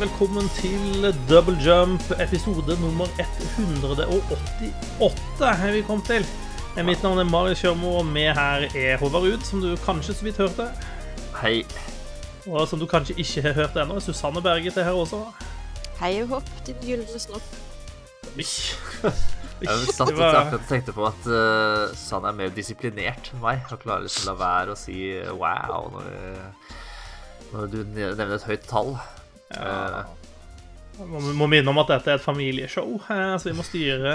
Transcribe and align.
velkommen 0.00 0.46
til 0.56 1.10
Double 1.28 1.56
Jump 1.60 2.02
episode 2.20 2.76
nummer 2.80 3.06
188 3.20 5.50
har 5.60 5.72
vi 5.74 5.82
kommet 5.84 6.06
til. 6.08 6.24
Mitt 6.86 7.02
navn 7.04 7.18
er 7.20 7.24
Marius 7.28 7.60
Kjørmo, 7.60 7.96
og 8.00 8.06
med 8.06 8.30
her 8.36 8.60
er 8.78 8.96
Håvard 9.00 9.22
Ruud, 9.26 9.42
som 9.44 9.60
du 9.60 9.74
kanskje 9.84 10.14
så 10.14 10.24
vidt 10.24 10.36
hørte. 10.40 10.68
Hei. 11.42 11.64
Og 12.46 12.68
som 12.70 12.78
du 12.80 12.86
kanskje 12.88 13.14
ikke 13.20 13.42
har 13.48 13.52
hørt 13.58 13.76
ennå, 13.76 14.00
Susanne 14.00 14.40
Berget 14.42 14.76
er 14.80 14.84
her 14.88 14.92
også. 14.96 15.20
Hei 16.00 16.22
og 16.22 16.28
hopp, 16.36 16.48
din 16.66 16.76
gylne 16.86 17.20
snopp. 17.20 17.42
Jeg 19.60 19.76
satt 19.92 20.08
Det 20.08 20.14
og 20.16 20.20
var- 20.22 20.54
tenkte 20.70 20.92
på 20.96 21.04
at 21.04 21.26
uh, 21.28 21.90
Susanne 21.92 22.28
er 22.30 22.36
mer 22.38 22.48
disiplinert 22.56 23.28
enn 23.34 23.42
meg 23.42 23.58
og 23.68 23.82
klarer 23.82 24.06
liksom 24.06 24.24
å 24.24 24.26
la 24.30 24.34
være 24.40 24.72
å 24.72 24.76
si 24.78 24.96
eh, 25.18 25.28
wow 25.36 25.90
når, 25.92 26.06
når 27.52 27.62
du 27.74 27.78
nevner 27.92 28.38
et 28.38 28.46
høyt 28.48 28.64
tall. 28.70 28.94
Eh, 29.50 30.16
Må, 31.00 31.20
må 31.32 31.46
minne 31.48 31.70
om 31.72 31.78
at 31.80 31.88
dette 31.94 32.10
er 32.12 32.18
et 32.18 32.24
familieshow, 32.24 32.98
eh, 33.08 33.36
så 33.40 33.48
vi 33.48 33.54
må 33.56 33.64
styre 33.64 34.10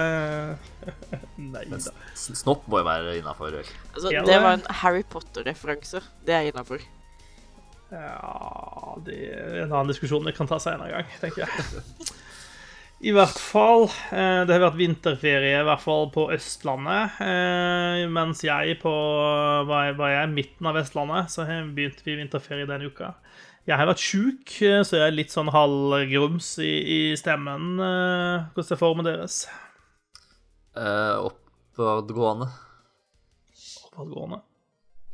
Nei 1.42 1.64
da. 1.72 1.80
snopp 2.14 2.68
må 2.70 2.84
jo 2.84 2.86
være 2.86 3.16
innafor. 3.20 3.58
Altså, 3.96 4.12
det 4.12 4.38
var 4.44 4.52
en 4.60 4.68
Harry 4.84 5.02
Potter-referanse. 5.10 6.04
Det 6.28 6.36
er 6.38 6.52
innafor. 6.52 6.84
Ja 7.92 8.96
Det 9.06 9.18
er 9.30 9.64
en 9.64 9.72
annen 9.74 9.92
diskusjon 9.92 10.26
vi 10.26 10.34
kan 10.36 10.48
ta 10.50 10.58
senere 10.62 10.90
en 10.90 10.96
gang, 11.00 11.18
tenker 11.22 11.46
jeg. 11.46 11.82
I 13.06 13.12
hvert 13.14 13.38
fall. 13.42 13.90
eh, 14.16 14.46
Det 14.48 14.56
har 14.56 14.64
vært 14.70 14.80
vinterferie, 14.80 15.60
i 15.60 15.66
hvert 15.68 15.82
fall 15.84 16.08
på 16.14 16.30
Østlandet. 16.34 17.18
eh, 17.22 18.06
Mens 18.10 18.42
jeg 18.46 18.78
på 18.82 18.94
var 19.68 19.90
jeg, 19.90 19.98
var 20.00 20.14
jeg 20.16 20.32
midten 20.38 20.70
av 20.70 20.78
Vestlandet, 20.80 21.30
så 21.34 21.46
begynte 21.76 22.06
vi 22.08 22.16
vinterferie 22.22 22.66
denne 22.70 22.88
uka. 22.94 23.12
Jeg 23.66 23.80
har 23.82 23.88
vært 23.90 24.04
sjuk, 24.04 24.52
eh, 24.62 24.82
så 24.86 25.00
jeg 25.00 25.08
er 25.08 25.16
litt 25.16 25.34
sånn 25.34 25.50
halvgrums 25.54 26.52
i, 26.62 26.74
i 26.86 27.00
stemmen. 27.18 27.80
eh, 27.82 28.44
Hvordan 28.54 28.76
er 28.76 28.82
formen 28.82 29.08
deres? 29.08 29.40
Uh, 30.76 31.32
oppadgående. 31.32 32.50
Oppadgående. 33.88 34.42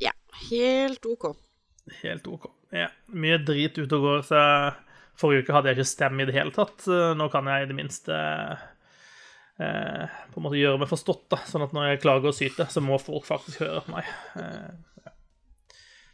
Ja, 0.02 0.12
helt 0.50 1.06
OK. 1.06 1.30
Helt 2.02 2.26
OK. 2.28 2.50
Ja, 2.74 2.90
mye 3.14 3.38
drit 3.40 3.78
ute 3.78 3.96
og 3.96 4.04
går, 4.04 4.22
så 4.26 4.42
forrige 5.18 5.46
uke 5.46 5.56
hadde 5.56 5.70
jeg 5.70 5.78
ikke 5.80 5.88
stemme 5.92 6.24
i 6.24 6.28
det 6.28 6.36
hele 6.36 6.52
tatt. 6.54 6.84
Nå 7.16 7.28
kan 7.32 7.48
jeg 7.48 7.64
i 7.64 7.70
det 7.70 7.76
minste 7.78 8.16
eh, 9.62 10.06
på 10.32 10.40
en 10.40 10.46
måte 10.46 10.60
gjøre 10.60 10.80
meg 10.82 10.90
forstått, 10.90 11.28
da. 11.32 11.40
Sånn 11.48 11.64
at 11.66 11.74
når 11.76 11.92
jeg 11.92 12.02
klager 12.04 12.32
og 12.32 12.36
syter, 12.36 12.68
så 12.72 12.82
må 12.84 12.98
folk 13.00 13.28
faktisk 13.28 13.62
høre 13.64 13.84
på 13.86 13.94
meg. 13.96 14.08
Eh. 14.40 14.72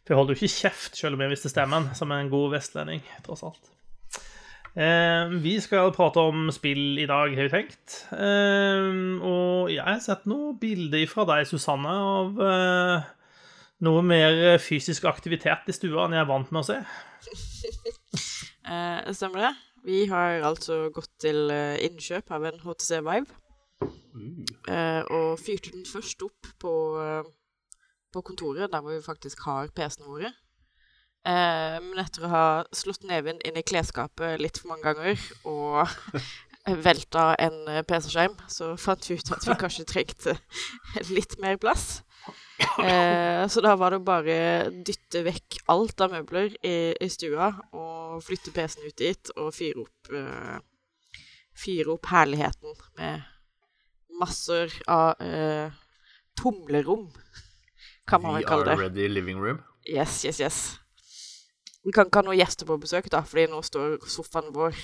For 0.09 0.15
jeg 0.15 0.23
holder 0.23 0.39
jo 0.39 0.41
ikke 0.41 0.57
kjeft, 0.63 0.95
selv 0.97 1.19
om 1.19 1.21
jeg 1.21 1.35
visste 1.35 1.51
stemmen, 1.53 1.91
som 1.93 2.13
en 2.17 2.31
god 2.33 2.55
vestlending, 2.55 3.03
tross 3.27 3.43
alt. 3.45 3.67
Eh, 4.73 5.35
vi 5.45 5.53
skal 5.61 5.91
prate 5.93 6.23
om 6.25 6.47
spill 6.55 6.97
i 6.97 7.05
dag, 7.05 7.35
har 7.37 7.51
vi 7.51 7.53
tenkt. 7.53 7.97
Eh, 8.17 8.89
og 9.21 9.69
jeg 9.69 9.85
har 9.85 10.01
sett 10.01 10.25
noen 10.31 10.57
bilder 10.63 11.05
fra 11.13 11.27
deg, 11.29 11.45
Susanne, 11.51 11.93
av 11.93 12.41
eh, 12.41 13.11
noe 13.85 14.07
mer 14.09 14.57
fysisk 14.65 15.05
aktivitet 15.13 15.69
i 15.69 15.77
stua 15.77 16.07
enn 16.07 16.17
jeg 16.17 16.25
er 16.25 16.33
vant 16.33 16.57
med 16.57 16.65
å 16.65 16.69
se. 16.73 16.81
Eh, 18.69 19.07
stemmer 19.17 19.47
det? 19.47 19.51
Vi 19.89 20.03
har 20.11 20.43
altså 20.45 20.91
gått 20.93 21.15
til 21.25 21.49
eh, 21.49 21.79
innkjøp 21.87 22.35
av 22.37 22.43
en 22.51 22.59
HTC 22.61 22.99
Vive. 23.07 23.39
Eh, 24.69 25.01
og 25.09 25.39
fyrte 25.41 25.73
den 25.73 25.87
først 25.89 26.27
opp 26.27 26.51
på, 26.61 26.73
eh, 27.01 27.31
på 28.13 28.23
kontoret, 28.25 28.71
der 28.73 28.83
hvor 28.83 28.95
vi 28.95 29.05
faktisk 29.05 29.45
har 29.47 29.73
PC-ene 29.75 30.09
våre. 30.09 30.33
Eh, 31.29 31.79
men 31.85 32.01
etter 32.01 32.25
å 32.25 32.33
ha 32.33 32.45
slått 32.73 33.07
neven 33.09 33.41
inn 33.45 33.59
i 33.59 33.65
klesskapet 33.67 34.39
litt 34.41 34.61
for 34.61 34.73
mange 34.73 34.87
ganger 34.87 35.25
og 35.51 35.83
velta 36.87 37.33
en 37.43 37.59
eh, 37.69 37.85
PC-skjerm, 37.87 38.37
så 38.49 38.75
fant 38.81 39.09
vi 39.09 39.19
ut 39.19 39.33
at 39.35 39.47
vi 39.49 39.57
kanskje 39.61 39.89
trengte 39.89 40.37
litt 41.17 41.37
mer 41.43 41.59
plass. 41.61 42.03
Eh, 42.83 43.45
så 43.49 43.63
da 43.63 43.75
var 43.79 43.95
det 43.95 44.05
bare 44.07 44.39
dytte 44.85 45.23
vekk 45.27 45.61
alt 45.73 46.01
av 46.05 46.15
møbler 46.17 46.55
i, 46.67 46.95
i 46.99 47.09
stua 47.13 47.53
og 47.77 48.19
flytte 48.27 48.53
PC-en 48.55 48.89
ut 48.89 48.99
dit 48.99 49.33
og 49.37 49.53
fyre 49.55 49.85
opp 49.85 50.13
eh, 50.15 50.59
Fyre 51.59 51.91
opp 51.91 52.07
herligheten 52.07 52.77
med 53.01 53.25
masser 54.21 54.71
av 54.87 55.19
eh, 55.19 55.73
tomlerom, 56.39 57.09
kan 58.09 58.23
man 58.25 58.39
vel 58.39 58.47
kalle 58.49 58.67
det. 58.69 58.79
ready 58.81 59.09
living 59.09 59.41
room. 59.41 59.61
Yes, 59.89 60.23
yes, 60.25 60.41
yes. 60.41 60.59
Vi 61.85 61.93
kan 61.95 62.09
ikke 62.09 62.21
ha 62.21 62.27
noen 62.27 62.41
gjester 62.41 62.69
på 62.69 62.77
besøk, 62.81 63.07
da, 63.13 63.23
fordi 63.25 63.47
nå 63.53 63.61
står 63.65 63.99
sofaen 64.11 64.51
vår 64.55 64.77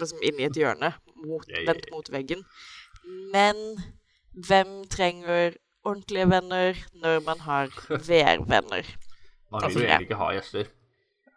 liksom 0.00 0.22
inni 0.26 0.46
et 0.46 0.56
hjørne, 0.58 0.92
mot, 1.24 1.46
vendt 1.66 1.90
mot 1.92 2.08
veggen. 2.12 2.42
Men 3.32 3.60
hvem 4.46 4.82
trenger 4.92 5.56
ordentlige 5.86 6.28
venner 6.30 6.80
når 7.02 7.20
man 7.26 7.44
har 7.46 7.70
VR-venner? 8.08 8.88
Man 9.52 9.68
vil 9.68 9.82
jo 9.82 9.86
egentlig 9.86 10.08
ikke 10.08 10.20
ha 10.20 10.32
gjester. 10.36 10.72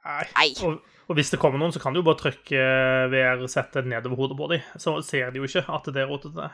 Nei. 0.09 0.50
Og, 0.66 0.80
og 1.08 1.20
hvis 1.20 1.30
det 1.30 1.40
kommer 1.41 1.62
noen, 1.62 1.74
så 1.76 1.81
kan 1.84 1.94
du 1.94 2.02
jo 2.02 2.08
bare 2.08 2.20
trykke 2.24 2.66
VR-settet 3.14 3.88
nedover 3.88 4.24
hodet 4.24 4.40
på 4.40 4.50
dem. 4.52 4.66
Så 4.81 4.96
ser 5.06 5.30
de 5.30 5.41
jo 5.41 5.47
ikke 5.47 5.66
at 5.70 5.90
det 5.94 6.02
er 6.02 6.09
rotete. 6.09 6.50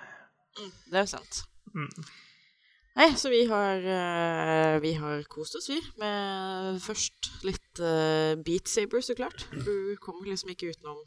Mm, 0.60 0.72
det 0.92 1.00
er 1.00 1.06
jo 1.06 1.12
sant. 1.16 1.42
Mm. 1.72 1.90
Nei, 2.96 3.10
så 3.20 3.30
vi 3.30 3.42
har, 3.50 3.84
eh, 3.84 4.78
vi 4.80 4.94
har 4.96 5.24
kost 5.28 5.58
oss, 5.60 5.68
vi. 5.68 5.82
Med 6.00 6.80
først 6.80 7.32
litt 7.44 7.82
uh, 7.84 8.40
Beat 8.40 8.72
Saber, 8.72 9.04
så 9.04 9.16
klart. 9.18 9.48
Du 9.52 9.98
kommer 10.00 10.30
liksom 10.32 10.54
ikke 10.54 10.72
utenom, 10.72 11.02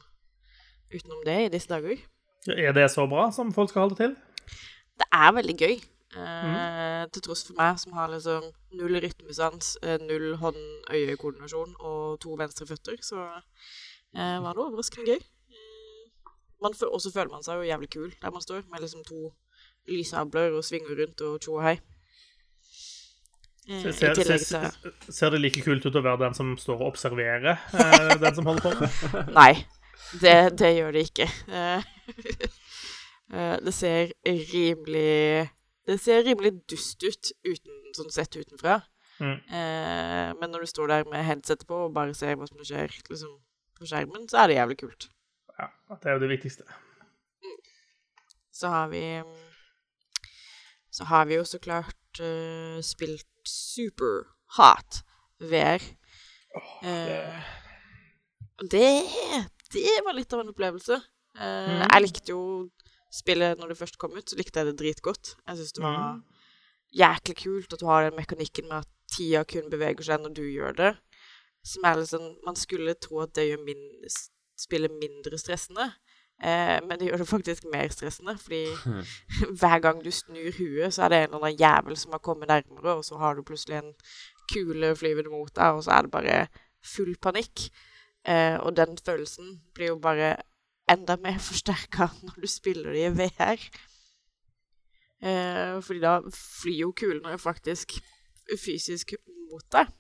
utenom 0.93 1.23
det 1.25 1.39
i 1.47 1.53
disse 1.55 1.71
dager. 1.73 2.03
Er 2.53 2.77
det 2.77 2.91
så 2.93 3.07
bra 3.09 3.31
som 3.33 3.55
folk 3.57 3.73
skal 3.73 3.87
holde 3.87 3.97
til? 4.03 4.19
Det 5.01 5.09
er 5.13 5.33
veldig 5.33 5.57
gøy. 5.57 5.81
Mm. 6.19 7.11
Til 7.13 7.25
tross 7.25 7.45
for 7.45 7.57
meg 7.59 7.81
som 7.81 7.97
har 7.97 8.09
liksom 8.13 8.47
null 8.79 9.01
rytmesans, 9.05 9.77
eh, 9.83 9.99
null 10.01 10.37
hånd-øye-koordinasjon 10.41 11.75
og 11.79 12.21
to 12.21 12.37
venstre 12.41 12.67
føtter, 12.67 12.97
så 13.05 13.27
eh, 14.17 14.39
var 14.43 14.57
det 14.57 14.65
overraskende 14.65 15.13
gøy. 15.13 15.21
Mm. 15.53 16.73
Og 16.93 17.01
så 17.01 17.13
føler 17.13 17.33
man 17.33 17.45
seg 17.45 17.61
jo 17.61 17.69
jævlig 17.69 17.91
kul 17.91 18.11
der 18.23 18.33
man 18.35 18.45
står, 18.45 18.65
med 18.69 18.85
liksom 18.85 19.05
to 19.09 19.33
lysabler 19.89 20.57
og 20.57 20.65
svinger 20.67 21.01
rundt 21.03 21.25
og 21.27 21.39
tjo 21.43 21.59
og 21.59 21.65
hei. 21.67 21.79
Eh, 23.69 23.83
Ser, 23.93 23.93
ser, 23.93 24.15
til 24.17 25.13
ser 25.13 25.35
det 25.35 25.43
like 25.43 25.61
kult 25.61 25.85
ut 25.85 25.97
å 25.99 26.05
være 26.05 26.23
den 26.23 26.37
som 26.37 26.55
står 26.57 26.79
og 26.81 26.95
observerer 26.95 27.51
eh, 27.53 28.15
den 28.25 28.37
som 28.39 28.49
holder 28.49 28.65
på? 28.65 29.25
Nei, 29.37 29.53
det, 30.23 30.37
det 30.57 30.71
gjør 30.73 30.95
det 30.97 31.03
ikke. 31.11 31.27
Eh, 31.53 31.91
eh, 33.35 33.57
det 33.67 33.75
ser 33.77 34.15
rimelig 34.25 35.51
Det 35.89 35.99
ser 36.01 36.25
rimelig 36.25 36.55
dust 36.69 37.05
ut 37.05 37.33
uten, 37.45 37.77
sånn 37.97 38.13
sett 38.13 38.41
utenfra. 38.41 38.81
Mm. 39.19 39.37
Eh, 39.37 40.33
men 40.39 40.53
når 40.53 40.65
du 40.65 40.71
står 40.71 40.91
der 40.93 41.07
med 41.11 41.25
headsetet 41.27 41.69
på 41.69 41.85
og 41.89 41.95
bare 41.97 42.17
ser 42.17 42.37
hva 42.39 42.49
som 42.49 42.61
skjer 42.65 42.93
liksom, 43.11 43.37
på 43.77 43.89
skjermen, 43.89 44.29
så 44.31 44.43
er 44.43 44.51
det 44.51 44.59
jævlig 44.61 44.79
kult. 44.85 45.09
Ja, 45.59 45.69
det 45.93 46.09
er 46.09 46.17
jo 46.17 46.23
det 46.25 46.33
viktigste. 46.33 46.65
Så 48.55 48.71
har 48.73 48.89
vi 48.93 49.03
Så 50.99 51.07
har 51.07 51.29
vi 51.31 51.37
jo 51.39 51.45
så 51.47 51.61
klart 51.63 52.21
uh, 52.23 52.81
spilt 52.83 53.29
super 53.47 54.25
hot 54.59 55.03
VR. 55.39 55.83
Oh, 56.59 57.37
det, 58.67 58.87
det 59.75 59.99
var 60.05 60.17
litt 60.17 60.33
av 60.35 60.43
en 60.43 60.51
opplevelse. 60.51 60.99
Uh, 61.39 61.45
mm. 61.45 61.85
Jeg 61.85 62.03
likte 62.03 62.35
jo 62.35 62.43
spillet 63.15 63.61
når 63.61 63.71
det 63.73 63.79
først 63.79 63.99
kom 64.01 64.17
ut, 64.19 64.27
så 64.29 64.37
likte 64.41 64.59
jeg 64.61 64.73
det 64.73 64.79
dritgodt. 64.83 65.37
Jeg 65.47 65.61
syns 65.61 65.77
det 65.77 65.85
var 65.85 65.99
Mhm. 65.99 66.25
jæklig 66.99 67.37
kult 67.45 67.73
at 67.73 67.81
du 67.81 67.87
har 67.87 68.09
den 68.09 68.17
mekanikken 68.19 68.69
med 68.69 68.83
at 68.83 68.89
tida 69.13 69.45
kun 69.45 69.71
beveger 69.71 70.05
seg 70.05 70.21
når 70.25 70.35
du 70.35 70.43
gjør 70.49 70.77
det. 70.77 70.91
Som 71.65 71.85
er 71.85 71.97
litt 72.01 72.11
sånn 72.11 72.37
Man 72.45 72.57
skulle 72.57 72.95
tro 72.95 73.21
at 73.23 73.35
det 73.37 73.49
gjør 73.51 73.65
min, 73.65 73.87
spillet 74.59 74.91
mindre 74.91 75.39
stressende, 75.39 75.93
eh, 76.43 76.79
men 76.87 76.99
det 76.99 77.09
gjør 77.09 77.23
det 77.23 77.29
faktisk 77.29 77.69
mer 77.73 77.89
stressende, 77.95 78.39
fordi 78.39 78.65
hver 79.61 79.79
gang 79.85 80.05
du 80.05 80.11
snur 80.11 80.51
huet, 80.59 80.95
så 80.95 81.05
er 81.05 81.09
det 81.09 81.19
en 81.19 81.29
eller 81.29 81.45
annen 81.45 81.61
jævel 81.61 81.97
som 81.97 82.17
har 82.17 82.25
kommet 82.25 82.49
nærmere, 82.49 82.97
og 82.97 83.05
så 83.05 83.19
har 83.19 83.35
du 83.35 83.43
plutselig 83.43 83.79
en 83.79 83.95
kule 84.53 84.97
flyvende 84.97 85.31
mot 85.31 85.55
deg, 85.57 85.79
og 85.79 85.85
så 85.85 85.91
er 85.91 86.03
det 86.03 86.11
bare 86.11 86.47
full 86.85 87.17
panikk. 87.23 87.69
Eh, 88.29 88.57
og 88.61 88.77
den 88.77 88.99
følelsen 89.05 89.61
blir 89.75 89.95
jo 89.95 89.99
bare 89.99 90.37
enda 90.91 91.17
mer 91.17 91.39
forsterka 91.49 92.11
når 92.23 92.41
du 92.43 92.47
spiller 92.47 92.93
det 92.93 93.07
i 93.07 93.15
VR. 93.19 93.69
Eh, 95.23 95.83
fordi 95.83 96.01
da 96.01 96.21
flyr 96.35 96.81
jo 96.81 96.93
kulene 96.97 97.39
faktisk 97.39 97.99
fysisk 98.65 99.15
mot 99.51 99.65
deg. 99.73 99.91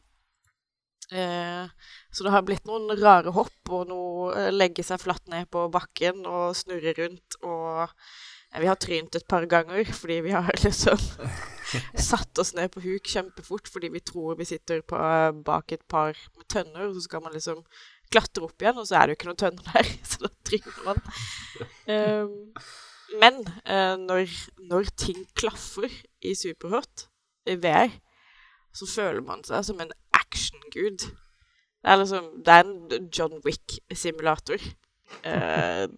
Eh, 1.12 1.68
så 2.10 2.24
det 2.24 2.32
har 2.34 2.42
blitt 2.44 2.66
noen 2.68 2.90
rare 3.00 3.32
hopp 3.32 3.70
og 3.72 3.86
noe 3.88 4.32
eh, 4.36 4.50
legge 4.52 4.84
seg 4.84 5.00
flatt 5.00 5.24
ned 5.32 5.48
på 5.48 5.62
bakken 5.72 6.26
og 6.28 6.56
snurre 6.58 6.92
rundt 6.98 7.38
og 7.40 7.86
eh, 7.86 8.58
Vi 8.60 8.68
har 8.68 8.76
trynt 8.76 9.16
et 9.16 9.24
par 9.28 9.46
ganger 9.48 9.88
fordi 9.88 10.18
vi 10.26 10.34
har 10.36 10.50
liksom 10.66 11.00
satt 11.96 12.40
oss 12.40 12.52
ned 12.56 12.74
på 12.74 12.82
huk 12.84 13.08
kjempefort 13.08 13.70
fordi 13.72 13.88
vi 13.94 14.02
tror 14.04 14.36
vi 14.36 14.48
sitter 14.50 14.82
på, 14.84 14.98
bak 15.48 15.72
et 15.72 15.86
par 15.88 16.12
tønner, 16.44 16.90
og 16.90 16.98
så 16.98 17.06
skal 17.06 17.24
man 17.24 17.32
liksom 17.36 17.64
klatre 18.12 18.44
opp 18.44 18.60
igjen, 18.60 18.80
og 18.80 18.88
så 18.88 18.96
er 18.98 19.08
det 19.08 19.14
jo 19.14 19.18
ikke 19.18 19.28
noen 19.30 19.40
tønner 19.44 19.72
der, 19.72 19.90
så 20.10 20.22
da 20.24 20.30
tryner 20.48 20.78
man. 20.86 21.02
Um, 21.92 22.60
men 23.20 23.42
når, 24.04 24.32
når, 24.68 24.88
ting 24.96 25.20
klaffer 25.36 25.92
i 26.24 26.32
Superhot, 26.36 27.04
i 27.48 27.56
VR, 27.60 27.92
så 28.72 28.88
føler 28.88 29.24
man 29.24 29.44
seg 29.44 29.64
som 29.68 29.80
en 29.84 29.92
actiongud. 30.28 31.08
Det 31.78 31.90
er 31.92 31.96
liksom 31.96 32.24
Det 32.44 32.54
er 32.54 32.64
en 32.64 33.10
John 33.18 33.40
Wick-simulator. 33.44 34.60
Eh, 35.24 35.88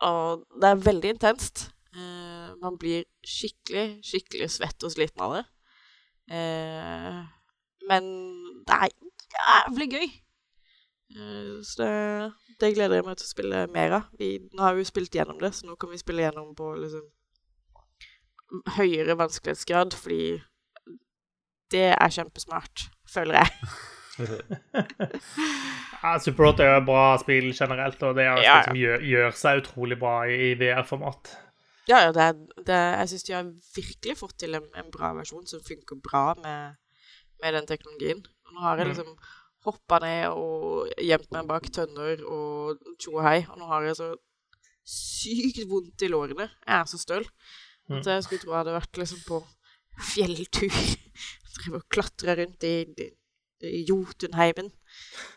og 0.00 0.46
det 0.60 0.68
er 0.70 0.84
veldig 0.84 1.10
intenst. 1.10 1.70
Eh, 1.94 2.54
man 2.62 2.78
blir 2.78 3.04
skikkelig, 3.26 4.00
skikkelig 4.04 4.50
svett 4.50 4.84
og 4.84 4.92
sliten 4.94 5.20
av 5.20 5.34
det. 5.36 5.44
Eh, 6.30 7.20
men 7.88 8.08
det 8.66 8.78
er 8.78 8.88
jævlig 9.36 9.92
gøy. 9.92 10.08
så 11.64 11.82
det, 11.82 12.32
det, 12.60 12.74
gleder 12.74 12.98
jeg 12.98 13.04
meg 13.04 13.16
til 13.16 13.24
å 13.24 13.32
spille 13.32 13.66
mer 13.72 13.94
av. 14.00 14.10
Vi, 14.18 14.34
nå 14.52 14.62
har 14.62 14.74
vi 14.76 14.84
jo 14.84 14.90
spilt 14.90 15.14
gjennom 15.14 15.40
det, 15.40 15.54
så 15.56 15.66
nå 15.66 15.76
kan 15.80 15.90
vi 15.90 16.00
spille 16.00 16.26
gjennom 16.26 16.54
på 16.56 16.74
liksom 16.76 17.06
høyere 18.76 19.16
vanskelighetsgrad, 19.18 19.96
fordi 19.96 20.38
det 21.72 21.88
er 21.92 22.12
kjempesmart, 22.12 22.88
føler 23.10 23.40
jeg. 23.40 23.48
ja, 26.02 26.14
Superhot 26.22 26.60
er 26.60 26.72
jo 26.72 26.78
et 26.80 26.88
bra 26.88 27.04
spill 27.22 27.50
generelt, 27.54 28.02
og 28.02 28.16
det 28.18 28.24
er 28.26 28.40
et 28.40 28.46
ja, 28.46 28.56
spill 28.56 28.72
som 28.72 28.80
gjør, 28.80 29.04
gjør, 29.12 29.36
seg 29.42 29.62
utrolig 29.62 29.98
bra 30.00 30.14
i 30.30 30.50
VR-format. 30.58 31.34
Ja, 31.88 32.02
ja, 32.04 32.12
det, 32.12 32.28
det, 32.68 32.76
jeg 32.76 33.10
syns 33.12 33.26
de 33.28 33.36
har 33.36 33.50
virkelig 33.76 34.18
fått 34.20 34.36
til 34.42 34.58
en, 34.58 34.66
en, 34.76 34.90
bra 34.92 35.14
versjon 35.16 35.46
som 35.48 35.64
funker 35.64 36.00
bra 36.04 36.24
med, 36.42 36.76
med 37.42 37.56
den 37.56 37.68
teknologien. 37.70 38.24
Nå 38.52 38.64
har 38.64 38.80
jeg 38.80 38.88
mm. 38.88 38.92
liksom 38.92 39.12
mm. 39.14 39.30
hoppa 39.68 40.00
ned 40.04 40.24
og 40.34 40.90
gjemt 41.00 41.30
meg 41.32 41.48
bak 41.48 41.70
tønner 41.72 42.24
og 42.28 42.82
tjo 43.00 43.16
og 43.16 43.24
hei, 43.24 43.38
og 43.48 43.62
nå 43.62 43.70
har 43.70 43.88
jeg 43.88 44.00
så 44.02 44.10
sykt 44.88 45.64
vondt 45.68 46.04
i 46.04 46.10
lårene. 46.12 46.50
Jeg 46.66 46.74
er 46.76 46.90
så 46.90 47.00
støl. 47.00 47.24
Mm. 47.88 48.00
At 48.00 48.10
jeg 48.12 48.26
skulle 48.26 48.42
tro 48.42 48.52
jeg 48.52 48.60
hadde 48.60 48.76
vært 48.76 49.00
liksom 49.00 49.24
på 49.24 49.40
fjelltur. 49.98 50.74
Driver 51.58 51.80
og 51.80 51.86
klatrer 51.90 52.38
rundt 52.38 52.64
i, 52.66 52.74
i 53.66 53.84
Jotunheimen. 53.88 54.70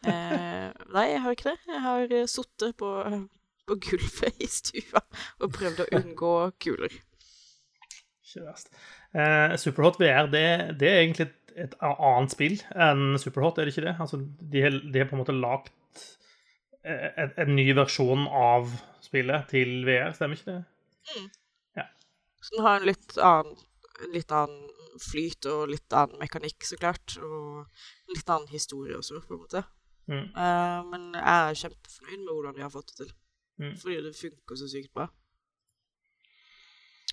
Eh, 0.06 0.68
nei, 0.94 1.06
jeg 1.10 1.22
har 1.24 1.36
ikke 1.38 1.50
det. 1.50 1.58
Jeg 1.68 1.84
har 1.86 2.14
uh, 2.14 2.26
sittet 2.30 2.76
på, 2.78 2.92
på, 3.68 3.78
gulvet 3.88 4.44
i 4.44 4.50
stua 4.52 5.02
og 5.42 5.54
prøvd 5.56 5.84
å 5.86 5.90
unngå 6.00 6.34
kuler. 6.62 6.94
Ikke 8.22 8.46
verst. 8.46 8.72
Eh, 9.12 9.58
Superhot 9.60 10.00
VR, 10.00 10.30
det, 10.32 10.46
det, 10.80 10.88
er 10.88 11.02
egentlig 11.02 11.28
et, 11.28 11.56
et, 11.66 11.74
annet 11.82 12.32
spill 12.32 12.62
enn 12.72 13.18
Superhot, 13.20 13.58
er 13.60 13.68
det 13.68 13.74
ikke 13.74 13.90
det? 13.90 13.98
Altså, 14.00 14.22
de, 14.22 14.62
har, 14.64 14.78
de 14.78 15.02
har 15.02 15.10
på 15.10 15.18
en 15.18 15.24
måte 15.26 15.36
lagd 15.36 15.74
en, 16.84 17.34
en, 17.36 17.52
ny 17.56 17.68
versjon 17.78 18.24
av 18.28 18.72
spillet 19.04 19.50
til 19.52 19.82
VR, 19.88 20.14
stemmer 20.16 20.40
ikke 20.40 20.54
det? 20.54 20.62
Mm. 21.12 21.28
Ja. 21.82 21.86
Så 22.42 22.56
den 22.56 22.66
har 22.66 22.80
en 22.80 22.88
litt 22.90 23.18
annen, 23.18 23.60
litt 24.10 24.32
annen 24.36 24.70
flyt 25.02 25.48
og 25.52 25.70
litt 25.72 25.94
annen 25.96 26.20
mekanikk, 26.22 26.66
så 26.68 26.78
klart. 26.80 27.16
Og 27.22 28.16
litt 28.16 28.30
annen 28.30 28.52
historie 28.52 28.98
også, 28.98 29.22
på 29.26 29.38
en 29.38 29.44
måte. 29.46 29.64
Mm. 30.12 30.28
Uh, 30.36 30.80
men 30.92 31.10
jeg 31.16 31.24
er 31.24 31.60
kjempefornøyd 31.64 32.22
med 32.22 32.34
hvordan 32.34 32.58
de 32.58 32.66
har 32.66 32.74
fått 32.74 32.92
det 32.92 33.00
til. 33.04 33.12
Mm. 33.62 33.76
Fordi 33.82 33.98
det 34.08 34.16
funker 34.18 34.60
så 34.60 34.70
sykt 34.72 34.94
bra. 34.96 35.08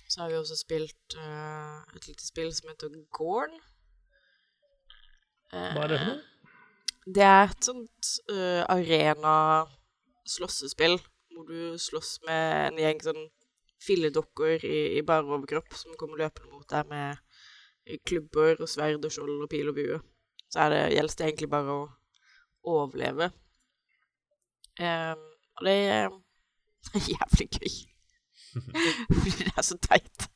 Så 0.09 0.23
har 0.23 0.31
vi 0.31 0.39
også 0.39 0.57
spilt 0.57 1.17
uh, 1.19 1.83
et 1.95 2.09
lite 2.09 2.25
spill 2.25 2.49
som 2.55 2.71
heter 2.71 2.97
Gorn. 3.13 3.53
Uh, 5.53 5.69
Hva 5.75 5.85
er 5.85 5.93
det 5.93 6.01
for 6.01 6.11
noe? 6.13 6.25
Det 7.09 7.25
er 7.25 7.47
et 7.47 7.65
sånt 7.65 8.09
arena 8.69 9.35
slåssespill 10.29 10.99
hvor 11.33 11.47
du 11.47 11.77
slåss 11.79 12.19
med 12.27 12.67
en 12.67 12.81
gjeng 12.83 12.99
sånn 13.01 13.23
filledokker 13.83 14.65
i, 14.67 14.79
i 14.99 15.03
bare 15.07 15.27
overkropp 15.27 15.73
som 15.77 15.95
kommer 15.99 16.19
løpende 16.19 16.51
mot 16.51 16.67
deg 16.69 16.89
med 16.89 17.99
klubber 18.05 18.59
og 18.59 18.69
sverd 18.69 19.05
og 19.05 19.13
skjold 19.13 19.45
og 19.45 19.49
pil 19.51 19.71
og 19.71 19.77
bue. 19.77 19.99
Så 20.49 20.65
er 20.65 20.73
det, 20.73 20.81
gjelder 20.95 21.17
det 21.17 21.27
egentlig 21.27 21.49
bare 21.51 21.75
å 21.75 21.85
overleve. 22.69 23.29
Um, 24.79 25.23
og 25.59 25.67
det 25.67 25.75
er 25.91 26.09
jævlig 27.13 27.47
gøy. 27.57 27.77
Fordi 28.53 29.35
det 29.43 29.53
er 29.53 29.65
så 29.65 29.77
teit. 29.83 30.27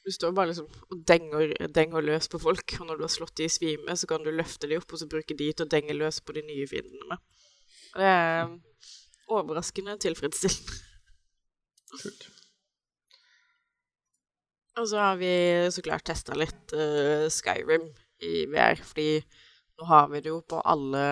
Du 0.00 0.10
står 0.14 0.32
bare 0.34 0.50
liksom 0.50 0.66
og 0.90 1.02
denger, 1.06 1.52
denger, 1.74 2.02
løs 2.02 2.28
på 2.32 2.40
folk, 2.42 2.74
og 2.80 2.88
når 2.88 2.98
du 2.98 3.04
har 3.04 3.12
slått 3.12 3.36
de 3.38 3.46
i 3.46 3.52
svime, 3.52 3.96
så 3.96 4.08
kan 4.10 4.24
du 4.24 4.32
løfte 4.32 4.70
de 4.70 4.80
opp 4.80 4.94
og 4.94 5.02
så 5.02 5.08
bruke 5.10 5.36
de 5.36 5.50
til 5.52 5.66
å 5.66 5.70
denge 5.70 5.94
løs 5.94 6.22
på 6.24 6.34
de 6.34 6.42
nye 6.48 6.66
fiendene 6.70 7.12
med. 7.12 7.22
Det 7.94 8.08
er 8.08 8.56
overraskende 9.30 9.98
tilfredsstillende. 10.02 10.80
Kult. 11.90 12.28
Og 14.80 14.88
så 14.88 15.00
har 15.02 15.18
vi 15.20 15.32
så 15.72 15.82
klart 15.84 16.06
testa 16.08 16.36
litt 16.38 16.72
uh, 16.72 17.26
Skyrim 17.28 17.90
i 18.24 18.46
VR, 18.48 18.80
fordi 18.80 19.20
nå 19.76 19.88
har 19.90 20.08
vi 20.08 20.22
det 20.24 20.32
jo 20.32 20.38
på 20.48 20.60
alle, 20.64 21.04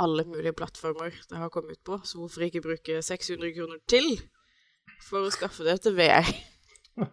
alle 0.00 0.24
mulige 0.28 0.52
plattformer 0.56 1.16
det 1.30 1.40
har 1.40 1.52
kommet 1.52 1.78
ut 1.78 1.84
på, 1.88 1.98
så 2.04 2.20
hvorfor 2.20 2.44
ikke 2.44 2.64
bruke 2.64 3.00
600 3.02 3.54
kroner 3.56 3.80
til 3.88 4.10
for 5.08 5.24
å 5.24 5.32
skaffe 5.32 5.64
det 5.64 5.78
til 5.86 5.96
VR? 5.96 6.28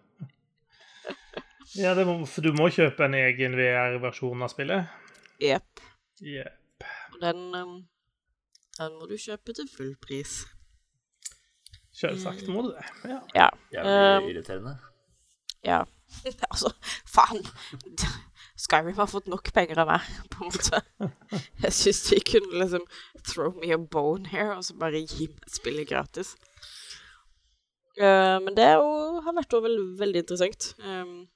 ja, 1.80 1.95
må, 2.04 2.19
for 2.27 2.44
du 2.44 2.51
må 2.60 2.68
kjøpe 2.71 3.07
en 3.07 3.19
egen 3.24 3.56
VR-versjon 3.60 4.44
av 4.44 4.51
spillet? 4.51 4.92
Jepp. 5.44 5.83
Yep. 6.19 6.88
Og 7.15 7.19
den, 7.24 7.44
um, 7.56 7.75
den 8.80 8.98
må 9.00 9.07
du 9.07 9.15
kjøpe 9.15 9.56
til 9.56 9.71
full 9.71 9.95
pris. 10.04 10.42
Selvsagt 11.95 12.50
må 12.51 12.65
du 12.68 12.74
det. 12.74 12.89
Ja. 13.07 13.21
ja. 13.36 13.54
Jævlig 13.75 14.24
um, 14.24 14.33
irriterende. 14.33 14.81
Ja. 15.63 15.83
altså, 16.51 16.74
faen. 17.10 17.44
Skyrim 18.60 18.95
har 18.95 19.10
fått 19.10 19.27
nok 19.31 19.50
penger 19.56 19.81
av 19.81 19.89
meg, 19.89 20.07
på 20.31 20.44
en 20.44 20.51
måte. 20.54 20.81
Jeg 21.63 21.74
syns 21.75 22.01
de 22.12 22.19
kunne 22.27 22.62
liksom 22.62 22.86
throw 23.25 23.56
me 23.57 23.71
a 23.74 23.77
bone 23.77 24.30
here, 24.30 24.57
og 24.57 24.65
så 24.68 24.75
bare 24.80 25.01
gi 25.01 25.27
meg 25.31 25.51
spillet 25.51 25.89
gratis. 25.89 26.36
Uh, 27.98 28.39
men 28.42 28.56
det 28.57 28.71
jo, 28.74 29.21
har 29.25 29.36
vært 29.38 29.54
vel, 29.65 29.77
veldig, 30.00 30.24
interessant. 30.24 30.74
Um, 30.82 31.27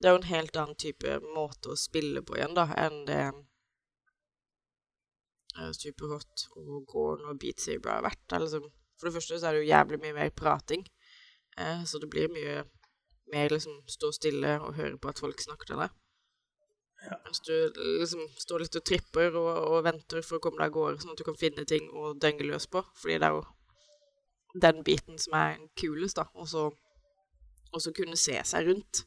det 0.00 0.08
er 0.08 0.16
jo 0.16 0.20
en 0.20 0.32
helt 0.32 0.56
annen 0.60 0.80
type 0.80 1.18
måte 1.32 1.72
å 1.72 1.80
spille 1.80 2.20
på 2.24 2.36
igjen, 2.36 2.56
da, 2.56 2.66
enn 2.80 3.04
det 3.08 3.22
uh, 5.56 5.72
Superhot 5.72 6.48
og 6.60 6.84
Gorn 6.90 7.24
og 7.30 7.38
Beat 7.40 7.62
Saber 7.64 7.96
har 7.96 8.04
vært. 8.04 8.24
Liksom, 8.36 8.68
for 8.98 9.08
det 9.08 9.14
første 9.16 9.38
så 9.38 9.48
er 9.48 9.56
det 9.56 9.64
jo 9.64 9.72
jævlig 9.72 10.00
mye 10.02 10.18
mer 10.18 10.34
prating, 10.36 10.84
uh, 11.60 11.80
så 11.88 12.00
det 12.02 12.10
blir 12.12 12.32
mye 12.32 12.64
mer 13.32 13.52
liksom 13.52 13.80
stå 13.90 14.10
stille 14.12 14.56
og 14.60 14.74
høre 14.78 14.98
på 14.98 15.10
at 15.10 15.20
folk 15.22 15.40
snakker 15.40 15.70
til 15.70 15.80
deg. 15.82 15.92
Ja. 17.04 17.18
Hvis 17.26 17.42
du 17.44 17.52
liksom 18.00 18.22
står 18.40 18.64
litt 18.64 18.78
og 18.78 18.84
tripper 18.88 19.34
og, 19.36 19.50
og, 19.68 19.82
venter 19.84 20.24
for 20.24 20.38
å 20.38 20.44
komme 20.44 20.60
deg 20.60 20.70
av 20.70 20.76
gårde, 20.76 21.02
sånn 21.02 21.12
at 21.12 21.20
du 21.20 21.26
kan 21.26 21.36
finne 21.40 21.66
ting 21.68 21.90
å 21.92 22.14
denge 22.16 22.46
løs 22.48 22.66
på, 22.70 22.80
fordi 23.00 23.18
det 23.20 23.28
er 23.28 23.36
jo 23.36 23.44
den 24.64 24.80
biten 24.86 25.18
som 25.20 25.36
er 25.36 25.58
kulest, 25.76 26.16
da. 26.16 26.28
Og 26.38 26.48
så 27.82 27.92
kunne 27.96 28.16
se 28.16 28.38
seg 28.46 28.70
rundt 28.70 29.04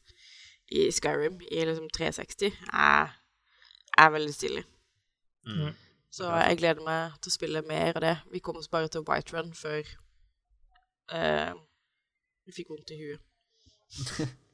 i 0.68 0.90
Skyrim 0.92 1.40
i 1.48 1.64
liksom 1.64 1.88
360 1.90 2.52
er, 2.72 3.14
er 3.98 4.10
veldig 4.14 4.34
stilig. 4.34 4.64
Mm. 5.48 5.72
Så 6.12 6.28
jeg 6.28 6.58
gleder 6.60 6.84
meg 6.84 7.16
til 7.22 7.32
å 7.32 7.34
spille 7.34 7.64
mer 7.68 7.96
av 7.96 8.04
det. 8.04 8.16
Vi 8.32 8.42
kom 8.44 8.60
oss 8.60 8.68
bare 8.68 8.90
til 8.92 9.04
White 9.08 9.34
Run 9.34 9.54
før 9.56 9.80
eh, 11.14 11.54
vi 12.46 12.56
fikk 12.56 12.72
vondt 12.72 12.92
i 12.92 13.00
huet. 13.00 13.24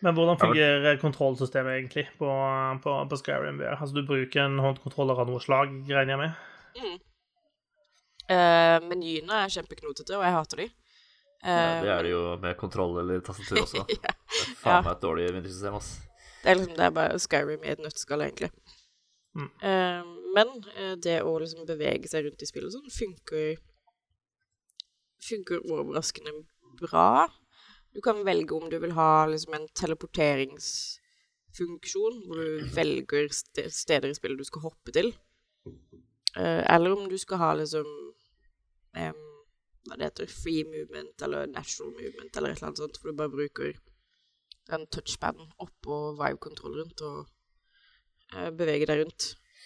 Men 0.00 0.14
hvordan 0.16 0.38
fungerer 0.40 0.96
kontrollsystemet 1.00 1.74
egentlig 1.74 2.06
på, 2.18 2.28
på, 2.82 2.94
på 3.10 3.16
Skyrim 3.20 3.58
VR? 3.60 3.76
Altså, 3.76 3.94
du 3.96 4.06
bruker 4.08 4.40
en 4.46 4.58
håndkontroller 4.64 5.20
av 5.20 5.28
noe 5.28 5.42
slag, 5.44 5.74
regner 5.90 6.14
jeg 6.14 6.20
med? 6.22 6.30
Mm. 6.80 6.98
Uh, 8.30 8.76
menyene 8.86 9.42
er 9.42 9.52
kjempeknotete, 9.52 10.14
og 10.16 10.24
jeg 10.24 10.36
hater 10.36 10.62
de. 10.62 10.68
Uh, 11.40 11.50
ja, 11.50 11.80
det 11.82 11.92
er 11.92 12.06
det 12.06 12.12
jo 12.14 12.22
med 12.40 12.56
kontroll 12.60 12.96
eller 13.02 13.20
tastatur 13.26 13.60
også. 13.66 13.84
ja. 13.92 14.14
Det 14.30 14.40
er 14.46 14.56
faen 14.62 14.86
meg 14.86 14.92
et 14.94 15.04
dårlig 15.04 15.26
vintersystem, 15.34 15.76
ass. 15.76 15.90
Det 16.40 16.48
er 16.52 16.56
liksom, 16.56 16.76
det 16.78 16.86
er 16.86 16.94
bare 16.96 17.20
Skyrim 17.20 17.66
i 17.66 17.72
et 17.74 17.82
nøtteskall, 17.84 18.24
egentlig. 18.24 18.50
Mm. 19.36 19.50
Uh, 19.60 20.16
men 20.34 20.48
det 21.02 21.18
å 21.26 21.34
liksom 21.42 21.66
bevege 21.68 22.08
seg 22.08 22.24
rundt 22.24 22.42
i 22.42 22.48
spillet 22.48 22.72
sånn 22.72 22.92
funker 22.94 23.58
funker 25.20 25.60
overraskende 25.66 26.32
bra. 26.78 27.28
Du 27.94 28.00
kan 28.04 28.26
velge 28.26 28.54
om 28.54 28.70
du 28.70 28.78
vil 28.78 28.92
ha 28.94 29.26
liksom, 29.26 29.54
en 29.54 29.68
teleporteringsfunksjon, 29.74 32.26
hvor 32.26 32.36
du 32.38 32.64
velger 32.74 33.28
steder 33.32 34.08
i 34.10 34.14
spillet 34.18 34.38
du 34.38 34.44
skal 34.46 34.60
hoppe 34.68 34.90
til. 34.94 35.14
Uh, 36.36 36.62
eller 36.70 36.90
om 36.94 37.08
du 37.10 37.18
skal 37.18 37.38
ha 37.42 37.54
liksom 37.58 37.86
um, 38.94 39.22
Hva 39.82 39.96
det 39.98 40.06
heter 40.06 40.30
Free 40.30 40.62
movement 40.62 41.22
eller 41.26 41.50
natural 41.50 41.90
movement 41.96 42.36
eller 42.36 42.48
et 42.50 42.56
eller 42.60 42.68
annet 42.68 42.78
sånt, 42.78 42.98
hvor 43.00 43.10
du 43.10 43.16
bare 43.18 43.34
bruker 43.34 43.70
den 44.70 44.86
touchpaden 44.94 45.46
oppå 45.58 46.14
vibe-kontrolleren 46.20 46.92
til 46.94 47.06
å 47.08 47.26
uh, 48.36 48.50
bevege 48.54 48.86
deg 48.86 48.96
rundt. 49.02 49.22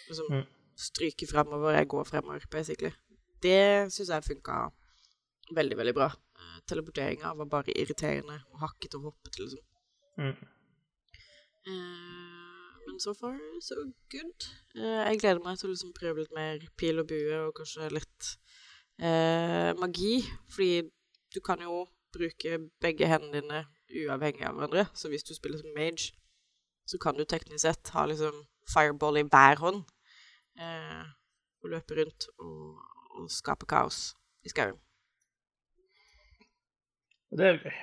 Liksom, 0.09 0.27
mm. 0.33 0.47
stryker 0.87 1.27
fremover, 1.29 1.77
jeg 1.77 1.91
går 1.93 2.05
fremover, 2.09 2.41
basically. 2.51 2.93
Det 3.45 3.93
syns 3.93 4.11
jeg 4.15 4.29
funka 4.31 4.55
veldig, 5.53 5.77
veldig 5.77 5.95
bra. 5.95 6.09
Eh, 6.39 6.59
Teleporteringa 6.69 7.35
var 7.35 7.49
bare 7.51 7.75
irriterende 7.77 8.41
og 8.53 8.61
hakket 8.65 8.97
og 8.99 9.11
hoppet, 9.11 9.39
liksom. 9.39 9.61
Mm. 10.19 10.37
Uh, 11.67 12.73
men 12.87 13.01
so 13.01 13.15
far, 13.17 13.37
so 13.61 13.75
good. 14.13 14.49
Uh, 14.77 15.03
jeg 15.09 15.21
gleder 15.21 15.43
meg 15.45 15.59
til 15.59 15.71
å 15.71 15.75
liksom 15.75 15.95
prøve 15.97 16.23
litt 16.25 16.35
mer 16.37 16.65
pil 16.81 17.01
og 17.03 17.09
bue, 17.11 17.39
og 17.47 17.55
kanskje 17.59 17.91
litt 17.93 18.31
uh, 19.03 19.73
magi. 19.81 20.19
Fordi 20.55 20.85
du 21.35 21.41
kan 21.45 21.63
jo 21.65 21.85
bruke 22.15 22.61
begge 22.85 23.09
hendene 23.11 23.41
dine 23.41 23.65
uavhengig 24.05 24.47
av 24.47 24.59
hverandre. 24.59 24.87
Så 24.95 25.11
hvis 25.13 25.27
du 25.27 25.35
spiller 25.37 25.61
som 25.61 25.75
mage, 25.77 26.13
så 26.87 27.01
kan 27.01 27.17
du 27.17 27.25
teknisk 27.25 27.65
sett 27.65 27.93
ha 27.97 28.05
liksom 28.07 28.45
fireball 28.71 29.19
i 29.19 29.27
hver 29.27 29.61
hånd. 29.61 29.83
Og 31.65 31.71
løpe 31.73 31.97
rundt 31.97 32.29
og, 32.37 32.79
og 33.19 33.31
skape 33.33 33.67
kaos 33.67 34.13
i 34.45 34.53
skauen. 34.53 34.77
Det 37.35 37.47
er 37.49 37.57
jo 37.57 37.65
gøy. 37.65 37.77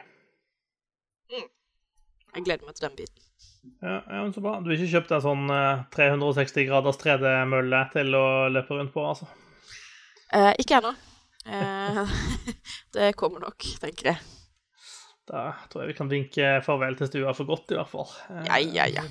Jeg 2.32 2.46
gleder 2.48 2.64
meg 2.64 2.76
til 2.78 2.86
den 2.88 2.96
biten. 2.96 3.24
Ja, 3.84 3.98
ja, 4.08 4.20
men 4.24 4.32
Så 4.34 4.42
bra. 4.42 4.54
Du 4.64 4.70
har 4.72 4.78
ikke 4.78 4.92
kjøpt 4.94 5.10
deg 5.12 5.24
sånn 5.26 5.50
eh, 5.52 5.82
360 5.94 6.68
graders 6.70 7.00
3D-mølle 7.02 7.82
til 7.94 8.16
å 8.18 8.26
løpe 8.54 8.78
rundt 8.78 8.94
på, 8.96 9.04
altså? 9.06 9.28
Eh, 10.32 10.54
ikke 10.64 10.80
ennå. 10.80 10.94
Eh, 11.52 12.14
det 12.96 13.10
kommer 13.20 13.44
nok, 13.44 13.68
tenker 13.84 14.14
jeg. 14.14 14.22
Da 15.28 15.44
tror 15.70 15.84
jeg 15.84 15.92
vi 15.92 15.98
kan 16.00 16.10
vinke 16.12 16.54
farvel 16.66 16.96
til 17.00 17.12
stua 17.12 17.36
for 17.38 17.50
godt, 17.52 17.74
i 17.76 17.80
hvert 17.80 17.92
fall. 17.92 18.08
Eh, 18.32 18.48
Ja, 18.48 18.62
ja, 18.64 18.88
ja. 19.02 19.04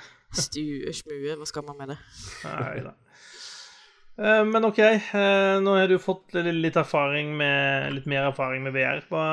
Stue, 0.46 0.92
smue, 0.94 1.36
hva 1.38 1.46
skal 1.48 1.66
man 1.66 1.78
med 1.80 1.92
det? 1.94 1.98
Nei 2.44 2.80
da. 2.86 2.94
Eh, 4.16 4.44
Men 4.48 4.64
OK, 4.64 4.78
eh, 4.80 5.58
nå 5.60 5.74
har 5.76 5.88
du 5.90 5.98
fått 6.00 6.32
litt 6.40 6.76
erfaring 6.80 7.34
med, 7.36 7.92
litt 7.98 8.06
mer 8.08 8.30
erfaring 8.30 8.62
med 8.64 8.72
VR. 8.76 9.02
Hva, 9.10 9.24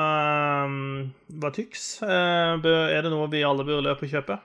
mm, 0.68 1.12
hva 1.40 1.50
tyks? 1.56 2.02
Eh, 2.04 2.58
Er 2.60 3.00
det 3.06 3.12
noe 3.12 3.30
vi 3.32 3.40
alle 3.44 3.64
bør 3.64 3.80
løpe 3.86 4.04
og 4.04 4.12
kjøpe? 4.12 4.36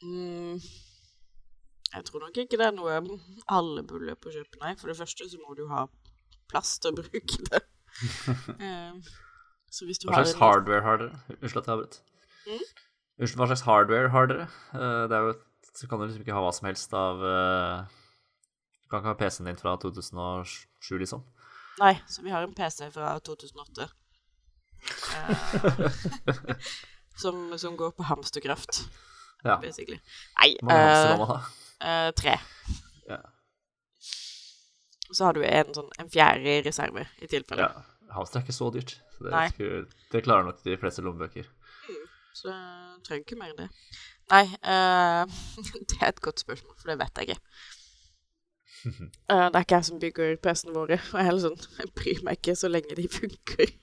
Mm, 0.00 0.60
jeg 1.92 2.04
tror 2.06 2.22
nok 2.24 2.38
ikke 2.40 2.56
det 2.56 2.68
er 2.70 2.76
noe 2.76 3.00
alle 3.50 3.82
burde 3.84 4.06
løpe 4.08 4.30
og 4.30 4.36
kjøpe, 4.38 4.60
nei. 4.62 4.76
For 4.80 4.88
det 4.92 4.96
første 5.00 5.26
så 5.28 5.40
må 5.42 5.56
du 5.58 5.66
ha 5.68 5.88
plass 6.50 6.78
til 6.80 6.94
å 6.94 7.00
bruke 7.02 7.42
det. 7.50 7.64
Eh, 8.62 8.94
så 9.70 9.84
hvis 9.86 9.98
du 10.00 10.06
Hva 10.08 10.22
slags 10.22 10.36
har 10.38 10.54
hardware 10.60 10.82
har 10.86 10.98
dere? 11.02 11.18
Unnskyld 11.40 11.60
at 11.60 11.66
jeg 11.68 11.74
avbrøt. 11.74 11.96
Mm? 12.46 12.62
Hva 13.34 13.46
slags 13.50 13.64
hardware 13.66 14.10
har 14.14 14.30
dere? 14.30 14.46
Eh, 14.74 15.02
Det 15.10 15.18
er 15.18 15.26
jo 15.26 15.34
så 15.74 15.86
kan 15.90 16.00
du 16.00 16.06
liksom 16.06 16.22
ikke 16.24 16.34
ha 16.34 16.40
hva 16.42 16.52
som 16.54 16.66
helst 16.66 16.94
av 16.98 17.20
eh, 17.26 17.98
kan 18.90 19.00
ikke 19.00 19.12
ha 19.12 19.18
PC-en 19.20 19.46
din 19.50 19.58
fra 19.60 19.76
2007, 19.80 20.98
liksom. 21.04 21.22
Nei, 21.80 21.94
så 22.10 22.22
vi 22.26 22.32
har 22.34 22.42
en 22.44 22.54
PC 22.54 22.90
fra 22.92 23.14
2008. 23.24 23.88
Eh, 25.16 26.54
som, 27.22 27.58
som 27.58 27.76
går 27.76 27.90
på 27.96 28.02
hamsterkraft, 28.08 28.82
Ja. 29.44 29.56
basically. 29.62 30.00
Nei, 30.40 30.56
ha? 30.68 31.38
eh, 31.80 32.10
tre. 32.16 32.36
Ja. 33.08 33.20
Så 35.12 35.24
har 35.26 35.32
du 35.34 35.42
en, 35.44 35.72
sånn, 35.74 35.88
en 35.98 36.10
fjerde 36.12 36.58
i 36.58 36.62
reserve, 36.66 37.06
i 37.22 37.26
tilfelle. 37.30 37.70
ja. 37.70 37.86
Hamster 38.10 38.40
er 38.40 38.42
ikke 38.42 38.54
så 38.56 38.68
dyrt. 38.74 38.96
Så 39.14 39.22
det, 39.28 39.40
skulle, 39.54 39.80
det 40.10 40.24
klarer 40.26 40.48
nok 40.48 40.62
de 40.64 40.74
fleste 40.82 41.02
lommebøker. 41.06 41.46
Så 42.34 42.48
jeg 42.50 43.02
trenger 43.06 43.22
ikke 43.22 43.36
mer 43.38 43.52
enn 43.52 43.60
det. 43.60 43.68
Nei, 44.30 44.44
det 45.90 45.98
er 46.00 46.08
et 46.08 46.20
godt 46.24 46.42
spørsmål, 46.42 46.74
for 46.78 46.90
det 46.90 46.96
vet 47.00 47.20
jeg 47.20 47.28
ikke. 47.30 47.54
Eh, 49.30 49.46
det 49.46 49.58
er 49.58 49.64
ikke 49.64 49.78
jeg 49.78 49.86
som 49.86 50.00
bygger 50.02 50.36
PC-ene 50.42 50.74
våre, 50.74 50.96
og 50.98 51.18
jeg, 51.18 51.26
heller 51.26 51.42
sånn, 51.44 51.66
jeg 51.78 51.90
bryr 51.94 52.22
meg 52.26 52.38
ikke 52.40 52.56
så 52.58 52.70
lenge 52.70 52.96
de 52.98 53.06
funker. 53.12 53.74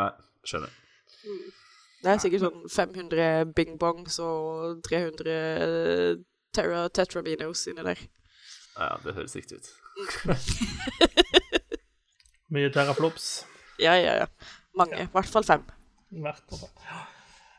Nei, 0.00 0.12
skjønner. 0.46 0.72
Det 1.98 2.12
er 2.12 2.22
sikkert 2.22 2.44
sånn 2.46 2.62
500 2.70 3.50
bing-bongs 3.58 4.20
og 4.22 4.78
300 4.86 6.22
terra 6.54 6.86
tetrabinos 6.94 7.66
inni 7.70 7.84
der. 7.90 8.00
Ja, 8.78 8.94
det 9.02 9.16
høres 9.18 9.34
riktig 9.36 9.58
ut. 9.58 9.68
Mye 12.54 12.70
terraflops. 12.72 13.28
Ja, 13.82 13.98
ja, 13.98 14.14
ja. 14.22 14.26
Mange. 14.78 15.02
I 15.02 15.10
hvert 15.12 15.30
fall 15.34 15.44
fem. 15.44 15.66
Hvert 16.14 16.44
fall. 16.48 16.68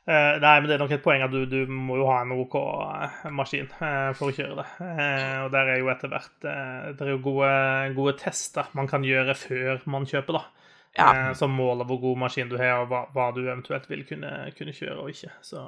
Eh, 0.10 0.36
nei, 0.42 0.56
men 0.58 0.66
det 0.66 0.74
er 0.74 0.82
nok 0.82 0.94
et 0.96 1.04
poeng 1.06 1.22
at 1.22 1.34
du, 1.34 1.44
du 1.46 1.70
må 1.70 2.00
jo 2.00 2.08
ha 2.10 2.24
en 2.24 2.32
OK 2.34 2.56
eh, 2.58 3.26
maskin 3.36 3.68
uh, 3.78 4.10
for 4.18 4.32
å 4.32 4.34
kjøre 4.34 4.56
det. 4.58 4.66
Uh, 4.82 5.36
og 5.44 5.52
der 5.54 5.70
er 5.70 5.82
jo 5.84 5.92
etter 5.94 6.10
hvert 6.10 6.48
Det 6.48 7.04
er 7.06 7.12
jo 7.12 7.20
gode, 7.28 7.52
gode 7.94 8.16
tester 8.18 8.72
man 8.78 8.90
kan 8.90 9.06
gjøre 9.06 9.36
før 9.38 9.84
man 9.94 10.08
kjøper, 10.10 10.40
da. 10.40 10.72
Ja. 10.98 11.12
Som 11.38 11.54
måler 11.54 11.86
hvor 11.86 12.00
god 12.02 12.18
maskin 12.24 12.50
du 12.50 12.56
har, 12.58 12.82
og 12.82 12.90
hva, 12.90 13.04
hva 13.14 13.28
du 13.36 13.44
eventuelt 13.44 13.86
vil 13.92 14.02
kunne, 14.10 14.32
kunne 14.58 14.74
kjøre 14.74 15.04
og 15.04 15.12
ikke. 15.14 15.30
Så 15.46 15.62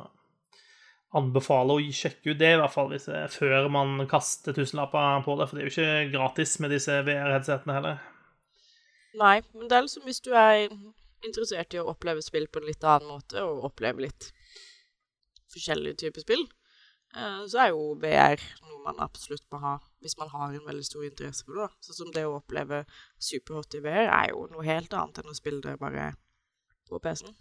anbefaler 1.19 1.77
å 1.77 1.93
sjekke 1.93 2.33
ut 2.33 2.39
det, 2.39 2.55
i 2.55 2.57
hvert 2.63 2.73
fall 2.73 2.89
hvis, 2.89 3.05
før 3.35 3.69
man 3.69 4.07
kaster 4.09 4.57
tusenlapper 4.57 5.21
på 5.27 5.35
det. 5.37 5.47
For 5.51 5.59
det 5.59 5.61
er 5.61 5.69
jo 5.69 5.75
ikke 5.75 6.15
gratis 6.15 6.55
med 6.63 6.73
disse 6.73 6.97
VR-headsetene 7.05 7.77
heller. 7.77 8.01
Nei, 9.21 9.37
men 9.53 9.69
det 9.69 9.77
er 9.77 9.85
liksom 9.85 10.09
hvis 10.09 10.23
du 10.25 10.31
er 10.33 10.65
interessert 11.27 11.75
i 11.75 11.81
å 11.81 11.89
oppleve 11.91 12.23
spill 12.25 12.47
på 12.47 12.61
en 12.61 12.67
litt 12.69 12.83
annen 12.87 13.11
måte, 13.11 13.43
og 13.43 13.67
oppleve 13.69 14.07
litt 14.07 14.31
forskjellige 15.51 15.99
typer 16.05 16.23
spill, 16.23 16.43
eh, 17.15 17.41
så 17.51 17.65
er 17.65 17.71
jo 17.73 17.93
VR 18.01 18.41
noe 18.63 18.81
man 18.85 19.03
absolutt 19.03 19.45
må 19.51 19.61
ha 19.61 19.75
hvis 20.01 20.17
man 20.17 20.31
har 20.33 20.55
en 20.55 20.67
veldig 20.67 20.87
stor 20.87 21.05
interesse 21.05 21.45
for 21.45 21.61
det. 21.61 21.69
Sånn 21.85 21.99
som 21.99 22.11
det 22.15 22.25
å 22.27 22.37
oppleve 22.39 22.83
superhot 23.21 23.77
i 23.77 23.83
VR 23.85 24.07
er 24.07 24.31
jo 24.31 24.47
noe 24.53 24.65
helt 24.65 24.93
annet 24.97 25.21
enn 25.21 25.33
å 25.33 25.37
spille 25.37 25.61
det 25.65 25.77
bare 25.81 26.13
på 26.89 26.99
PC-en. 26.99 27.37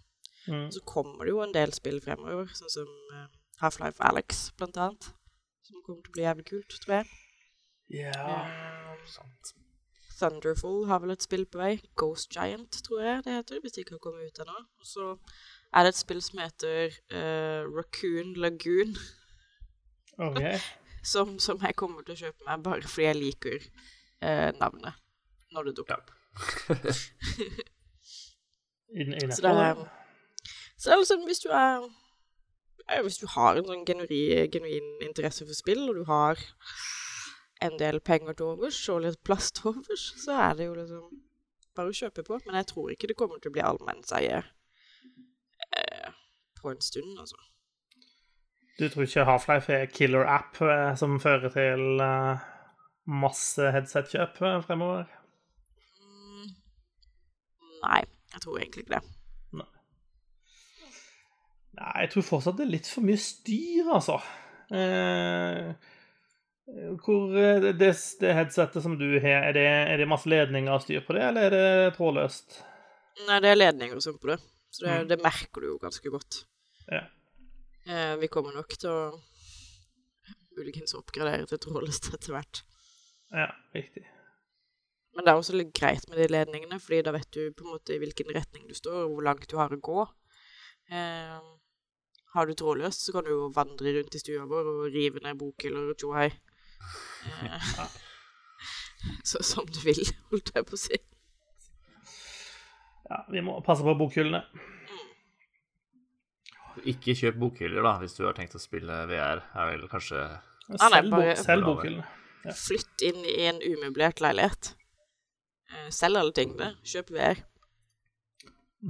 Mm. 0.49 0.67
Så 0.73 0.81
kommer 0.85 1.25
det 1.25 1.33
jo 1.35 1.41
en 1.43 1.53
del 1.53 1.73
spill 1.73 1.99
fremover, 2.01 2.49
sånn 2.57 2.73
som 2.73 2.93
eh, 3.15 3.27
Half-Life 3.61 4.01
Alex, 4.01 4.47
blant 4.57 4.77
annet. 4.77 5.11
Som 5.65 5.83
kommer 5.85 6.01
til 6.01 6.13
å 6.13 6.17
bli 6.17 6.25
jævlig 6.25 6.47
kult, 6.49 6.77
tror 6.83 6.95
jeg. 6.99 7.11
Ja. 8.01 8.13
Eh, 8.15 9.70
Thunderful 10.21 10.85
har 10.89 11.01
vel 11.01 11.15
et 11.15 11.25
spill 11.25 11.47
på 11.49 11.59
vei. 11.61 11.73
Ghost 11.97 12.29
Giant, 12.35 12.83
tror 12.85 13.01
jeg 13.01 13.23
det 13.25 13.39
heter, 13.39 13.61
hvis 13.63 13.73
det 13.73 13.83
ikke 13.83 13.97
har 13.97 14.03
kommet 14.05 14.29
ut 14.29 14.43
ennå. 14.43 14.59
Og 14.79 14.87
så 14.87 15.07
er 15.73 15.87
det 15.87 15.95
et 15.95 15.99
spill 15.99 16.21
som 16.21 16.39
heter 16.43 16.93
uh, 17.11 17.65
Raccoon 17.73 18.35
Lagoon, 18.37 18.95
Okay. 20.21 20.59
som, 21.13 21.39
som 21.39 21.57
jeg 21.63 21.75
kommer 21.75 22.03
til 22.05 22.13
å 22.13 22.19
kjøpe 22.19 22.45
meg 22.45 22.63
bare 22.65 22.89
fordi 22.89 23.07
jeg 23.07 23.17
liker 23.17 23.63
uh, 24.21 24.51
navnet 24.59 24.99
når 25.51 25.69
det 25.69 25.77
dukker 25.79 25.97
opp. 25.97 26.11
Så 28.91 29.39
det 29.39 29.51
er, 29.55 29.77
så 30.75 30.89
det 30.89 30.93
er 30.93 30.97
liksom, 30.99 31.21
hvis 31.23 31.39
du 31.39 31.49
er 31.55 31.85
Hvis 33.03 33.17
du 33.21 33.27
har 33.31 33.55
en 33.55 33.67
sånn 33.67 33.85
genuin, 33.87 34.49
genuin 34.51 34.89
interesse 35.05 35.45
for 35.47 35.55
spill, 35.55 35.85
og 35.87 35.95
du 35.95 36.03
har 36.09 36.39
en 37.61 37.77
del 37.79 37.99
penger 38.01 38.37
til 38.37 38.53
overs 38.55 38.79
og 38.89 39.03
litt 39.05 39.21
plass 39.27 39.51
til 39.57 39.73
overs, 39.73 40.07
så 40.23 40.37
er 40.47 40.57
det 40.57 40.67
jo 40.69 40.77
liksom 40.79 41.21
bare 41.77 41.91
å 41.91 41.97
kjøpe 42.01 42.25
på. 42.27 42.39
Men 42.45 42.59
jeg 42.61 42.69
tror 42.73 42.91
ikke 42.93 43.11
det 43.11 43.17
kommer 43.19 43.41
til 43.41 43.51
å 43.51 43.55
bli 43.57 43.63
allmennseie 43.65 44.41
eh, 44.41 46.19
på 46.59 46.73
en 46.73 46.83
stund, 46.83 47.13
altså. 47.21 47.39
Du 48.79 48.87
tror 48.89 49.05
ikke 49.05 49.27
Half-Life 49.27 49.73
er 49.75 49.89
killer 49.93 50.25
app 50.25 50.61
eh, 50.65 50.91
som 50.97 51.19
fører 51.21 51.53
til 51.53 52.01
eh, 52.01 52.45
masse 53.21 53.71
headset-kjøp 53.75 54.41
eh, 54.41 54.59
fremover? 54.65 55.09
Mm, 56.01 56.53
nei, 57.85 58.03
jeg 58.33 58.45
tror 58.45 58.61
egentlig 58.61 58.87
ikke 58.87 58.97
det. 58.97 59.07
Nei, 61.81 62.01
jeg 62.03 62.11
tror 62.11 62.25
fortsatt 62.27 62.57
det 62.59 62.65
er 62.65 62.73
litt 62.73 62.89
for 62.89 63.05
mye 63.07 63.19
styr, 63.21 63.87
altså. 63.95 64.17
Eh, 64.75 65.71
hvor 67.03 67.35
eh, 67.37 67.59
det, 67.71 67.91
det 68.21 68.33
headsetet 68.37 68.83
som 68.83 68.97
du 68.99 69.07
har, 69.19 69.47
er 69.49 69.55
det, 69.57 69.65
er 69.93 69.97
det 70.01 70.07
masse 70.09 70.29
ledninger 70.31 70.73
og 70.73 70.83
styr 70.85 71.03
på 71.05 71.15
det, 71.17 71.23
eller 71.29 71.47
er 71.49 71.55
det 71.55 71.95
trådløst? 71.97 72.61
Nei, 73.27 73.39
det 73.43 73.51
er 73.51 73.59
ledninger 73.59 73.97
og 73.99 74.05
sånn 74.05 74.19
på 74.21 74.31
det, 74.31 74.39
så 74.71 74.85
det, 74.85 74.93
Mm. 75.01 75.07
det 75.11 75.19
merker 75.23 75.61
du 75.61 75.67
jo 75.73 75.77
ganske 75.81 76.13
godt. 76.13 76.43
Ja. 76.91 77.03
Eh, 77.87 78.15
vi 78.21 78.29
kommer 78.31 78.55
nok 78.55 78.71
til 78.79 78.89
å 78.89 79.01
muligens 80.57 80.93
oppgradere 80.97 81.47
til 81.49 81.59
trådløst 81.63 82.11
etter 82.15 82.35
hvert. 82.35 82.63
Ja, 83.31 83.49
riktig. 83.75 84.03
Men 85.15 85.25
det 85.27 85.31
er 85.33 85.39
også 85.41 85.55
litt 85.57 85.73
greit 85.75 86.05
med 86.09 86.19
de 86.21 86.27
ledningene, 86.31 86.77
fordi 86.79 87.01
da 87.03 87.11
vet 87.15 87.27
du 87.35 87.49
på 87.51 87.65
en 87.65 87.73
måte 87.73 87.95
i 87.95 87.99
hvilken 87.99 88.31
retning 88.35 88.67
du 88.69 88.75
står, 88.77 89.05
og 89.05 89.15
hvor 89.17 89.25
langt 89.27 89.47
du 89.51 89.57
har 89.59 89.73
å 89.75 89.79
gå. 89.83 90.05
Eh, 90.91 91.39
har 92.31 92.47
du 92.47 92.53
trådløst, 92.55 93.03
så 93.05 93.15
kan 93.17 93.27
du 93.27 93.31
jo 93.33 93.49
vandre 93.55 93.91
rundt 93.97 94.15
i 94.15 94.21
stua 94.23 94.45
vår 94.47 94.69
og 94.71 94.85
rive 94.93 95.19
ned 95.23 95.35
bokhyller 95.39 95.91
og 95.91 95.99
tjohei. 95.99 96.29
Så 99.25 99.41
som 99.43 99.65
du 99.65 99.79
vil, 99.85 100.01
holdt 100.31 100.51
jeg 100.55 100.65
på 100.67 100.75
å 100.77 100.79
si. 100.79 100.97
Ja, 103.09 103.23
vi 103.33 103.41
må 103.43 103.57
passe 103.65 103.83
på 103.85 103.95
bokhyllene. 103.99 104.43
Ikke 106.87 107.13
kjøp 107.17 107.35
bokhyller, 107.41 107.83
da, 107.83 107.95
hvis 108.01 108.15
du 108.15 108.23
har 108.27 108.33
tenkt 108.37 108.55
å 108.55 108.59
spille 108.61 109.01
VR. 109.09 109.41
er 109.59 109.65
vel 109.73 109.87
kanskje 109.91 110.21
nei, 110.69 110.77
Selg, 110.79 111.09
bare- 111.11 111.33
bok, 111.33 111.37
selg 111.43 111.65
bokhyllen. 111.67 112.05
Flytt 112.57 113.01
inn 113.05 113.19
i 113.27 113.35
en 113.49 113.59
umøblert 113.61 114.21
leilighet. 114.23 114.71
Eh, 115.71 115.89
Selg 115.93 116.17
alle 116.17 116.31
tingene. 116.33 116.71
Kjøp 116.87 117.11
VR. 117.13 117.37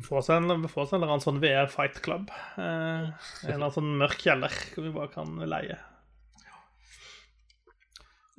Få 0.05 0.17
oss 0.21 0.29
en, 0.31 0.47
få 0.71 0.81
oss 0.85 0.93
en 0.93 1.01
eller 1.01 1.09
annen 1.11 1.25
sånn 1.25 1.41
VR 1.43 1.67
Fight 1.73 1.97
Club. 2.05 2.29
Eh, 2.57 2.61
en 2.61 3.13
eller 3.43 3.57
annen 3.57 3.73
sånn 3.75 3.89
mørk 3.99 4.19
kjeller 4.23 4.53
hvor 4.75 4.83
vi 4.85 4.91
bare 4.95 5.11
kan 5.11 5.27
leie. 5.51 5.77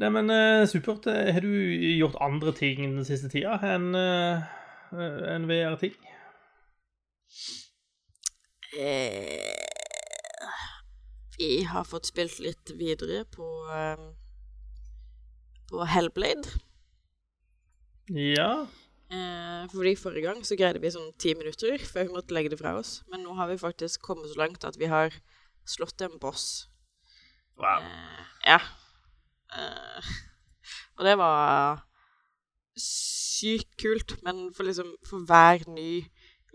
Nei, 0.02 0.08
men 0.10 0.32
uh, 0.34 0.64
supert. 0.66 1.06
Eh, 1.06 1.30
Har 1.30 1.44
du 1.44 1.52
gjort 1.94 2.18
andre 2.18 2.50
ting 2.56 2.80
den 2.82 3.04
siste 3.06 3.30
tida 3.30 3.54
enn 3.62 3.92
uh, 3.94 4.42
en 5.30 5.46
VR-ting? 5.46 5.94
Eh, 8.72 9.38
vi 11.38 11.52
har 11.68 11.86
fått 11.86 12.10
spilt 12.10 12.40
litt 12.42 12.72
videre 12.80 13.22
på 13.30 13.46
uh, 13.70 14.10
på 15.72 15.86
Hellblade. 15.88 16.50
Ja. 18.12 18.66
Eh, 19.12 19.62
fordi 19.72 19.94
forrige 19.96 20.26
gang 20.26 20.42
så 20.44 20.56
greide 20.56 20.80
vi 20.82 20.90
sånn 20.92 21.12
ti 21.20 21.34
minutter 21.36 21.80
før 21.84 22.08
vi 22.08 22.14
måtte 22.16 22.36
legge 22.36 22.52
det 22.52 22.60
fra 22.60 22.74
oss. 22.78 23.00
Men 23.12 23.24
nå 23.24 23.36
har 23.38 23.48
vi 23.52 23.60
faktisk 23.60 24.04
kommet 24.04 24.32
så 24.32 24.40
langt 24.40 24.64
at 24.68 24.78
vi 24.80 24.90
har 24.92 25.14
slått 25.68 26.04
en 26.04 26.18
boss. 26.20 26.66
Wow. 27.60 27.84
Eh, 27.84 28.30
ja. 28.54 28.60
Eh, 29.58 30.12
og 30.98 31.06
det 31.06 31.16
var 31.20 31.82
sykt 32.78 33.74
kult, 33.80 34.16
men 34.24 34.48
for 34.56 34.68
liksom 34.68 34.94
for 35.08 35.26
hver 35.28 35.66
ny 35.70 36.04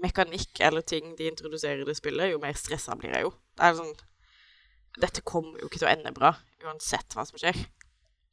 mekanikk 0.01 0.61
eller 0.65 0.85
ting 0.85 1.13
de 1.17 1.29
introduserer 1.29 1.81
i 1.81 1.87
det 1.87 1.97
spillet, 1.97 2.31
jo 2.31 2.41
mer 2.41 2.57
stressa 2.57 2.95
blir 2.97 3.13
jeg 3.15 3.27
jo. 3.27 3.33
Det 3.57 3.65
er 3.65 3.79
sånn 3.81 3.97
Dette 4.97 5.21
kommer 5.21 5.59
jo 5.61 5.67
ikke 5.67 5.77
til 5.77 5.85
å 5.85 5.91
ende 5.91 6.09
bra, 6.09 6.31
uansett 6.65 7.13
hva 7.13 7.21
som 7.27 7.37
skjer. 7.37 7.57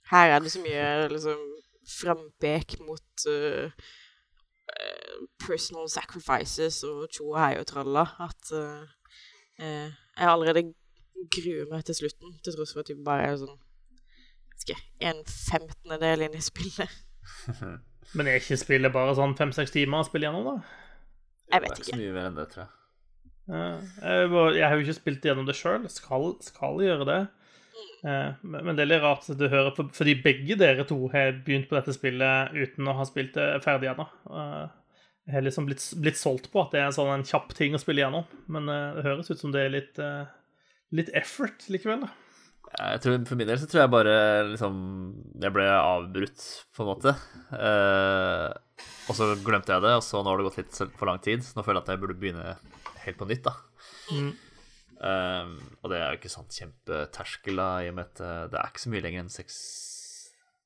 Her 0.09 0.31
er 0.33 0.41
det 0.41 0.53
så 0.55 0.63
mye 0.65 1.11
liksom 1.13 1.43
frampek 1.85 2.79
mot 2.81 3.27
eh, 3.29 3.69
personal 5.45 5.91
sacrifices 5.93 6.81
og 6.89 7.05
tjo 7.13 7.35
og 7.35 7.39
hei 7.41 7.53
og 7.61 7.67
tralla 7.69 8.07
at 8.25 8.53
uh, 8.57 8.87
jeg 9.61 10.31
allerede 10.31 10.65
gruer 11.35 11.69
meg 11.71 11.85
til 11.87 11.99
slutten, 12.01 12.39
til 12.45 12.57
tross 12.57 12.75
for 12.75 12.85
at 12.85 12.91
vi 12.91 13.05
bare 13.05 13.29
er 13.29 13.39
sånn 13.43 13.59
ikke, 14.65 14.79
en 15.11 15.21
femtendedel 15.29 16.27
inn 16.29 16.39
i 16.39 16.43
spillet. 16.45 16.91
Men 18.17 18.29
er 18.29 18.41
ikke 18.41 18.59
spillet 18.61 18.93
bare 18.95 19.15
sånn 19.17 19.37
fem-seks 19.39 19.73
timer 19.75 20.03
å 20.03 20.09
spille 20.09 20.29
gjennom, 20.29 20.45
da? 20.45 20.57
Jeg 21.53 21.61
Det 21.61 21.63
vet 21.65 21.71
er 21.73 21.81
ikke 21.83 21.91
så 21.93 22.01
mye 22.01 22.13
mer 22.17 22.27
enn 22.31 22.37
det, 22.41 22.45
tror 22.53 22.65
jeg. 22.65 22.73
Eh, 23.45 23.81
jeg, 24.01 24.29
jeg 24.57 24.65
har 24.69 24.77
jo 24.79 24.85
ikke 24.87 24.97
spilt 24.99 25.27
gjennom 25.29 25.49
det 25.49 25.57
sjøl. 25.59 25.83
Skal, 25.93 26.31
skal 26.45 26.79
gjøre 26.85 27.07
det. 27.09 27.19
Eh, 28.05 28.31
men 28.45 28.77
det 28.77 28.85
er 28.85 28.91
litt 28.93 29.03
rart 29.05 29.27
at 29.33 29.41
du 29.41 29.45
hører 29.49 29.75
for- 29.77 29.91
Fordi 29.97 30.15
begge 30.25 30.57
dere 30.61 30.85
to 30.89 30.99
har 31.13 31.33
begynt 31.45 31.69
på 31.69 31.77
dette 31.77 31.93
spillet 31.97 32.55
uten 32.57 32.89
å 32.89 32.97
ha 32.97 33.05
spilt 33.09 33.35
det 33.37 33.49
ferdig 33.65 33.91
ennå. 33.93 34.07
Eh, 34.31 34.65
jeg 35.29 35.37
har 35.39 35.45
liksom 35.47 35.69
blitt, 35.69 35.85
blitt 36.05 36.21
solgt 36.21 36.51
på 36.53 36.61
at 36.65 36.73
det 36.75 36.81
er 36.83 36.87
en 36.91 36.97
sånn 36.97 37.13
en 37.15 37.25
kjapp 37.25 37.53
ting 37.57 37.77
å 37.77 37.81
spille 37.83 38.05
gjennom. 38.05 38.25
Men 38.53 38.69
eh, 38.73 38.91
det 38.99 39.07
høres 39.09 39.33
ut 39.33 39.41
som 39.41 39.53
det 39.53 39.65
er 39.67 39.73
litt, 39.77 40.01
litt 40.95 41.13
effort 41.17 41.65
likevel. 41.73 42.05
da. 42.07 42.13
Jeg 42.75 43.03
tror, 43.05 43.19
for 43.29 43.39
min 43.39 43.49
del 43.49 43.61
så 43.63 43.69
tror 43.71 43.85
jeg 43.85 43.93
bare 43.93 44.15
liksom 44.51 44.79
Jeg 45.43 45.55
ble 45.55 45.67
avbrutt, 45.71 46.47
på 46.75 46.83
en 46.83 46.91
måte. 46.91 47.13
Eh, 47.55 48.49
og 49.09 49.19
så 49.19 49.29
glemte 49.45 49.75
jeg 49.75 49.85
det, 49.85 49.93
og 49.99 50.03
så 50.03 50.23
nå 50.23 50.33
har 50.33 50.41
det 50.41 50.49
gått 50.49 50.61
litt 50.63 50.81
for 50.99 51.11
lang 51.11 51.21
tid. 51.23 51.45
Så 51.45 51.59
nå 51.59 51.65
føler 51.67 51.81
jeg 51.81 51.87
at 51.87 51.93
jeg 51.95 52.03
burde 52.03 52.19
begynne 52.19 52.57
helt 53.05 53.21
på 53.21 53.29
nytt, 53.31 53.47
da. 53.47 53.55
Mm. 54.11 54.31
Eh, 55.05 55.55
og 55.83 55.93
det 55.93 56.01
er 56.01 56.13
jo 56.13 56.21
ikke 56.21 56.33
sånn 56.33 56.51
kjempeterskel, 56.51 57.61
da, 57.61 57.69
i 57.85 57.91
og 57.93 57.99
med 57.99 58.11
at 58.11 58.23
eh, 58.25 58.45
det 58.53 58.61
er 58.61 58.73
ikke 58.73 58.85
så 58.87 58.95
mye 58.95 59.05
lenger 59.05 59.25
enn 59.25 59.35
seks 59.35 59.59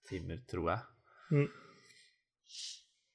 timer, 0.08 0.40
tror 0.48 0.70
jeg. 0.72 0.86
Mm. 1.34 1.48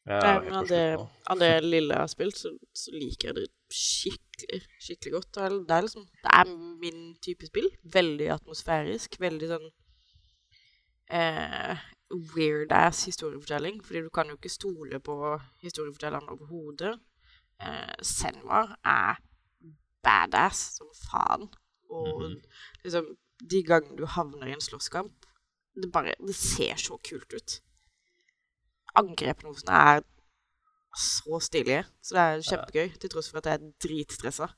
Jeg 0.03 0.19
er 0.19 0.25
Nei, 0.27 0.39
men 0.43 0.55
av 0.59 0.67
det, 0.67 0.85
av 1.31 1.39
det 1.39 1.51
lille 1.63 1.95
jeg 1.95 2.03
har 2.03 2.11
spilt, 2.11 2.39
så, 2.39 2.51
så 2.75 2.91
liker 2.91 3.29
jeg 3.29 3.37
det 3.37 3.45
skikkelig, 3.73 4.32
skikkelig 4.79 5.13
godt. 5.13 5.31
Det 5.67 5.71
er, 5.75 5.81
liksom 5.81 6.05
Det 6.23 6.31
er 6.33 6.51
min 6.81 7.15
type 7.21 7.45
spill. 7.45 7.69
Veldig 7.83 8.29
atmosfærisk. 8.37 9.19
Veldig 9.19 9.49
sånn 9.53 9.69
eh, 11.09 11.77
weird-ass 12.35 13.05
historiefortelling. 13.09 13.81
Fordi 13.85 14.01
du 14.05 14.09
kan 14.09 14.27
jo 14.29 14.37
ikke 14.37 14.49
stole 14.49 14.99
på 14.99 15.17
historiefortelleren 15.63 16.29
overhodet. 16.29 16.99
Eh, 17.61 17.93
Senwa 18.01 18.63
er 18.85 19.19
badass 20.03 20.77
som 20.77 20.87
faen. 21.09 21.49
Og 21.89 22.21
Mhm. 22.21 22.41
liksom 22.83 23.17
De 23.49 23.63
gangene 23.63 23.97
du 23.97 24.05
havner 24.05 24.47
i 24.47 24.51
en 24.53 24.61
slåsskamp 24.61 25.25
det, 25.75 25.91
bare, 25.91 26.13
det 26.27 26.35
ser 26.35 26.75
så 26.75 26.97
kult 27.09 27.33
ut. 27.33 27.61
Angrepene 28.95 29.49
hos 29.49 29.63
henne 29.67 29.97
er 29.97 30.03
så 30.97 31.39
stilige. 31.41 31.83
Så 32.01 32.15
det 32.15 32.23
er 32.23 32.47
kjempegøy, 32.49 32.95
til 32.99 33.11
tross 33.13 33.29
for 33.31 33.41
at 33.41 33.49
jeg 33.49 33.59
er 33.59 33.71
dritstressa. 33.85 34.49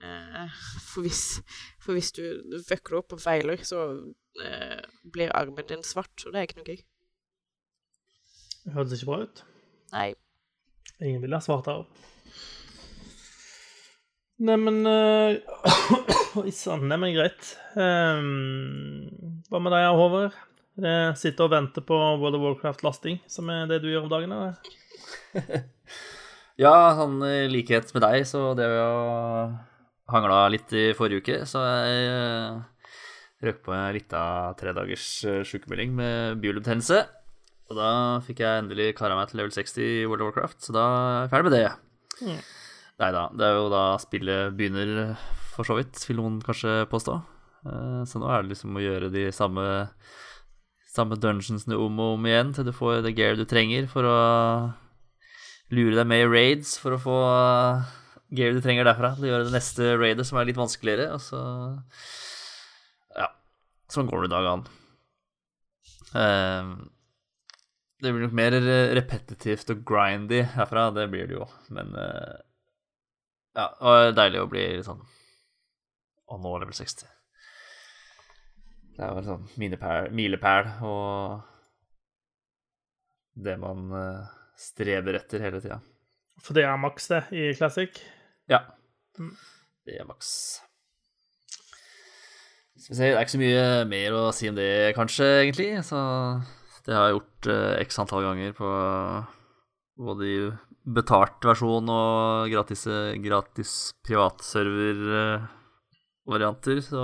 Eh, 0.00 0.60
for, 0.80 1.04
hvis, 1.04 1.42
for 1.80 1.96
hvis 1.96 2.12
du 2.16 2.24
fucker 2.68 3.00
opp 3.00 3.12
og 3.16 3.20
feiler, 3.20 3.60
så 3.66 3.82
eh, 4.44 4.80
blir 5.12 5.32
armen 5.36 5.68
din 5.68 5.84
svart, 5.84 6.24
og 6.24 6.32
det 6.32 6.40
er 6.40 6.48
ikke 6.48 6.60
noe 6.60 6.70
gøy. 6.72 6.80
Det 8.64 8.74
høres 8.76 8.94
ikke 8.96 9.10
bra 9.10 9.20
ut. 9.24 9.42
Nei. 9.92 10.08
Ingen 11.00 11.24
vil 11.24 11.36
ha 11.36 11.40
svart 11.44 11.68
av. 11.72 11.86
Neimen 14.40 14.86
uh, 14.88 15.36
Oi 16.40 16.52
sann, 16.56 16.86
neimen 16.88 17.12
greit. 17.12 17.54
Um, 17.76 19.42
hva 19.50 19.60
med 19.60 19.74
deg, 19.76 19.88
Håvard? 19.96 20.36
Sitter 21.20 21.44
og 21.44 21.52
venter 21.52 21.84
på 21.84 21.96
World 22.22 22.38
of 22.38 22.44
Warcraft-lasting, 22.46 23.18
som 23.28 23.50
er 23.52 23.66
det 23.68 23.82
du 23.82 23.90
gjør 23.90 24.06
om 24.06 24.12
dagen? 24.14 24.32
eller? 24.32 24.78
Ja, 26.60 26.92
sånn 26.92 27.22
i 27.24 27.46
likhet 27.48 27.88
med 27.96 28.02
deg, 28.04 28.26
så 28.28 28.50
det 28.58 28.66
å 28.68 29.48
hangla 30.12 30.42
litt 30.52 30.68
i 30.76 30.90
forrige 30.98 31.22
uke, 31.22 31.38
så 31.48 31.62
jeg 31.64 32.02
eh, 32.10 32.58
røk 33.46 33.62
på 33.64 33.72
en 33.72 33.94
lita 33.96 34.20
tredagers 34.60 35.06
sjukemelding 35.22 35.46
sykemelding 35.48 35.94
med 35.96 36.42
biolubtennelse. 36.42 36.98
Og 37.70 37.78
da 37.78 37.90
fikk 38.26 38.42
jeg 38.42 38.64
endelig 38.64 38.90
kara 38.98 39.16
meg 39.16 39.30
til 39.30 39.40
level 39.40 39.54
60 39.54 39.80
i 39.86 40.04
World 40.10 40.26
of 40.26 40.32
Warcraft, 40.32 40.58
så 40.66 40.74
da 40.76 40.84
er 40.90 41.14
jeg 41.22 41.32
ferdig 41.32 41.46
med 41.48 41.56
det. 41.56 41.68
Mm. 42.26 42.40
Nei 43.00 43.10
da, 43.16 43.22
det 43.32 43.46
er 43.46 43.56
jo 43.56 43.68
da 43.72 43.84
spillet 44.02 44.56
begynner, 44.58 44.92
for 45.54 45.64
så 45.64 45.78
vidt, 45.78 46.02
vil 46.10 46.20
noen 46.20 46.40
kanskje 46.44 46.82
påstå. 46.92 47.16
Eh, 47.70 48.02
Så 48.10 48.20
nå 48.20 48.28
er 48.28 48.42
det 48.44 48.52
liksom 48.52 48.76
å 48.76 48.84
gjøre 48.84 49.08
de 49.14 49.24
samme, 49.32 49.64
samme 50.92 51.16
dungeonsene 51.16 51.78
om 51.80 52.04
og 52.04 52.18
om 52.18 52.28
igjen 52.28 52.52
til 52.52 52.68
du 52.68 52.74
får 52.76 53.00
det 53.06 53.16
gear 53.16 53.40
du 53.40 53.46
trenger 53.48 53.88
for 53.88 54.04
å 54.04 54.18
lure 55.74 55.96
deg 55.96 56.06
med 56.10 56.24
i 56.24 56.28
raids 56.30 56.76
for 56.80 56.96
å 56.96 57.00
få 57.00 57.16
uh, 57.30 57.88
gear 58.34 58.54
du 58.54 58.60
trenger 58.62 58.86
derfra 58.86 59.12
til 59.16 59.26
å 59.26 59.32
gjøre 59.32 59.48
det 59.48 59.54
neste 59.54 59.94
raidet, 59.98 60.26
som 60.26 60.38
er 60.38 60.48
litt 60.48 60.60
vanskeligere, 60.60 61.10
og 61.16 61.22
så 61.24 61.40
Ja. 63.18 63.30
Sånn 63.90 64.10
går 64.10 64.22
det 64.24 64.30
i 64.30 64.34
dag 64.34 64.46
an. 64.46 64.64
Eh, 66.14 66.70
det 68.00 68.12
blir 68.12 68.24
nok 68.24 68.36
mer 68.38 68.54
repetitivt 68.96 69.70
og 69.74 69.82
grindy 69.86 70.40
herfra, 70.54 70.88
det 70.94 71.08
blir 71.12 71.28
det 71.30 71.36
jo, 71.38 71.46
men 71.74 71.92
uh, 71.94 72.38
Ja, 73.58 73.66
og 73.82 73.90
det 73.90 74.08
er 74.08 74.18
deilig 74.18 74.42
å 74.42 74.50
bli 74.50 74.62
litt 74.78 74.86
sånn 74.86 75.02
Og 76.30 76.38
nå 76.42 76.52
level 76.62 76.74
60. 76.74 77.06
Det 78.96 79.02
er 79.04 79.14
vel 79.16 79.26
sånn 79.26 79.46
milepæl 79.58 80.70
og 80.86 81.46
det 83.40 83.54
man 83.60 83.92
eh, 83.96 84.32
streber 84.60 85.16
etter 85.18 85.40
hele 85.44 85.60
tida. 85.62 85.78
For 86.40 86.52
det 86.56 86.64
er 86.68 86.76
maks, 86.80 87.04
det, 87.12 87.22
i 87.36 87.52
Classic. 87.56 87.92
Ja. 88.50 88.60
Mm. 89.18 89.34
Det 89.86 89.94
er 90.00 90.06
maks. 90.08 90.28
Skal 92.80 92.94
vi 92.94 92.96
se, 92.96 93.04
det 93.04 93.12
er 93.12 93.20
ikke 93.26 93.36
så 93.36 93.42
mye 93.42 93.64
mer 93.90 94.10
å 94.16 94.32
si 94.32 94.48
om 94.48 94.56
det, 94.56 94.94
kanskje, 94.96 95.26
egentlig. 95.42 95.70
Så 95.84 95.98
det 96.86 96.94
har 96.96 97.04
jeg 97.08 97.16
gjort 97.18 97.40
eh, 97.52 97.80
x 97.84 97.98
antall 98.00 98.24
ganger 98.24 98.50
på 98.56 98.68
både 100.00 100.22
i 100.24 100.48
betalt 100.96 101.44
versjon 101.44 101.84
og 101.92 102.48
gratis, 102.52 102.82
gratis 103.20 103.92
privatserver-varianter, 104.06 106.80
så 106.84 107.02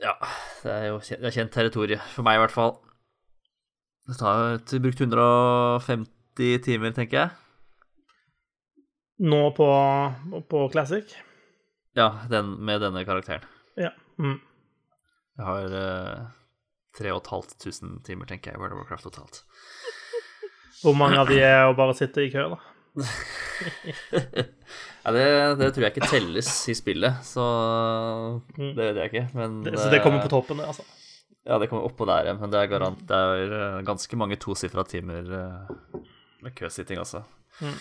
Ja, 0.00 0.14
det 0.62 0.72
er 0.72 0.86
jo 0.88 0.96
kjent, 1.04 1.20
det 1.20 1.28
er 1.28 1.36
kjent 1.36 1.52
territorium, 1.52 2.00
for 2.14 2.22
meg 2.24 2.36
i 2.38 2.40
hvert 2.40 2.56
fall. 2.56 2.72
Det 4.10 4.26
har 4.26 4.58
jo 4.58 4.82
brukt 4.82 5.00
150 5.00 6.58
timer, 6.66 6.90
tenker 6.96 7.18
jeg. 7.20 7.30
Nå 9.20 9.40
på, 9.54 9.68
på 10.50 10.68
Classic. 10.72 11.12
Ja, 11.94 12.08
den, 12.30 12.56
med 12.64 12.80
denne 12.82 13.04
karakteren. 13.06 13.44
Ja. 13.78 13.92
Mm. 14.18 14.38
Jeg 15.38 15.46
har 15.46 15.74
uh, 15.76 16.30
3500 16.98 18.02
timer, 18.06 18.26
tenker 18.26 18.50
jeg, 18.50 18.58
i 18.58 18.62
World 18.62 18.74
of 18.74 18.82
Warcraft 18.82 19.06
totalt. 19.10 19.42
Hvor 20.82 20.96
mange 20.96 21.20
av 21.20 21.30
de 21.30 21.38
er 21.44 21.68
å 21.68 21.76
bare 21.78 21.94
sitte 21.98 22.24
i 22.24 22.32
kø, 22.32 22.48
da? 22.54 22.58
ja, 25.04 25.12
det, 25.14 25.26
det, 25.60 25.68
tror 25.70 25.84
jeg 25.84 25.92
ikke 25.92 26.10
telles 26.10 26.50
i 26.72 26.74
spillet, 26.74 27.20
så 27.26 27.44
det 28.56 28.80
vet 28.80 28.98
jeg 28.98 29.12
ikke. 29.12 29.26
Men, 29.36 29.60
det, 29.66 29.76
så 29.78 29.90
det 29.92 30.02
kommer 30.02 30.24
på 30.24 30.32
toppen, 30.32 30.58
det, 30.62 30.70
altså? 30.72 30.86
Ja, 31.48 31.56
det 31.58 31.70
kommer 31.70 31.88
oppå 31.88 32.04
der, 32.08 32.34
men 32.36 32.52
det 32.52 32.60
er 32.60 32.68
garant 32.68 33.00
Det 33.08 33.16
er 33.16 33.52
eh, 33.56 33.82
ganske 33.88 34.16
mange 34.20 34.36
tosifra 34.40 34.84
timer 34.84 35.30
eh, 35.38 36.00
med 36.44 36.56
køsitting, 36.56 37.00
altså. 37.00 37.22
Mm. 37.60 37.76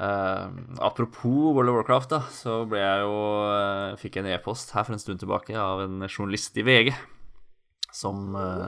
Uh, 0.00 0.48
apropos 0.80 1.52
World 1.54 1.68
of 1.68 1.76
Warcraft, 1.76 2.10
da, 2.14 2.20
så 2.32 2.62
ble 2.68 2.80
jeg 2.80 3.04
jo 3.04 3.18
uh, 3.44 3.96
fikk 4.00 4.16
en 4.20 4.30
e-post 4.32 4.72
her 4.72 4.86
for 4.86 4.96
en 4.96 5.02
stund 5.02 5.20
tilbake 5.20 5.52
av 5.58 5.82
en 5.84 6.06
journalist 6.08 6.56
i 6.56 6.64
VG 6.64 6.92
som 7.94 8.32
uh, 8.36 8.66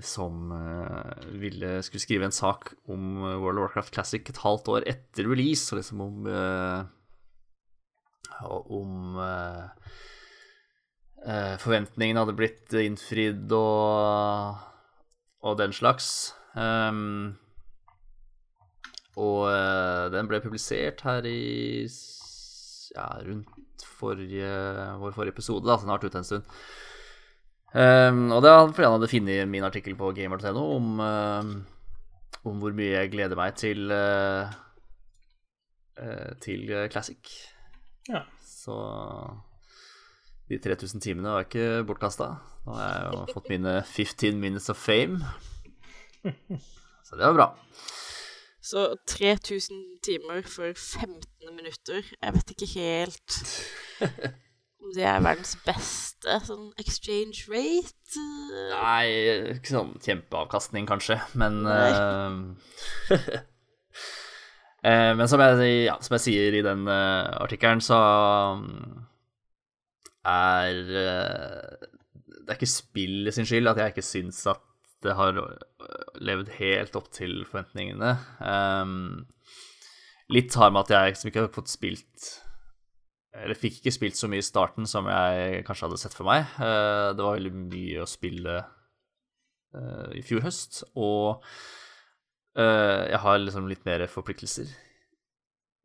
som 0.00 0.48
ville 1.36 1.82
skulle 1.84 2.00
skrive 2.00 2.24
en 2.24 2.32
sak 2.32 2.70
om 2.88 3.18
World 3.20 3.58
of 3.58 3.66
Warcraft 3.66 3.92
Classic 3.92 4.24
et 4.24 4.40
halvt 4.40 4.70
år 4.72 4.86
etter 4.88 5.28
release, 5.28 5.66
og 5.68 5.82
liksom 5.82 6.00
om 6.00 6.30
om 8.72 9.20
forventningene 11.62 12.22
hadde 12.24 12.34
blitt 12.34 12.74
innfridd 12.74 13.52
og, 13.54 14.56
og 15.46 15.58
den 15.60 15.74
slags. 15.76 16.32
Um, 16.58 17.36
og 19.20 19.44
uh, 19.48 20.08
den 20.12 20.28
ble 20.28 20.40
publisert 20.40 21.02
her 21.04 21.26
i 21.28 21.84
ja, 22.92 23.08
rundt 23.26 23.84
forrige, 23.98 24.48
vår 25.00 25.14
forrige 25.14 25.36
episode, 25.36 25.66
da, 25.68 25.76
så 25.76 25.84
den 25.84 25.92
har 25.92 26.00
vært 26.00 26.12
ute 26.12 26.22
en 26.22 26.28
stund. 26.28 26.56
Um, 27.72 28.24
og 28.32 28.42
det 28.44 28.52
var 28.52 28.66
fordi 28.68 28.84
han 28.88 28.98
hadde 28.98 29.12
funnet 29.12 29.48
min 29.48 29.64
artikkel 29.64 29.96
på 29.96 30.10
gamer.no 30.16 30.64
om, 30.76 30.90
uh, 31.00 32.42
om 32.48 32.60
hvor 32.60 32.76
mye 32.76 32.98
jeg 32.98 33.12
gleder 33.14 33.38
meg 33.38 33.56
til 33.60 33.92
uh, 33.92 34.52
til 36.42 36.66
Classic. 36.90 37.32
Ja. 38.08 38.24
Så 38.42 38.74
de 40.52 40.60
3000 40.60 41.02
timene 41.02 41.32
var 41.32 41.46
ikke 41.46 41.82
bortkasta. 41.88 42.28
Nå 42.66 42.76
har 42.76 42.92
jeg 42.92 43.08
jo 43.08 43.24
fått 43.32 43.50
mine 43.52 43.74
15 43.80 44.38
minutes 44.40 44.70
of 44.72 44.78
fame. 44.78 45.22
Så 47.06 47.16
det 47.16 47.26
var 47.26 47.34
bra. 47.38 47.48
Så 48.62 48.86
3000 49.10 49.80
timer 50.06 50.44
for 50.46 50.70
15 50.76 51.56
minutter 51.56 52.04
Jeg 52.22 52.34
vet 52.34 52.50
ikke 52.54 52.68
helt 52.76 53.38
om 54.82 54.90
det 54.94 55.04
er 55.06 55.22
verdens 55.22 55.54
beste 55.62 56.38
sånn 56.46 56.72
exchange 56.80 57.46
rate. 57.50 58.22
Nei, 58.72 59.06
ikke 59.54 59.76
sånn 59.76 59.92
kjempeavkastning, 60.02 60.88
kanskje, 60.90 61.20
men 61.38 61.62
uh, 61.66 62.30
Men 64.82 65.28
som 65.30 65.38
jeg, 65.38 65.86
ja, 65.86 65.94
som 66.02 66.16
jeg, 66.16 66.24
sier 66.24 66.58
i 66.58 66.64
den 66.66 66.82
uh, 66.90 67.30
artikkelen, 67.44 67.82
så 67.84 67.98
um, 68.58 69.06
er 70.28 70.78
uh, 70.88 71.88
Det 72.22 72.50
er 72.50 72.58
ikke 72.58 72.70
spillet 72.70 73.34
sin 73.34 73.48
skyld 73.48 73.70
at 73.70 73.80
jeg 73.80 73.94
ikke 73.94 74.06
syns 74.06 74.44
at 74.50 74.62
det 75.02 75.16
har 75.18 75.34
øh, 75.34 76.12
levd 76.22 76.52
helt 76.60 76.94
opp 76.94 77.08
til 77.10 77.40
forventningene. 77.48 78.12
Um, 78.38 79.24
litt 80.30 80.54
har 80.54 80.70
med 80.70 80.84
at 80.84 80.92
jeg 80.94 81.12
liksom 81.12 81.30
ikke 81.30 81.42
har 81.42 81.50
fått 81.56 81.72
spilt 81.72 82.28
Eller 83.34 83.58
fikk 83.58 83.80
ikke 83.80 83.94
spilt 83.96 84.18
så 84.18 84.30
mye 84.30 84.44
i 84.44 84.46
starten 84.46 84.86
som 84.86 85.08
jeg 85.10 85.64
kanskje 85.66 85.88
hadde 85.88 85.98
sett 86.04 86.14
for 86.14 86.28
meg. 86.28 86.46
Uh, 86.54 87.10
det 87.16 87.26
var 87.26 87.38
veldig 87.38 87.54
mye 87.56 88.04
å 88.04 88.08
spille 88.10 88.60
uh, 88.62 90.08
i 90.14 90.22
fjor 90.22 90.44
høst, 90.46 90.84
og 90.94 91.42
uh, 92.60 93.02
jeg 93.08 93.22
har 93.24 93.42
liksom 93.42 93.70
litt 93.72 93.86
mer 93.88 94.06
forpliktelser 94.12 94.70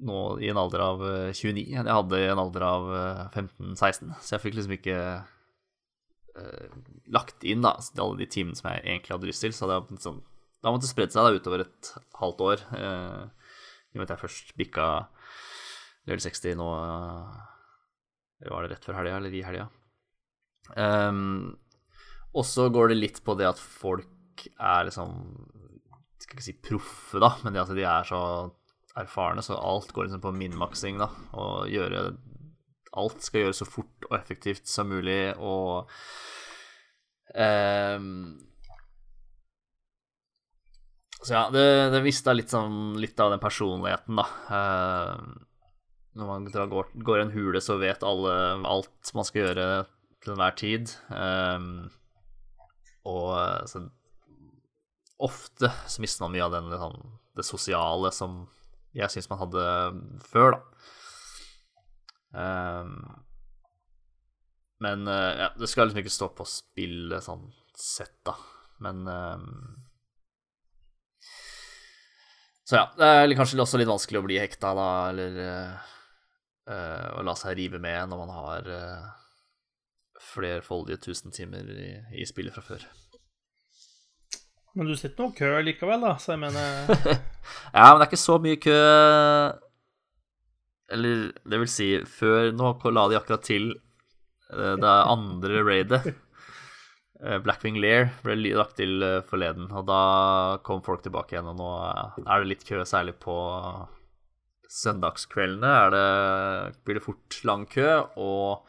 nå 0.05 0.21
i 0.43 0.51
en 0.51 0.59
alder 0.61 0.83
av 0.83 1.01
29 1.33 1.63
enn 1.73 1.87
jeg 1.89 1.97
hadde 1.97 2.19
i 2.21 2.29
en 2.29 2.41
alder 2.41 2.65
av 2.67 2.87
15-16, 3.33 4.11
så 4.21 4.35
jeg 4.35 4.43
fikk 4.43 4.57
liksom 4.57 4.75
ikke 4.75 4.97
uh, 6.37 6.77
lagt 7.13 7.45
inn 7.47 7.63
da, 7.65 7.75
alle 7.97 8.19
de 8.21 8.27
timene 8.29 8.57
som 8.57 8.69
jeg 8.71 8.83
egentlig 8.83 9.15
hadde 9.15 9.29
lyst 9.29 9.45
til. 9.45 9.55
Så 9.55 9.69
det 9.69 9.79
sånn, 10.03 10.21
da 10.63 10.73
måtte 10.73 10.89
spredd 10.89 11.13
seg 11.13 11.25
da, 11.25 11.33
utover 11.37 11.65
et 11.65 11.91
halvt 12.19 12.43
år. 12.45 12.65
Uh, 12.73 13.23
I 13.91 13.97
og 13.97 14.01
med 14.01 14.07
at 14.07 14.15
jeg 14.15 14.23
først 14.25 14.53
bikka 14.59 14.87
level 16.07 16.23
60 16.23 16.55
nå 16.59 16.67
Eller 18.39 18.53
var 18.53 18.63
det 18.63 18.75
rett 18.75 18.85
før 18.87 18.99
helga, 19.01 19.17
eller 19.17 19.33
i 19.33 19.43
helga? 19.45 19.67
Um, 20.75 21.55
og 22.35 22.45
så 22.45 22.67
går 22.71 22.91
det 22.91 22.99
litt 22.99 23.19
på 23.25 23.35
det 23.39 23.47
at 23.47 23.59
folk 23.59 24.43
er 24.59 24.87
liksom 24.89 25.13
Skal 26.21 26.35
ikke 26.35 26.45
si 26.45 26.55
proffe, 26.59 27.21
da, 27.23 27.33
men 27.43 27.55
det 27.55 27.63
at 27.63 27.75
de 27.75 27.85
er 27.87 28.07
så 28.07 28.21
erfarne, 28.97 29.43
så 29.45 29.57
alt 29.59 29.93
går 29.93 30.07
liksom 30.07 30.23
på 30.23 30.33
minmaksing, 30.35 30.97
da. 31.01 31.11
Og 31.37 31.69
gjøre 31.73 32.09
Alt 32.97 33.21
skal 33.21 33.43
gjøres 33.43 33.59
så 33.61 33.65
fort 33.67 34.05
og 34.07 34.13
effektivt 34.17 34.65
som 34.71 34.87
mulig, 34.89 35.35
og 35.37 35.91
Um, 37.35 38.39
så 41.21 41.33
ja, 41.33 41.43
det, 41.51 41.65
det 41.91 42.03
mista 42.05 42.33
litt, 42.33 42.51
sånn, 42.53 42.95
litt 43.01 43.19
av 43.19 43.33
den 43.33 43.41
personligheten, 43.41 44.19
da. 44.19 44.25
Eh, 44.53 45.23
når 46.17 46.29
man 46.29 46.45
går, 46.47 46.91
går, 47.03 47.21
en 47.23 47.33
hule, 47.33 47.61
så 47.61 47.75
vet 47.81 48.05
alle 48.05 48.33
alt 48.69 49.11
man 49.17 49.27
skal 49.27 49.43
gjøre 49.43 49.67
til 50.23 50.33
enhver 50.33 50.55
tid. 50.57 50.93
Eh, 51.11 51.67
og 53.09 53.31
så 53.71 53.83
ofte 55.17 55.71
så 55.89 56.03
mister 56.03 56.23
man 56.23 56.35
mye 56.35 56.45
av 56.45 56.53
den, 56.53 56.69
liksom, 56.71 56.95
det 57.37 57.47
sosiale 57.47 58.13
som 58.13 58.43
jeg 58.97 59.13
syns 59.13 59.29
man 59.31 59.41
hadde 59.43 59.63
før, 60.25 60.57
da. 60.57 60.61
Um, 62.37 62.93
men 64.83 65.07
uh, 65.09 65.33
ja, 65.37 65.49
det 65.57 65.69
skal 65.71 65.89
liksom 65.89 66.03
ikke 66.03 66.13
stå 66.13 66.29
på 66.37 66.45
spillet 66.49 67.25
sånn 67.25 67.47
sett, 67.77 68.17
da. 68.27 68.35
Men 68.83 69.05
um... 69.09 69.51
Så 72.67 72.75
ja, 72.75 72.87
det 72.99 73.07
er 73.07 73.37
kanskje 73.39 73.61
også 73.63 73.79
litt 73.79 73.89
vanskelig 73.89 74.19
å 74.19 74.25
bli 74.25 74.41
hekta, 74.41 74.73
da, 74.77 74.89
eller 75.13 75.39
uh, 75.39 75.93
uh, 76.69 77.07
å 77.17 77.23
la 77.25 77.37
seg 77.39 77.57
rive 77.61 77.81
med 77.81 78.11
når 78.11 78.25
man 78.25 78.35
har 78.35 78.73
flerfoldige 80.27 80.99
tusen 81.05 81.31
timer 81.31 81.69
i, 81.71 81.91
i, 82.17 82.25
spillet 82.27 82.55
fra 82.55 82.65
før. 82.65 82.83
Men 84.77 84.91
du 84.91 84.93
sitter 84.99 85.25
nå 85.25 85.33
kø 85.33 85.49
likevel, 85.65 86.03
da, 86.05 86.13
så 86.21 86.35
jeg 86.35 86.43
mener 86.45 86.91
Ja, 87.75 87.89
men 87.89 87.97
det 87.97 88.05
er 88.05 88.09
ikke 88.11 88.19
så 88.21 88.37
mye 88.43 88.59
kø 88.61 88.77
Eller 90.93 91.27
det 91.49 91.59
vil 91.63 91.71
si, 91.71 91.87
før 92.05 92.51
Nå 92.53 92.75
la 92.93 93.07
de 93.09 93.17
akkurat 93.17 93.45
til 93.47 93.71
Eh, 94.53 94.75
det 94.79 94.87
andre 94.87 95.63
raidet, 95.63 96.13
eh, 97.23 97.37
Blackwing 97.43 97.79
Lair, 97.81 98.09
ble 98.23 98.37
lagt 98.55 98.77
til 98.79 99.03
eh, 99.03 99.21
forleden. 99.27 99.69
Og 99.71 99.87
da 99.89 100.01
kom 100.67 100.83
folk 100.85 101.03
tilbake 101.03 101.35
igjen, 101.35 101.51
og 101.51 101.59
nå 101.59 101.71
er 102.23 102.43
det 102.43 102.51
litt 102.53 102.67
kø, 102.67 102.83
særlig 102.87 103.17
på 103.23 103.37
søndagskveldene 104.67 105.67
er 105.71 105.91
det, 105.93 106.07
blir 106.85 106.99
det 106.99 107.05
fort 107.05 107.41
lang 107.47 107.65
kø. 107.71 107.89
Og 108.19 108.63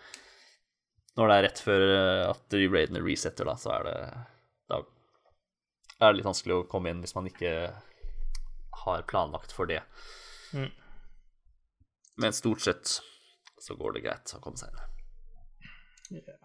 når 1.19 1.31
det 1.31 1.37
er 1.37 1.47
rett 1.49 1.63
før 1.63 1.87
at 2.31 2.59
raidene 2.59 3.03
resetter, 3.03 3.49
da, 3.49 3.57
så 3.59 3.75
er 3.79 3.89
det 3.89 3.97
er 5.99 6.13
det 6.13 6.21
litt 6.21 6.29
vanskelig 6.29 6.57
å 6.57 6.67
komme 6.71 6.93
inn 6.93 7.03
hvis 7.03 7.17
man 7.17 7.29
ikke 7.31 7.53
har 8.85 9.07
planlagt 9.11 9.55
for 9.55 9.71
det. 9.71 9.83
Mm. 10.55 10.71
Men 12.23 12.35
stort 12.35 12.63
sett 12.65 12.99
så 13.59 13.75
går 13.79 13.97
det 13.97 14.05
greit 14.07 14.35
å 14.35 14.43
komme 14.43 14.61
seg 14.61 14.71
inn. 14.71 14.85
Yeah. 16.19 16.39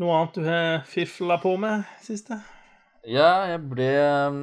Noe 0.00 0.16
annet 0.18 0.36
du 0.36 0.44
har 0.44 0.82
fifla 0.88 1.38
på 1.40 1.54
med 1.60 1.86
siste? 2.04 2.36
Ja, 3.08 3.46
jeg 3.48 3.62
ble 3.70 3.90
um, 4.28 4.40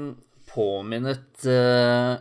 påminnet 0.50 1.46
uh, 1.46 2.16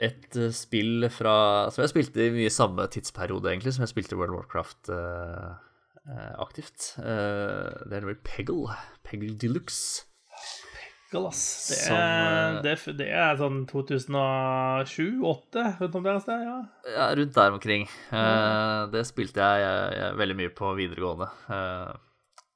et 0.00 0.36
uh, 0.38 0.50
spill 0.54 1.08
fra 1.12 1.34
Som 1.72 1.82
jeg 1.82 1.92
spilte 1.92 2.26
i 2.28 2.34
mye 2.34 2.52
samme 2.52 2.86
tidsperiode, 2.92 3.50
egentlig, 3.50 3.74
som 3.74 3.84
jeg 3.84 3.92
spilte 3.94 4.18
World 4.20 4.36
of 4.36 4.44
Warcraft 4.44 4.92
uh, 4.94 5.58
aktivt. 6.42 6.94
det 6.96 7.96
er 7.98 8.06
vel 8.06 8.16
Peggle. 8.24 8.74
Peggle 9.06 9.36
Deluxe. 9.38 10.09
Ass. 11.18 11.40
Det 11.70 11.78
som, 11.82 11.96
det, 12.64 12.74
det 13.00 13.08
er 13.10 13.38
sånn 13.40 13.64
2007-2008, 13.70 15.64
rundt 15.80 15.96
om 15.98 16.04
der 16.06 16.18
et 16.18 16.24
sted? 16.24 16.44
Ja. 16.46 16.58
ja, 16.94 17.08
rundt 17.18 17.34
der 17.34 17.56
omkring. 17.56 17.88
Mm. 18.12 18.92
det 18.94 19.02
spilte 19.08 19.42
jeg, 19.42 19.64
jeg, 19.64 19.98
jeg, 19.98 20.18
veldig 20.22 20.36
mye 20.38 20.52
på 20.60 20.70
videregående. 20.78 21.28
Uh, 21.50 21.92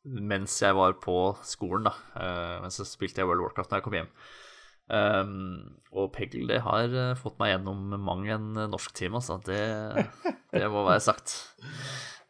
mens 0.04 0.54
jeg 0.62 0.78
var 0.78 0.94
på 1.02 1.18
skolen, 1.46 1.88
da. 1.88 1.94
Men 2.62 2.70
så 2.74 2.84
spilte 2.86 3.22
jeg 3.22 3.28
World 3.28 3.40
of 3.40 3.46
Warcraft 3.48 3.70
når 3.72 3.80
jeg 3.80 3.86
kom 3.86 3.98
hjem. 3.98 4.10
Um, 4.84 5.36
og 5.96 6.10
Peggle 6.12 6.44
det 6.50 6.58
har 6.60 6.92
fått 7.16 7.38
meg 7.40 7.54
gjennom 7.54 7.94
mang 8.04 8.26
en 8.28 8.50
norsktime, 8.68 9.16
altså. 9.18 9.40
Det, 9.46 9.62
det 10.52 10.68
må 10.68 10.84
være 10.84 11.06
sagt. 11.06 11.38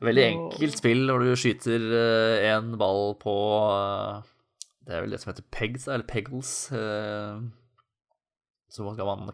Veldig 0.05 0.25
enkelt 0.29 0.79
spill 0.79 1.11
hvor 1.11 1.25
du 1.25 1.35
skyter 1.39 1.83
én 2.47 2.79
ball 2.79 3.19
på 3.19 3.35
Det 4.85 4.95
er 4.95 5.05
vel 5.05 5.15
det 5.15 5.21
som 5.23 5.31
heter 5.33 5.47
pegs, 5.55 5.89
eller 5.89 6.07
peggles. 6.09 6.55
Så 8.75 8.85
skal 8.95 9.09
man 9.09 9.33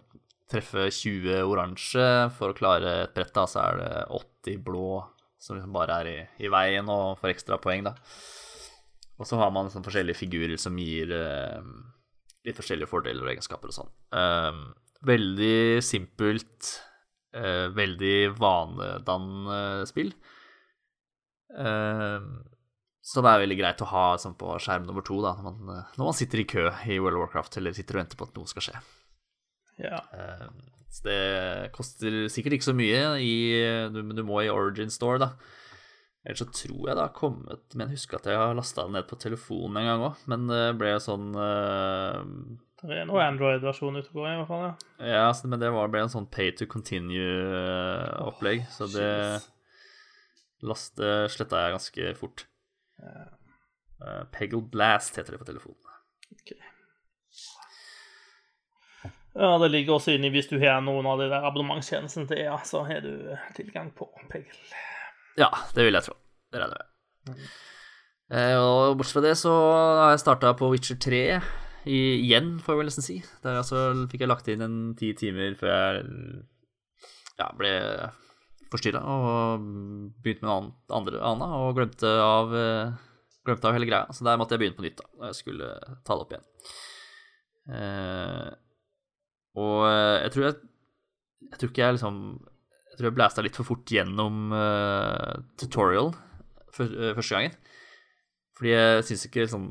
treffe 0.51 0.89
20 0.91 1.47
oransje 1.47 2.07
for 2.37 2.53
å 2.53 2.57
klare 2.57 3.05
et 3.05 3.15
brett, 3.17 3.33
da, 3.35 3.47
så 3.51 3.63
er 3.65 3.81
det 3.81 3.91
80 4.19 4.63
blå 4.67 5.01
som 5.41 5.57
liksom 5.57 5.73
bare 5.73 5.97
er 6.03 6.11
i, 6.11 6.19
i 6.45 6.51
veien 6.53 6.89
og 6.93 7.17
får 7.21 7.33
ekstra 7.33 7.59
poeng, 7.63 7.87
da. 7.87 7.95
Og 9.21 9.29
så 9.29 9.39
har 9.41 9.53
man 9.53 9.71
sånn 9.73 9.85
forskjellige 9.85 10.21
figurer 10.21 10.61
som 10.61 10.77
gir 10.81 11.13
eh, 11.13 11.65
litt 12.47 12.57
forskjellige 12.57 12.89
fordeler 12.89 13.25
og 13.25 13.33
egenskaper 13.35 13.73
og 13.73 13.77
sånn. 13.77 13.91
Eh, 14.17 14.61
veldig 15.09 15.81
simpelt, 15.85 16.71
eh, 17.37 17.69
veldig 17.77 18.17
vanedannende 18.41 19.89
spill. 19.89 20.13
Eh, 23.16 23.23
det 23.23 23.31
er 23.33 23.42
veldig 23.46 23.59
greit 23.59 23.83
å 23.83 23.90
ha 23.90 24.05
sånn, 24.18 24.37
på 24.38 24.55
skjerm 24.62 24.87
nummer 24.87 25.03
to 25.07 25.20
da, 25.25 25.35
når 25.37 25.42
man, 25.51 25.77
eh, 25.79 25.85
når 25.99 26.05
man 26.11 26.14
sitter 26.14 26.40
i 26.40 26.44
kø 26.44 26.68
i 26.87 26.99
World 27.01 27.16
of 27.18 27.25
Warcraft 27.27 27.57
eller 27.59 27.73
sitter 27.73 27.96
og 27.99 28.05
venter 28.05 28.16
på 28.20 28.29
at 28.29 28.35
noe 28.38 28.46
skal 28.46 28.62
skje. 28.68 28.83
Ja. 29.81 29.99
Eh, 30.14 30.46
så 30.90 31.03
det 31.07 31.73
koster 31.73 32.27
sikkert 32.29 32.53
ikke 32.59 32.68
så 32.70 32.75
mye, 32.77 33.03
i, 33.23 33.35
men 33.94 34.14
du 34.16 34.23
må 34.27 34.42
i 34.44 34.51
Origin 34.51 34.90
Store, 34.90 35.18
da. 35.23 35.33
Ellers 36.27 36.42
så 36.42 36.46
tror 36.53 36.88
jeg 36.90 36.96
det 36.99 37.01
har 37.01 37.14
kommet 37.16 37.62
Men 37.73 37.87
jeg 37.88 37.96
husker 37.96 38.18
at 38.18 38.27
jeg 38.29 38.37
har 38.37 38.51
lasta 38.53 38.83
det 38.85 38.92
ned 38.92 39.07
på 39.09 39.16
telefonen 39.16 39.79
en 39.81 39.87
gang 39.88 40.03
òg, 40.05 40.18
men 40.29 40.42
det 40.51 40.75
ble 40.77 40.90
sånn 41.01 41.31
eh, 41.33 42.18
Det 42.83 42.99
er 42.99 43.07
noe 43.09 43.23
Android-versjon 43.25 43.96
ute 43.96 44.11
og 44.12 44.18
går, 44.18 44.27
i 44.29 44.35
hvert 44.42 44.51
fall. 44.51 44.66
ja. 44.66 44.75
Ja, 45.14 45.23
så- 45.33 45.49
men 45.49 45.59
det 45.62 45.70
var, 45.73 45.88
ble 45.88 46.03
en 46.05 46.12
sånn 46.12 46.29
pay 46.31 46.51
to 46.53 46.66
continue-opplegg, 46.66 48.66
så 48.68 48.85
det 48.92 49.40
laste 50.61 51.09
sletta 51.33 51.57
jeg 51.64 51.73
ganske 51.79 52.12
fort. 52.20 52.44
Uh, 53.01 54.25
Peggle 54.33 54.63
Blast 54.73 55.19
heter 55.19 55.37
det 55.37 55.41
på 55.43 55.49
telefonen. 55.49 55.97
Ok. 56.37 56.55
Ja, 59.35 59.59
det 59.63 59.71
ligger 59.71 59.97
også 59.97 60.17
inni 60.17 60.31
hvis 60.35 60.51
du 60.51 60.57
har 60.59 60.81
noen 60.83 61.07
av 61.07 61.21
de 61.21 61.29
der 61.31 61.47
abonnementstjenestene 61.47 62.29
til 62.31 62.43
EA, 62.43 62.57
så 62.67 62.83
har 62.89 63.05
du 63.05 63.31
tilgang 63.57 63.93
på 63.97 64.09
Peggle. 64.31 64.57
Ja, 65.39 65.51
det 65.77 65.87
vil 65.87 65.97
jeg 65.97 66.09
tro. 66.09 66.17
Det 66.51 66.63
regner 66.63 66.81
jeg 66.81 67.35
med. 67.35 67.51
Eh, 68.31 68.57
og 68.59 68.99
bortsett 68.99 69.17
fra 69.17 69.25
det 69.25 69.35
så 69.39 69.53
har 70.01 70.13
jeg 70.15 70.23
starta 70.23 70.53
på 70.59 70.71
Witcher 70.71 70.99
3 71.03 71.23
i, 71.91 71.99
igjen, 72.21 72.59
får 72.63 72.75
jeg 72.75 72.81
vel 72.81 72.91
nesten 72.91 73.07
si. 73.07 73.19
Der 73.45 73.61
altså 73.63 73.85
fikk 74.11 74.25
jeg 74.25 74.31
lagt 74.31 74.51
inn 74.53 74.65
en 74.67 74.81
ti 74.99 75.13
timer 75.19 75.57
før 75.59 75.71
jeg 75.73 76.03
ja, 77.41 77.49
ble 77.57 77.73
forstyrra 78.71 79.01
og 79.03 79.65
begynte 80.23 80.45
med 80.45 80.49
noe 80.51 80.59
annet- 80.61 80.95
andre 81.01 81.23
Ana 81.27 81.49
og 81.59 81.77
glemte 81.79 82.11
av, 82.23 82.55
eh, 82.55 82.93
glemte 83.47 83.67
av 83.69 83.75
hele 83.75 83.89
greia. 83.89 84.07
Så 84.15 84.25
der 84.27 84.39
måtte 84.39 84.55
jeg 84.55 84.63
begynne 84.63 84.79
på 84.79 84.85
nytt 84.87 85.01
da, 85.01 85.07
da 85.19 85.31
jeg 85.33 85.39
skulle 85.41 85.71
ta 86.07 86.15
det 86.15 86.25
opp 86.25 86.35
igjen. 86.35 86.47
Eh, 87.71 88.51
og 89.61 89.79
eh, 89.87 90.17
jeg 90.25 90.33
tror 90.35 90.45
jeg 90.47 90.57
Jeg 91.51 91.59
tror 91.59 91.71
ikke 91.71 91.83
jeg 91.83 91.95
liksom 91.97 92.17
Jeg 92.91 92.97
tror 92.99 93.07
jeg 93.09 93.15
blæsta 93.17 93.43
litt 93.45 93.57
for 93.59 93.65
fort 93.69 93.91
gjennom 93.91 94.53
eh, 94.57 95.35
tutorial 95.61 96.13
for, 96.73 96.85
eh, 96.85 97.15
første 97.17 97.35
gangen. 97.37 97.57
Fordi 98.59 98.71
jeg 98.75 99.05
syns 99.09 99.27
ikke 99.27 99.45
liksom, 99.47 99.65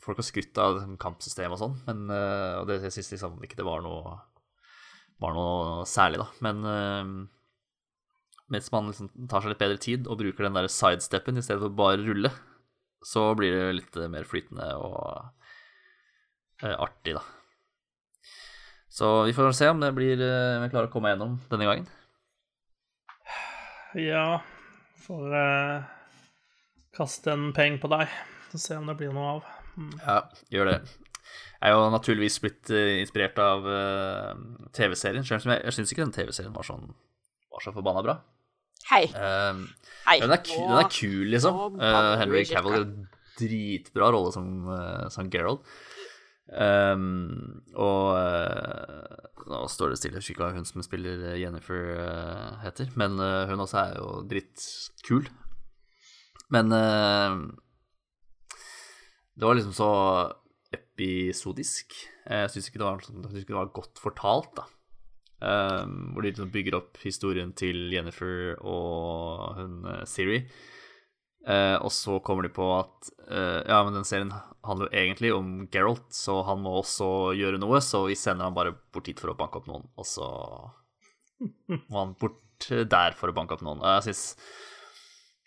folk 0.00 0.20
har 0.20 0.26
skrytt 0.28 0.58
av 0.62 0.76
liksom, 0.78 0.96
kampsystem 1.02 1.52
og 1.52 1.58
sånn, 1.58 1.76
men 1.88 2.04
Og 2.10 2.66
det, 2.68 2.80
jeg 2.86 2.94
syns 2.94 3.12
liksom 3.16 3.40
ikke 3.42 3.56
det 3.58 3.66
var 3.66 3.82
noe 3.82 4.16
var 5.18 5.32
noe 5.32 5.84
særlig, 5.88 6.20
da. 6.20 6.28
Men 6.44 7.28
mens 8.52 8.70
man 8.72 8.90
liksom 8.90 9.10
tar 9.30 9.42
seg 9.42 9.52
litt 9.52 9.62
bedre 9.62 9.80
tid 9.82 10.06
og 10.06 10.20
bruker 10.20 10.46
den 10.46 10.58
der 10.58 10.68
sidesteppen 10.70 11.38
i 11.38 11.42
stedet 11.44 11.64
for 11.64 11.78
bare 11.78 12.02
rulle, 12.02 12.30
så 13.06 13.30
blir 13.38 13.54
det 13.54 13.78
litt 13.80 13.98
eh, 13.98 14.10
mer 14.10 14.26
flytende 14.28 14.68
og 14.82 15.02
eh, 16.62 16.74
artig, 16.74 17.16
da. 17.18 17.24
Så 18.96 19.10
vi 19.28 19.34
får 19.36 19.52
se 19.52 19.68
om 19.68 19.82
det 19.82 19.92
blir 19.96 20.20
eh, 20.22 20.56
om 20.56 20.64
jeg 20.64 20.72
klarer 20.72 20.88
å 20.88 20.92
komme 20.94 21.12
gjennom 21.12 21.36
denne 21.50 21.68
gangen. 21.68 21.88
Ja, 23.96 24.40
får 25.06 25.36
eh, 25.40 25.90
kaste 26.96 27.34
en 27.34 27.50
peng 27.56 27.80
på 27.82 27.90
deg 27.92 28.06
og 28.52 28.62
se 28.62 28.78
om 28.78 28.86
det 28.88 28.96
blir 28.98 29.12
noe 29.14 29.36
av. 29.36 29.50
Mm. 29.76 29.92
Ja, 30.00 30.20
gjør 30.54 30.70
det. 30.70 30.78
Jeg 31.56 31.72
er 31.72 31.74
jo 31.74 31.90
naturligvis 31.92 32.38
blitt 32.40 32.70
inspirert 32.70 33.38
av 33.42 33.64
uh, 33.66 34.32
TV-serien, 34.76 35.24
selv 35.26 35.48
om 35.48 35.52
jeg, 35.54 35.62
jeg 35.66 35.74
syns 35.74 35.92
ikke 35.92 36.04
den 36.04 36.14
TV-serien 36.14 36.54
var, 36.54 36.64
sånn, 36.68 36.84
var 37.52 37.64
så 37.64 37.72
forbanna 37.74 38.04
bra. 38.06 38.14
Hei. 38.86 39.04
Eh, 39.08 39.54
Hei. 40.06 40.20
den, 40.22 40.30
er 40.36 40.42
ku, 40.44 40.56
den 40.60 40.78
er 40.78 40.90
kul, 40.92 41.26
liksom. 41.32 41.80
Eh, 41.80 42.16
Henry. 42.20 42.44
Cavill 42.48 42.76
gjør 42.76 42.88
dritbra 43.36 44.10
rolle 44.14 44.30
som, 44.32 44.46
uh, 44.70 45.08
som 45.12 45.28
Gerald. 45.32 45.60
Um, 46.46 47.60
og 47.74 48.14
uh, 48.14 49.16
nå 49.50 49.58
står 49.68 49.90
det 49.92 49.98
stille, 49.98 50.14
jeg 50.14 50.22
husker 50.22 50.34
ikke 50.36 50.44
hva 50.44 50.54
hun 50.54 50.68
som 50.68 50.84
spiller 50.86 51.34
Jennifer 51.40 51.80
uh, 51.98 52.52
heter, 52.62 52.86
men 52.96 53.18
hun 53.18 53.64
også 53.64 53.78
er 53.82 53.92
jo 53.98 54.08
drittkul. 54.30 55.26
Men 56.54 56.70
det 59.34 59.42
var 59.42 59.58
liksom 59.58 59.74
så 59.74 59.90
episodisk. 60.72 61.96
Jeg 62.24 62.52
syns 62.54 62.70
ikke, 62.70 62.78
sånn- 63.02 63.26
ikke 63.34 63.50
det 63.50 63.58
var 63.58 63.74
godt 63.74 63.98
fortalt, 63.98 64.52
da. 64.54 64.64
Um, 65.36 66.14
hvor 66.14 66.24
de 66.24 66.30
liksom 66.30 66.48
bygger 66.48 66.78
opp 66.78 66.96
historien 67.02 67.50
til 67.52 67.90
Jennifer 67.92 68.54
og 68.64 69.58
hun 69.58 69.82
eh, 69.84 70.04
Siri. 70.08 70.38
Uh, 71.46 71.76
og 71.76 71.92
så 71.92 72.16
kommer 72.24 72.46
de 72.46 72.50
på 72.56 72.64
at 72.72 73.10
uh, 73.28 73.60
ja, 73.60 73.82
men 73.84 73.98
den 73.98 74.06
serien 74.08 74.32
handler 74.64 74.88
jo 74.88 75.02
egentlig 75.02 75.34
om 75.36 75.50
Geralt, 75.70 76.08
så 76.10 76.40
han 76.48 76.62
må 76.64 76.72
også 76.80 77.34
gjøre 77.36 77.60
noe, 77.60 77.82
så 77.84 78.06
vi 78.08 78.16
sender 78.18 78.48
han 78.48 78.56
bare 78.56 78.72
bort 78.96 79.12
hit 79.12 79.20
for 79.20 79.30
å 79.30 79.36
banke 79.36 79.60
opp 79.60 79.68
noen, 79.68 79.84
og 79.94 80.08
så 80.08 80.30
må 81.92 82.00
han 82.00 82.16
bort 82.18 82.66
der 82.66 83.14
for 83.14 83.28
å 83.28 83.36
banke 83.36 83.54
opp 83.54 83.62
noen. 83.62 83.84
Og 83.84 83.92
jeg 83.98 84.08
syns 84.08 84.24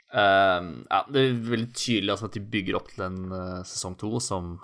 ja, 0.09 1.01
det 1.09 1.21
er 1.21 1.35
veldig 1.49 1.67
tydelig 1.73 2.13
altså, 2.13 2.29
at 2.29 2.37
de 2.37 2.45
bygger 2.53 2.77
opp 2.79 2.87
til 2.93 3.03
en 3.05 3.19
sesong 3.67 3.97
to, 3.99 4.15
som 4.23 4.55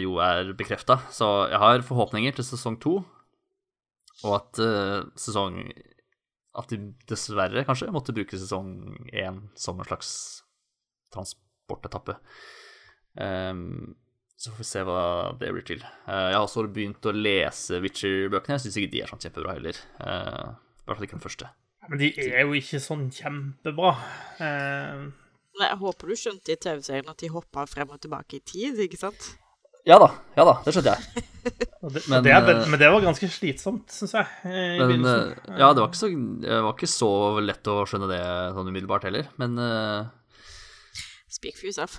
jo 0.00 0.14
er 0.24 0.52
bekrefta. 0.56 1.00
Så 1.12 1.28
jeg 1.50 1.60
har 1.60 1.84
forhåpninger 1.84 2.36
til 2.36 2.46
sesong 2.46 2.78
to, 2.80 2.94
og 4.24 4.38
at 4.38 4.60
uh, 4.62 5.04
sesong 5.20 5.60
At 6.54 6.70
de 6.70 6.78
dessverre 7.10 7.64
kanskje 7.66 7.92
måtte 7.94 8.14
bruke 8.14 8.38
sesong 8.38 8.68
én 9.10 9.40
som 9.58 9.80
en 9.80 9.88
slags 9.88 10.10
transportetappe. 11.14 12.14
Um, 13.18 13.94
så 14.38 14.52
får 14.52 14.60
vi 14.60 14.66
se 14.68 14.84
hva 14.86 15.02
det 15.40 15.50
blir 15.54 15.66
til. 15.66 15.82
Uh, 16.06 16.30
jeg 16.30 16.36
har 16.36 16.46
også 16.46 16.66
begynt 16.70 17.10
å 17.10 17.14
lese 17.14 17.80
Witcher-bøkene. 17.82 18.54
Jeg 18.56 18.64
syns 18.66 18.78
ikke 18.78 18.92
de 18.94 19.02
er 19.02 19.10
sånn 19.10 19.22
kjempebra 19.24 19.56
heller. 19.56 19.82
Uh, 19.98 20.54
I 20.54 20.86
hvert 20.86 20.98
fall 21.00 21.08
ikke 21.08 21.18
den 21.18 21.26
første. 21.26 21.50
Men 21.90 22.00
de 22.00 22.10
er 22.24 22.46
jo 22.46 22.56
ikke 22.58 22.82
sånn 22.82 23.06
kjempebra. 23.14 23.92
Uh... 24.38 25.04
Nei, 25.54 25.68
Jeg 25.68 25.80
håper 25.82 26.10
du 26.10 26.18
skjønte 26.18 26.54
i 26.54 26.58
TV-serien 26.58 27.10
at 27.10 27.20
de 27.22 27.30
hoppa 27.30 27.66
frem 27.70 27.92
og 27.94 28.00
tilbake 28.02 28.40
i 28.40 28.46
tid, 28.46 28.80
ikke 28.86 28.98
sant? 28.98 29.34
Ja 29.84 29.98
da, 30.00 30.08
ja 30.32 30.44
da, 30.48 30.54
det 30.64 30.72
skjønte 30.72 30.94
jeg. 30.94 31.24
det, 31.44 32.02
Men, 32.08 32.22
det 32.24 32.32
er, 32.32 32.46
eh, 32.48 32.68
men 32.72 32.80
det 32.80 32.88
var 32.88 33.04
ganske 33.04 33.28
slitsomt, 33.28 33.92
syns 33.92 34.14
jeg. 34.16 34.30
I 34.48 34.80
Men 34.80 35.04
eh, 35.04 35.34
ja, 35.60 35.68
det 35.76 35.82
var, 35.82 35.90
ikke 35.90 36.00
så, 36.00 36.08
det 36.40 36.60
var 36.64 36.72
ikke 36.72 36.88
så 36.88 37.10
lett 37.44 37.68
å 37.68 37.76
skjønne 37.90 38.08
det 38.08 38.22
sånn 38.56 38.70
umiddelbart 38.72 39.04
heller. 39.10 39.28
Men 39.40 39.60
uh... 39.60 40.08
Speak 41.28 41.58
for 41.60 41.68
yourself. 41.68 41.98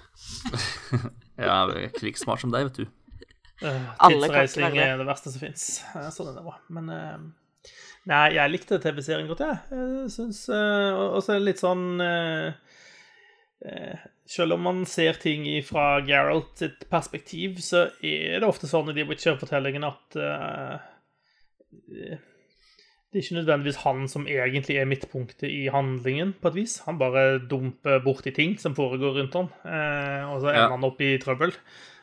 jeg 1.37 1.51
er 1.51 1.75
ikke 1.85 2.07
like 2.07 2.23
smart 2.23 2.41
som 2.41 2.53
deg, 2.55 2.71
vet 2.71 2.81
du. 2.81 2.89
Ikke 3.61 3.77
Tidsreising 4.01 4.81
er 4.81 4.97
det 4.97 5.05
verste 5.05 5.29
som 5.29 5.45
fins. 5.45 5.67
Sånn 6.15 6.31
er 6.31 6.39
det 6.39 6.45
bare. 6.47 6.63
Men 6.73 6.89
uh, 6.89 7.27
Nei, 8.05 8.35
jeg 8.35 8.51
likte 8.53 8.77
TV-serien 8.81 9.25
godt, 9.29 9.41
jeg. 9.41 9.61
jeg 9.73 10.09
synes, 10.13 10.43
eh, 10.53 10.91
og 10.93 11.23
så 11.25 11.33
er 11.33 11.39
det 11.39 11.47
litt 11.47 11.61
sånn 11.61 11.85
eh, 12.05 12.53
Selv 14.25 14.53
om 14.53 14.61
man 14.65 14.85
ser 14.89 15.13
ting 15.21 15.45
fra 15.65 15.99
Geralt 16.05 16.57
sitt 16.57 16.85
perspektiv, 16.89 17.59
så 17.65 17.87
er 18.03 18.39
det 18.41 18.47
ofte 18.47 18.67
sånn 18.69 18.89
i 18.91 18.95
de 18.97 19.05
Witcher-fortellingene 19.09 19.89
at 19.89 20.17
uh, 20.17 20.77
det 23.15 23.21
er 23.21 23.23
ikke 23.23 23.37
nødvendigvis 23.37 23.77
han 23.85 24.07
som 24.11 24.25
egentlig 24.27 24.75
er 24.81 24.87
midtpunktet 24.89 25.47
i 25.47 25.67
handlingen, 25.71 26.33
på 26.41 26.49
et 26.51 26.57
vis. 26.57 26.73
Han 26.83 26.97
bare 26.99 27.37
dumper 27.47 28.01
borti 28.03 28.33
ting 28.35 28.57
som 28.59 28.75
foregår 28.75 29.15
rundt 29.21 29.37
han, 29.39 29.47
eh, 29.63 30.25
og 30.27 30.41
så 30.43 30.49
ender 30.51 30.65
Ja. 30.65 30.71
han 30.73 30.83
opp 30.83 30.99
i 30.99 31.13
trøbbel. 31.23 31.53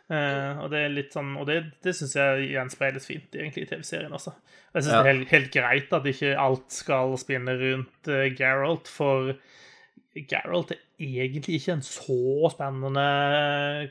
Eh, 0.08 0.62
og 0.62 0.70
det 0.70 0.78
er 0.80 0.88
litt 0.88 1.12
sånn, 1.12 1.36
og 1.36 1.46
det, 1.46 1.58
det 1.84 1.94
syns 1.96 2.14
jeg 2.16 2.48
gjenspeiles 2.54 3.06
fint 3.06 3.36
egentlig 3.36 3.66
i 3.66 3.68
TV-serien 3.74 4.12
også. 4.12 4.32
Og 4.32 4.74
Jeg 4.74 4.84
syns 4.84 4.92
Ja. 4.94 5.02
det 5.02 5.10
er 5.10 5.12
helt, 5.18 5.28
helt 5.28 5.52
greit 5.52 5.92
at 5.92 6.04
ikke 6.14 6.32
alt 6.38 6.72
skal 6.72 7.18
spinne 7.18 7.58
rundt 7.60 8.08
uh, 8.08 8.24
Geralt, 8.32 8.88
for 8.88 9.34
Geralt 10.16 10.72
er 10.72 10.80
egentlig 11.02 11.58
ikke 11.60 11.76
en 11.76 11.84
så 11.86 12.50
spennende 12.54 13.06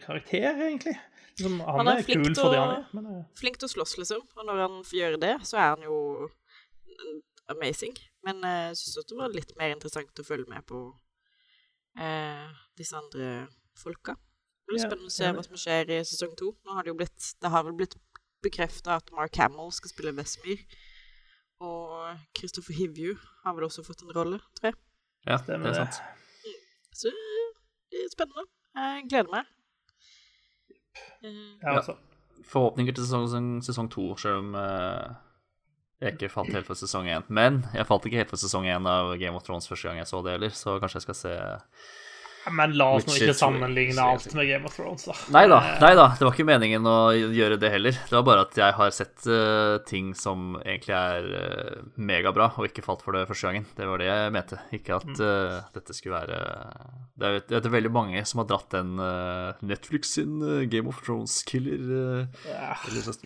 karakter, 0.04 0.52
egentlig. 0.68 0.98
Liksom, 1.38 1.60
han, 1.64 1.80
Han 1.80 1.88
er 1.88 2.00
er, 2.00 2.04
flink 2.08 2.26
kul 2.26 2.34
til 2.34 2.42
for 2.44 2.52
det 2.54 2.60
å- 2.60 2.66
han 2.66 2.76
er. 2.76 2.88
Men, 2.94 3.06
eh, 3.16 3.24
Flink 3.40 3.58
til 3.58 3.68
å 3.68 3.74
slåss, 3.74 3.98
liksom. 3.98 4.22
Og 4.38 4.46
når 4.46 4.62
han 4.68 4.84
får 4.84 4.98
gjøre 5.00 5.20
det, 5.20 5.36
så 5.48 5.58
er 5.58 5.70
han 5.76 5.84
jo 5.84 6.30
amazing. 7.50 7.96
Men 8.24 8.42
jeg 8.46 8.68
jeg 8.70 8.76
syns 8.78 9.08
det 9.10 9.18
var 9.18 9.34
litt 9.34 9.58
mer 9.58 9.74
interessant 9.76 10.20
å 10.20 10.26
følge 10.26 10.50
med 10.50 10.66
på 10.66 10.82
uh, 12.00 12.48
disse 12.78 12.96
andre 12.96 13.48
folka. 13.76 14.16
Det 14.16 14.76
blir 14.76 14.84
spennende 14.86 15.12
å 15.12 15.16
se 15.16 15.32
hva 15.36 15.44
som 15.44 15.60
skjer 15.60 15.90
i 15.90 16.00
sesong 16.08 16.36
to. 16.38 16.54
Nå 16.66 16.78
har 16.78 16.84
det 16.84 16.94
jo 16.94 17.00
blitt 17.00 17.34
Det 17.42 17.52
har 17.52 17.64
vel 17.64 17.74
blitt 17.74 17.96
bekrefta 18.44 18.98
at 19.02 19.12
Mark 19.12 19.36
Hamill 19.36 19.72
skal 19.72 19.90
spille 19.90 20.14
Vesmir. 20.16 20.64
Og 21.62 22.18
Christopher 22.38 22.74
Hivju 22.74 23.18
har 23.44 23.54
vel 23.58 23.68
også 23.68 23.84
fått 23.86 24.02
en 24.06 24.14
rolle, 24.16 24.40
tror 24.58 24.72
jeg. 24.72 24.80
Ja, 25.28 25.38
det 25.46 25.60
er 25.60 25.74
sant. 25.84 26.00
Så 26.96 27.12
det 27.92 28.04
er 28.06 28.12
spennende. 28.12 28.46
Jeg 28.76 29.08
gleder 29.10 29.32
meg. 29.34 29.50
Eh, 31.24 31.58
Ja, 31.62 31.76
altså. 31.78 31.98
Forhåpninger 32.52 32.96
til 32.98 33.06
sesong, 33.06 33.60
sesong 33.64 33.90
to, 33.94 34.18
selv 34.18 34.42
om 34.42 34.56
eh, 34.58 35.12
jeg 36.02 36.16
ikke 36.16 36.32
falt 36.34 36.54
helt 36.56 36.66
for 36.68 36.76
sesong 36.80 37.06
én. 37.08 37.24
Men 37.30 37.62
jeg 37.76 37.86
falt 37.88 38.06
ikke 38.10 38.18
helt 38.24 38.32
for 38.34 38.42
sesong 38.42 38.66
én 38.66 38.88
av 38.90 39.14
Game 39.22 39.38
of 39.38 39.44
Thrones 39.46 39.70
første 39.70 39.88
gang 39.88 40.02
jeg 40.02 40.10
så 40.10 40.24
det 40.26 40.34
heller, 40.36 40.50
så 40.58 40.80
kanskje 40.82 40.98
jeg 41.00 41.06
skal 41.08 41.20
se 41.20 41.36
Men 42.50 42.74
la 42.74 42.88
oss 42.96 43.06
nå 43.06 43.14
ikke 43.20 43.36
sammenligne 43.38 44.02
alt 44.02 44.34
med 44.34 44.48
Game 44.50 44.66
of 44.66 44.74
Thrones, 44.76 45.04
da. 45.06 45.14
Nei 45.36 45.44
da, 45.52 45.60
Eh, 45.62 45.80
nei 45.84 45.92
da, 46.00 46.08
det 46.18 46.26
var 46.26 46.34
ikke 46.34 46.48
meningen 46.50 46.88
å 46.90 46.96
gjøre 47.14 47.60
det 47.62 47.70
heller. 47.70 47.92
Det 48.10 48.16
var 48.18 48.24
bare 48.26 48.46
at 48.48 48.58
jeg 48.58 48.74
har 48.80 48.96
sett 48.96 49.28
uh, 49.30 49.78
ting 49.86 50.14
som 50.18 50.56
egentlig 50.64 50.96
er 50.98 51.28
uh, 51.36 51.84
megabra, 52.02 52.50
og 52.58 52.66
ikke 52.66 52.82
falt 52.86 53.04
for 53.06 53.14
det 53.14 53.28
første 53.30 53.52
gangen. 53.52 53.68
Det 53.78 53.86
var 53.90 54.02
det 54.02 54.10
jeg 54.10 54.34
mente. 54.34 54.58
Ikke 54.74 54.98
at 54.98 55.12
uh, 55.22 55.60
dette 55.76 55.94
skulle 55.94 56.18
være 56.18 56.40
Det 57.22 57.30
er, 57.30 57.40
det 57.52 57.62
er 57.62 57.76
veldig 57.78 57.94
mange 57.94 58.26
som 58.26 58.42
har 58.42 58.48
dratt 58.50 58.72
den 58.74 58.98
eh, 58.98 59.62
Netflix 59.68 60.16
sin 60.16 60.40
eh, 60.42 60.64
Game 60.72 60.90
of 60.90 61.02
Thrones-killer 61.06 61.84
uh, 61.92 62.42
Ja, 62.50 62.74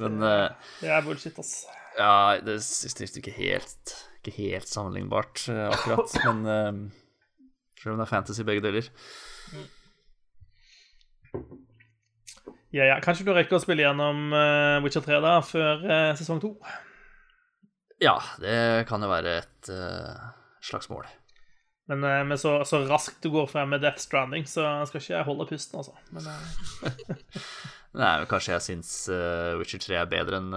Men 0.01 0.19
eh, 0.25 0.49
det 0.81 0.91
er 0.91 1.05
bullshit, 1.05 1.37
ass. 1.39 1.53
ja, 1.97 2.35
det 2.43 2.57
er 2.59 3.17
ikke 3.21 3.33
helt, 3.37 3.95
ikke 4.19 4.35
helt 4.41 4.67
sammenlignbart, 4.67 5.45
eh, 5.53 5.69
akkurat. 5.71 6.17
Men 6.27 6.45
eh, 6.51 7.04
selv 7.79 7.93
om 7.93 8.01
det 8.01 8.05
er 8.07 8.11
fantasy 8.11 8.45
begge 8.47 8.63
deler. 8.65 8.89
Ja, 12.75 12.87
ja. 12.89 12.95
Kanskje 13.03 13.27
du 13.27 13.31
rekker 13.35 13.57
å 13.57 13.63
spille 13.63 13.85
gjennom 13.85 14.33
eh, 14.35 14.77
Witcher 14.83 15.03
3 15.05 15.21
da, 15.23 15.35
før 15.45 15.85
eh, 15.85 16.09
sesong 16.19 16.41
2? 16.43 16.51
Ja, 18.03 18.17
det 18.43 18.57
kan 18.89 19.03
jo 19.03 19.07
være 19.07 19.37
et 19.39 19.69
uh, 19.71 20.25
slags 20.59 20.89
mål. 20.91 21.05
Men 21.87 22.01
med 22.27 22.41
så, 22.41 22.57
så 22.67 22.81
raskt 22.89 23.23
du 23.23 23.29
går 23.31 23.47
frem 23.47 23.69
med 23.71 23.85
Death 23.85 24.01
Stranding, 24.03 24.43
så 24.49 24.65
skal 24.89 24.99
ikke 24.99 25.13
jeg 25.13 25.27
holde 25.29 25.47
pusten, 25.47 25.79
altså. 25.79 25.93
Men 26.11 26.27
uh... 26.27 27.29
Nei, 28.01 28.09
men 28.19 28.27
kanskje 28.27 28.57
jeg 28.57 28.65
syns 28.65 28.91
uh, 29.07 29.55
Witcher 29.61 29.79
3 29.85 30.01
er 30.01 30.11
bedre 30.11 30.41
enn 30.41 30.51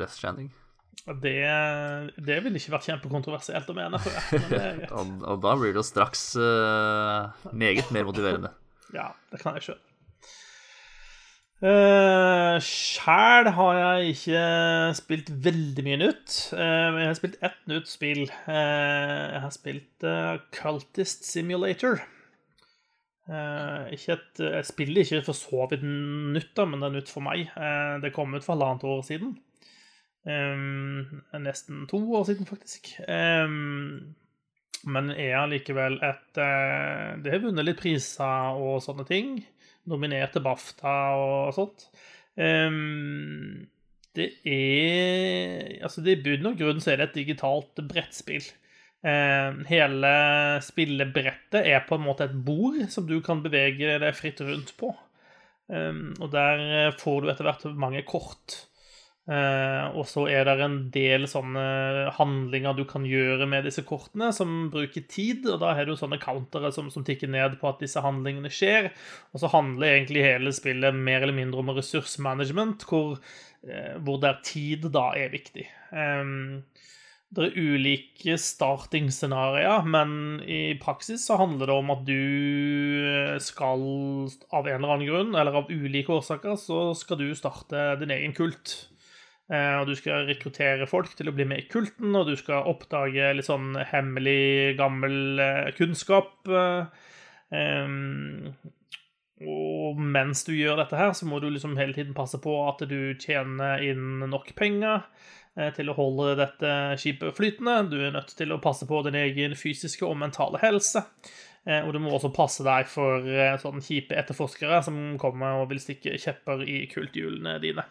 Death 0.00 0.16
Stranding. 0.16 0.50
Det, 1.06 1.36
det 2.20 2.40
ville 2.44 2.60
ikke 2.60 2.74
vært 2.76 2.88
kjempekontroversielt 2.90 3.70
å 3.72 3.76
mene. 3.76 4.00
Men. 4.04 4.82
Og, 4.98 5.14
og 5.24 5.38
da 5.42 5.54
blir 5.58 5.72
det 5.72 5.80
jo 5.80 5.86
straks 5.86 6.24
uh, 6.38 7.30
meget 7.52 7.92
mer 7.94 8.08
motiverende. 8.08 8.54
Ja, 8.90 9.12
det 9.30 9.38
kan 9.38 9.54
jeg 9.54 9.62
skjønne. 9.68 9.90
Uh, 11.60 12.56
Sjæl 12.64 13.50
har 13.52 13.74
jeg 13.76 14.14
ikke 14.14 14.44
spilt 14.96 15.28
veldig 15.44 15.84
mye 15.84 15.98
nytt. 16.00 16.38
Uh, 16.56 16.88
men 16.88 17.02
jeg 17.02 17.10
har 17.10 17.18
spilt 17.18 17.36
ett 17.44 17.60
nytt 17.68 17.90
spill. 17.90 18.22
Uh, 18.48 19.26
jeg 19.34 19.42
har 19.44 19.52
spilt 19.54 20.06
uh, 20.08 20.40
Cultist 20.56 21.28
Simulator. 21.28 22.00
Ikke 23.30 24.16
et, 24.16 24.40
jeg 24.42 24.66
spiller 24.66 25.04
ikke 25.04 25.20
for 25.28 25.38
så 25.38 25.68
vidt 25.70 25.84
nytt, 25.86 26.48
da, 26.58 26.64
men 26.66 26.80
det 26.82 26.88
er 26.88 26.94
nytt 26.96 27.12
for 27.12 27.22
meg. 27.22 27.52
Det 28.02 28.10
kom 28.16 28.32
ut 28.34 28.42
for 28.42 28.56
halvannet 28.56 28.88
år 28.90 29.04
siden. 29.06 29.36
Eh, 30.28 31.40
nesten 31.40 31.86
to 31.90 32.00
år 32.18 32.26
siden, 32.28 32.48
faktisk. 32.48 32.92
Um, 33.08 34.14
men 34.90 35.10
er 35.12 35.36
allikevel 35.36 35.98
et 36.00 36.38
uh, 36.40 37.18
Det 37.20 37.34
har 37.34 37.42
vunnet 37.42 37.66
litt 37.66 37.80
priser 37.80 38.60
og 38.60 38.80
sånne 38.84 39.04
ting. 39.08 39.34
Nominert 39.90 40.32
til 40.36 40.44
BAFTA 40.44 40.96
og 41.20 41.52
sånt. 41.56 41.88
Um, 42.36 43.68
det 44.16 44.30
er 44.48 45.84
Altså, 45.84 46.02
i 46.04 46.16
bunn 46.20 46.52
og 46.52 46.56
grunn 46.60 46.80
så 46.82 46.94
er 46.94 47.00
det 47.00 47.10
et 47.10 47.20
digitalt 47.22 47.80
brettspill. 47.88 48.44
Ehm, 49.00 49.62
hele 49.64 50.08
spillebrettet 50.60 51.64
er 51.64 51.86
på 51.88 51.96
en 51.96 52.04
måte 52.04 52.26
et 52.26 52.34
bord 52.44 52.76
som 52.92 53.06
du 53.08 53.16
kan 53.24 53.40
bevege 53.44 53.96
deg 54.02 54.16
fritt 54.16 54.42
rundt 54.44 54.74
på. 54.80 54.92
Um, 55.70 56.10
og 56.18 56.32
der 56.34 56.60
eh, 56.74 56.96
får 56.98 57.22
du 57.22 57.30
etter 57.30 57.46
hvert 57.46 57.64
mange 57.78 58.02
kort. 58.02 58.56
Eh, 59.28 59.84
og 59.94 60.06
så 60.08 60.24
er 60.32 60.46
det 60.48 60.54
en 60.64 60.78
del 60.90 61.26
sånne 61.30 61.62
handlinger 62.16 62.74
du 62.78 62.82
kan 62.88 63.04
gjøre 63.06 63.46
med 63.50 63.68
disse 63.68 63.84
kortene, 63.86 64.30
som 64.34 64.70
bruker 64.72 65.04
tid. 65.10 65.46
Og 65.46 65.60
da 65.62 65.74
har 65.76 65.86
du 65.86 65.94
sånne 65.98 66.20
countere 66.22 66.72
som, 66.74 66.88
som 66.92 67.04
tikker 67.06 67.30
ned 67.30 67.58
på 67.60 67.70
at 67.70 67.82
disse 67.84 68.02
handlingene 68.02 68.50
skjer. 68.52 68.90
Og 69.34 69.44
så 69.44 69.52
handler 69.52 69.94
egentlig 69.94 70.26
hele 70.26 70.54
spillet 70.56 70.96
mer 70.96 71.22
eller 71.22 71.36
mindre 71.36 71.62
om 71.62 71.74
ressursmanagement, 71.76 72.86
hvor, 72.88 73.20
uh, 73.68 73.94
hvor 74.02 74.22
der 74.24 74.40
tid 74.46 74.88
da 74.94 75.10
er 75.18 75.34
viktig. 75.34 75.68
Um, 75.92 76.64
det 77.30 77.44
er 77.44 77.58
ulike 77.62 78.34
starting-scenarioer, 78.42 79.84
men 79.86 80.40
i 80.42 80.74
praksis 80.82 81.28
så 81.28 81.36
handler 81.38 81.70
det 81.70 81.76
om 81.78 81.92
at 81.94 82.00
du 82.08 83.36
skal, 83.38 83.84
av 84.50 84.66
en 84.66 84.80
eller 84.80 84.94
annen 84.96 85.06
grunn, 85.06 85.36
eller 85.38 85.60
av 85.60 85.70
ulike 85.70 86.10
årsaker, 86.16 86.58
så 86.58 86.88
skal 86.98 87.20
du 87.20 87.28
starte 87.38 87.92
din 88.02 88.10
egen 88.16 88.34
kult. 88.34 88.89
Eh, 89.50 89.76
Og 89.80 89.88
du 89.88 89.96
skal 89.98 90.28
rekruttere 90.28 90.86
folk 90.86 91.10
til 91.18 91.30
å 91.30 91.34
bli 91.34 91.44
med 91.48 91.64
i 91.64 91.68
kulten, 91.70 92.14
og 92.14 92.28
du 92.28 92.36
skal 92.38 92.68
oppdage 92.70 93.32
litt 93.34 93.48
sånn 93.48 93.74
hemmelig, 93.90 94.76
gammel 94.78 95.40
eh, 95.42 95.70
kunnskap. 95.74 96.46
eh, 96.46 96.86
Og 99.40 99.98
mens 99.98 100.44
du 100.46 100.52
gjør 100.54 100.76
dette 100.82 100.98
her, 101.00 101.12
så 101.16 101.26
må 101.26 101.40
du 101.40 101.48
liksom 101.50 101.74
hele 101.80 101.96
tiden 101.96 102.14
passe 102.14 102.38
på 102.38 102.52
at 102.68 102.84
du 102.86 103.14
tjener 103.18 103.82
inn 103.82 104.20
nok 104.28 104.52
penger 104.54 105.06
til 105.74 105.88
å 105.90 105.96
holde 105.96 106.36
dette 106.38 106.72
skipet 107.00 107.34
flytende. 107.34 107.88
Du 107.90 107.96
er 108.04 108.12
nødt 108.14 108.30
til 108.36 108.52
å 108.52 108.60
passe 108.62 108.86
på 108.86 109.00
din 109.02 109.16
egen 109.18 109.56
fysiske 109.58 110.04
og 110.06 110.18
mentale 110.20 110.60
helse. 110.62 111.02
Og 111.66 111.90
du 111.92 111.98
må 112.04 112.12
også 112.14 112.30
passe 112.36 112.62
deg 112.64 112.86
for 112.88 113.24
sånn 113.64 113.82
kjipe 113.82 114.14
etterforskere 114.14 114.78
som 114.86 115.00
kommer 115.20 115.58
og 115.58 115.72
vil 115.72 115.80
stikke 115.82 116.20
kjepper 116.20 116.62
i 116.68 116.84
kulthjulene 116.92 117.56
dine. 117.64 117.82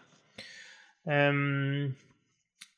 Em, 1.10 1.96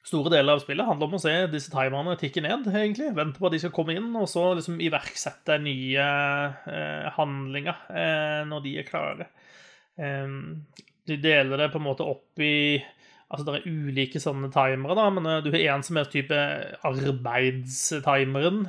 store 0.07 0.31
deler 0.33 0.55
av 0.55 0.61
spillet 0.63 0.87
handler 0.87 1.09
om 1.09 1.17
å 1.17 1.21
se 1.21 1.33
disse 1.51 1.71
timerne 1.73 2.17
tikke 2.19 2.43
ned, 2.45 2.69
egentlig. 2.71 3.11
Vente 3.17 3.41
på 3.41 3.49
at 3.49 3.55
de 3.55 3.61
skal 3.63 3.73
komme 3.75 3.95
inn, 3.97 4.09
og 4.17 4.29
så 4.31 4.51
liksom 4.57 4.79
iverksette 4.83 5.59
nye 5.63 6.07
uh, 6.67 7.11
handlinger 7.17 7.83
uh, 7.91 8.41
når 8.49 8.65
de 8.65 8.77
er 8.81 8.87
klare. 8.87 9.29
Um, 9.99 10.63
de 11.09 11.19
deler 11.21 11.59
det 11.59 11.71
på 11.73 11.81
en 11.81 11.87
måte 11.91 12.07
opp 12.07 12.41
i 12.41 12.81
Altså, 13.31 13.45
det 13.47 13.61
er 13.61 13.71
ulike 13.87 14.19
sånne 14.19 14.49
timere, 14.51 14.91
da, 14.97 15.05
men 15.15 15.23
eh, 15.23 15.37
du 15.39 15.53
har 15.53 15.61
en 15.71 15.83
som 15.87 15.95
er 15.95 16.09
type 16.11 16.35
arbeidstimeren, 16.83 18.65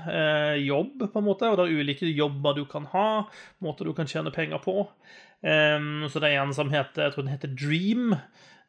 jobb, 0.62 1.03
på 1.03 1.18
en 1.18 1.27
måte, 1.27 1.48
og 1.51 1.59
det 1.59 1.64
er 1.64 1.81
ulike 1.83 2.07
jobber 2.07 2.55
du 2.55 2.62
kan 2.70 2.87
ha, 2.92 3.25
måter 3.59 3.90
du 3.90 3.90
kan 3.98 4.07
tjene 4.07 4.31
penger 4.31 4.62
på. 4.62 4.85
Em, 5.42 6.07
så 6.07 6.22
det 6.22 6.31
er 6.31 6.44
en 6.44 6.55
som 6.55 6.70
heter, 6.70 7.09
jeg 7.09 7.16
tror 7.16 7.27
den 7.27 7.35
heter 7.35 7.51
Dream, 7.59 8.14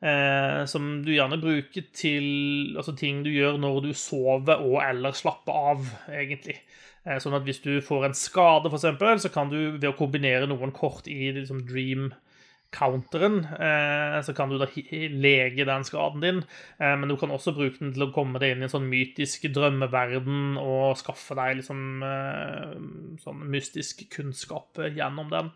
eh, 0.03 0.63
som 0.69 0.97
du 1.05 1.13
gjerne 1.13 1.39
bruker 1.41 1.87
til 1.95 2.75
altså 2.77 2.95
ting 2.99 3.23
du 3.25 3.31
gjør 3.33 3.59
når 3.61 3.81
du 3.87 3.91
sover 3.97 4.63
og 4.63 4.81
eller 4.83 5.15
slapper 5.17 5.71
av, 5.73 5.87
egentlig. 6.11 6.59
Eh, 7.03 7.19
sånn 7.23 7.35
at 7.37 7.47
hvis 7.47 7.63
du 7.63 7.77
får 7.83 8.09
en 8.09 8.17
skade, 8.17 8.71
eksempel, 8.71 9.17
så 9.19 9.31
kan 9.33 9.51
du 9.51 9.57
ved 9.77 9.89
å 9.91 9.97
kombinere 9.97 10.49
noen 10.49 10.75
kort 10.75 11.07
i 11.11 11.31
liksom, 11.35 11.63
Dream-counteren, 11.69 13.41
eh, 13.55 14.19
så 14.23 14.35
kan 14.35 14.51
du 14.51 14.59
da 14.61 14.69
lege 14.71 15.67
den 15.67 15.87
skaden 15.87 16.23
din, 16.23 16.43
eh, 16.79 16.95
men 16.95 17.11
du 17.11 17.17
kan 17.19 17.33
også 17.33 17.55
bruke 17.55 17.79
den 17.81 17.95
til 17.95 18.07
å 18.07 18.13
komme 18.15 18.39
deg 18.43 18.55
inn 18.55 18.63
i 18.63 18.69
en 18.69 18.75
sånn 18.75 18.91
mytisk 18.91 19.49
drømmeverden 19.55 20.61
og 20.61 20.95
skaffe 20.99 21.35
deg 21.39 21.59
liksom 21.59 22.07
eh, 22.07 22.79
sånn 23.23 23.43
mystisk 23.51 24.07
kunnskap 24.15 24.83
gjennom 24.87 25.31
den. 25.33 25.51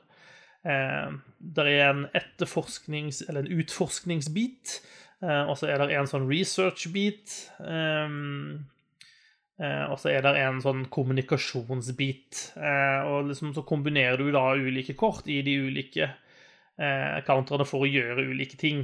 Eh, 0.68 1.12
det 1.40 1.66
er 1.66 1.90
en 1.90 2.08
etterforsknings- 2.18 3.24
eller 3.30 3.46
en 3.46 3.60
utforskningsbit, 3.62 4.82
eh, 5.24 5.44
og 5.48 5.58
så 5.58 5.70
er 5.72 5.78
det 5.80 5.96
en 5.96 6.10
sånn 6.10 6.28
research-bit. 6.28 7.52
Eh, 7.62 8.50
og 9.58 9.98
så 9.98 10.12
er 10.12 10.22
det 10.22 10.36
en 10.38 10.60
sånn 10.62 10.86
kommunikasjonsbit. 10.94 12.54
Og 13.10 13.32
liksom 13.32 13.56
så 13.56 13.64
kombinerer 13.66 14.18
du 14.22 14.30
da 14.32 14.54
ulike 14.54 14.94
kort 14.94 15.26
i 15.26 15.42
de 15.42 15.56
ulike 15.66 16.12
counterne 17.26 17.66
for 17.66 17.82
å 17.82 17.90
gjøre 17.90 18.28
ulike 18.30 18.54
ting. 18.62 18.84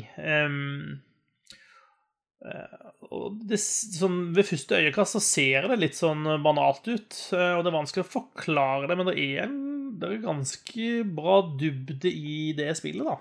Og 3.14 3.38
det, 3.46 3.60
sånn, 3.62 4.34
ved 4.34 4.50
første 4.50 4.80
øyekast 4.82 5.14
så 5.14 5.22
ser 5.22 5.70
det 5.70 5.78
litt 5.78 5.94
sånn 6.00 6.26
banalt 6.42 6.90
ut, 6.90 7.20
og 7.38 7.62
det 7.62 7.70
er 7.70 7.78
vanskelig 7.78 8.08
å 8.08 8.14
forklare 8.16 8.90
det, 8.90 8.98
men 8.98 9.12
det 9.12 9.18
er, 9.22 9.46
en, 9.46 9.73
det 10.00 10.10
er 10.10 10.24
ganske 10.24 10.88
bra 11.16 11.40
dybde 11.60 12.10
i 12.10 12.54
det 12.58 12.72
spillet, 12.80 13.06
da. 13.08 13.18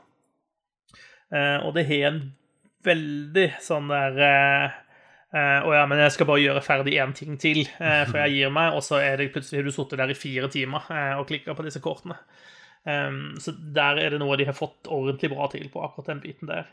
Eh, 1.33 1.59
og 1.65 1.75
det 1.77 1.87
har 1.89 2.09
en 2.11 2.23
veldig 2.85 3.47
sånn 3.63 3.89
der 3.89 4.19
eh, 4.27 4.75
eh, 5.33 5.59
Å 5.65 5.75
ja, 5.75 5.85
men 5.89 6.03
jeg 6.03 6.15
skal 6.17 6.29
bare 6.29 6.43
gjøre 6.43 6.65
ferdig 6.67 6.99
én 7.01 7.15
ting 7.17 7.39
til 7.41 7.63
eh, 7.63 8.03
før 8.09 8.25
jeg 8.27 8.37
gir 8.37 8.53
meg, 8.55 8.77
og 8.77 8.85
så 8.85 9.01
er 9.01 9.17
det 9.21 9.31
plutselig 9.35 9.63
har 9.63 9.69
du 9.69 9.75
sittet 9.75 10.03
der 10.03 10.13
i 10.13 10.19
fire 10.19 10.51
timer 10.53 10.91
eh, 10.93 11.15
og 11.21 11.29
klikka 11.31 11.57
på 11.57 11.67
disse 11.67 11.83
kortene. 11.85 12.19
Um, 12.83 13.37
så 13.39 13.53
der 13.55 14.01
er 14.03 14.11
det 14.11 14.19
noe 14.19 14.35
de 14.35 14.49
har 14.49 14.57
fått 14.59 14.89
ordentlig 14.91 15.31
bra 15.31 15.47
til 15.53 15.69
på, 15.71 15.85
akkurat 15.85 16.09
den 16.11 16.23
biten 16.25 16.51
der. 16.51 16.67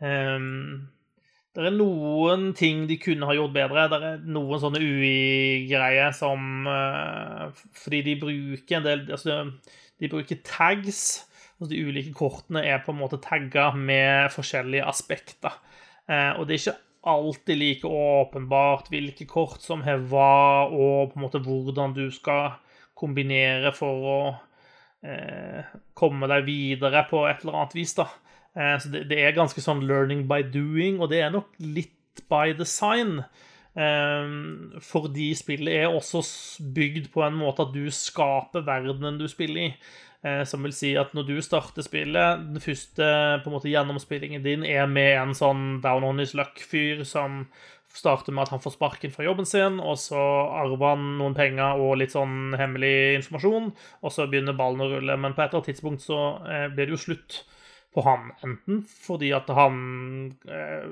Um, 0.00 0.86
det 1.62 1.70
er 1.70 1.76
noen 1.78 2.50
ting 2.56 2.84
de 2.88 2.98
kunne 3.00 3.24
ha 3.28 3.34
gjort 3.36 3.54
bedre. 3.54 3.86
Det 3.88 3.98
er 4.04 4.24
noen 4.28 4.60
sånne 4.60 4.80
UI-greier 4.82 6.12
som 6.16 6.66
uh, 6.68 7.48
Fordi 7.80 8.02
de 8.04 8.16
bruker 8.20 8.76
en 8.76 8.84
del 8.84 9.06
altså, 9.16 9.38
De 9.96 10.10
bruker 10.12 10.42
tags. 10.44 11.00
Altså 11.56 11.70
de 11.72 11.80
ulike 11.88 12.12
kortene 12.16 12.60
er 12.68 12.82
på 12.84 12.92
en 12.92 13.00
måte 13.00 13.20
tagga 13.24 13.70
med 13.72 14.28
forskjellige 14.34 14.84
aspekter. 14.84 15.56
Uh, 16.04 16.36
og 16.36 16.44
det 16.44 16.58
er 16.58 16.60
ikke 16.60 16.76
alltid 17.06 17.60
like 17.62 17.88
åpenbart 17.88 18.90
hvilke 18.92 19.24
kort 19.30 19.62
som 19.64 19.84
har 19.86 20.02
hva, 20.10 20.66
og 20.68 21.12
på 21.12 21.16
en 21.16 21.24
måte 21.24 21.40
hvordan 21.40 21.94
du 21.96 22.08
skal 22.12 22.58
kombinere 22.98 23.72
for 23.76 24.08
å 24.10 24.20
uh, 24.34 25.74
komme 25.96 26.28
deg 26.34 26.44
videre 26.50 27.06
på 27.08 27.24
et 27.30 27.40
eller 27.40 27.62
annet 27.62 27.78
vis. 27.78 27.96
da. 27.96 28.10
Eh, 28.56 28.78
så 28.80 28.92
det, 28.92 29.04
det, 29.10 29.20
er 29.20 29.36
ganske 29.36 29.60
sånn 29.62 29.84
'learning 29.84 30.24
by 30.30 30.40
doing', 30.52 31.00
og 31.00 31.12
det 31.12 31.20
er 31.22 31.34
nok 31.34 31.52
litt 31.60 32.24
by 32.30 32.56
design. 32.56 33.20
Um, 33.76 34.72
fordi 34.80 35.34
spillet 35.36 35.82
er 35.82 35.92
også 35.92 36.22
bygd 36.72 37.10
på 37.12 37.20
en 37.26 37.34
måte 37.36 37.66
at 37.66 37.74
du 37.74 37.90
skaper 37.92 38.64
verdenen 38.64 39.18
du 39.20 39.26
spiller 39.28 39.66
i. 39.66 39.70
Uh, 40.24 40.42
som 40.48 40.64
vil 40.64 40.72
si 40.72 40.94
at 40.96 41.12
når 41.14 41.26
du 41.28 41.34
starter 41.44 41.84
spillet, 41.84 42.40
den 42.54 42.62
første 42.64 43.04
måte 43.52 43.68
gjennomspillingen 43.68 44.40
din 44.42 44.64
er 44.64 44.88
med 44.88 45.12
en 45.20 45.34
sånn 45.36 45.82
down 45.84 46.06
on 46.08 46.22
his 46.24 46.32
luck-fyr 46.32 47.04
som 47.04 47.44
starter 47.92 48.32
med 48.32 48.46
at 48.46 48.54
han 48.54 48.62
får 48.64 48.78
sparken 48.78 49.12
fra 49.12 49.26
jobben 49.28 49.46
sin, 49.48 49.76
og 49.80 50.00
så 50.00 50.24
arver 50.56 50.94
han 50.94 51.04
noen 51.20 51.36
penger 51.36 51.76
og 51.80 51.98
litt 52.00 52.16
sånn 52.16 52.56
hemmelig 52.56 53.20
informasjon, 53.20 53.70
og 54.02 54.12
så 54.12 54.24
begynner 54.24 54.56
ballen 54.56 54.84
å 54.84 54.88
rulle. 54.90 55.20
Men 55.20 55.36
på 55.36 55.44
et 55.44 55.52
eller 55.52 55.60
annet 55.60 55.70
tidspunkt 55.74 56.04
så 56.08 56.22
uh, 56.48 56.66
blir 56.72 56.88
det 56.88 56.96
jo 56.96 57.04
slutt 57.10 57.42
på 57.96 58.02
han. 58.04 58.28
Enten 58.44 58.82
fordi 58.84 59.30
at 59.32 59.48
han 59.56 59.76
eh, 60.44 60.84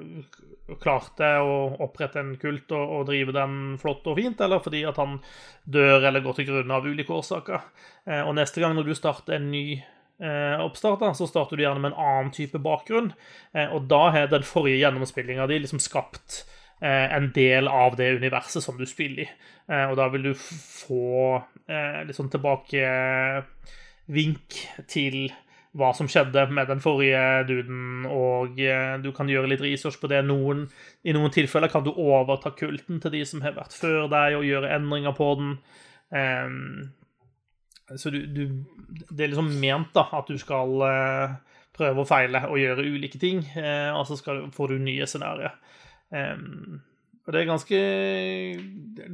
klarte 0.80 1.28
å 1.44 1.76
opprette 1.84 2.16
en 2.22 2.38
kult 2.40 2.72
og, 2.72 2.92
og, 2.96 3.02
drive 3.10 3.32
den 3.36 3.76
flott 3.80 4.06
og 4.08 4.16
fint, 4.16 4.40
eller 4.40 4.60
fordi 4.64 4.80
at 4.88 4.96
han 5.02 5.18
dør 5.68 6.08
eller 6.08 6.24
går 6.24 6.34
til 6.38 6.48
grunne 6.48 6.74
av 6.78 6.86
ulike 6.88 7.12
årsaker. 7.12 7.60
Eh, 8.08 8.22
og 8.24 8.32
neste 8.38 8.60
gang 8.64 8.72
når 8.78 8.84
du 8.88 8.94
starter 8.96 9.32
en 9.36 9.50
ny 9.52 9.66
eh, 9.76 10.56
oppstart, 10.64 11.16
så 11.18 11.26
starter 11.28 11.56
du 11.56 11.62
gjerne 11.66 11.82
med 11.84 11.92
en 11.92 12.02
annen 12.06 12.32
type 12.34 12.58
bakgrunn. 12.64 13.10
Eh, 13.52 13.68
og 13.68 13.80
da 13.92 14.02
har 14.14 14.26
den 14.32 14.44
forrige 14.48 14.80
gjennomspillinga 14.80 15.44
di 15.50 15.56
liksom 15.60 15.80
skapt 15.84 16.30
eh, 16.80 17.08
en 17.12 17.28
del 17.36 17.64
av 17.68 17.96
det 18.00 18.16
universet 18.16 18.62
som 18.64 18.76
du 18.80 18.86
spiller 18.88 19.22
i. 19.26 19.28
Eh, 19.68 19.86
og 19.90 19.96
da 20.00 20.08
vil 20.14 20.24
du 20.30 20.34
få 20.38 21.42
litt 21.64 22.12
sånn 22.12 22.28
tilbakevink 22.28 24.52
til 24.92 25.32
hva 25.74 25.90
som 25.96 26.06
skjedde 26.10 26.46
med 26.54 26.68
den 26.70 26.82
forrige 26.82 27.20
duden, 27.48 28.04
og 28.06 28.60
eh, 28.62 28.94
du 29.02 29.10
kan 29.14 29.30
gjøre 29.30 29.50
litt 29.50 29.62
research 29.64 29.98
på 29.98 30.10
det. 30.10 30.20
Noen, 30.26 30.68
I 31.02 31.14
noen 31.16 31.32
tilfeller 31.34 31.72
kan 31.72 31.82
du 31.86 31.90
overta 31.90 32.52
kulten 32.54 33.00
til 33.02 33.14
de 33.16 33.24
som 33.26 33.42
har 33.42 33.56
vært 33.56 33.74
før 33.74 34.06
deg, 34.12 34.36
og 34.38 34.46
gjøre 34.46 34.70
endringer 34.76 35.16
på 35.18 35.32
den. 35.40 35.56
Um, 36.14 36.92
så 37.98 38.12
du, 38.14 38.20
du, 38.30 38.44
Det 39.10 39.24
er 39.24 39.32
liksom 39.32 39.50
ment 39.60 39.90
da, 39.96 40.06
at 40.14 40.30
du 40.30 40.38
skal 40.38 40.78
uh, 40.86 41.34
prøve 41.74 42.04
og 42.04 42.08
feile 42.08 42.44
og 42.46 42.60
gjøre 42.62 42.86
ulike 42.94 43.18
ting, 43.18 43.42
uh, 43.58 43.98
og 43.98 44.06
så 44.06 44.20
skal, 44.20 44.44
får 44.54 44.76
du 44.76 44.84
nye 44.86 45.10
scenarioer. 45.10 45.58
Um, 46.14 46.78
og 47.24 47.32
det 47.32 47.40
er 47.40 47.48
ganske 47.48 47.78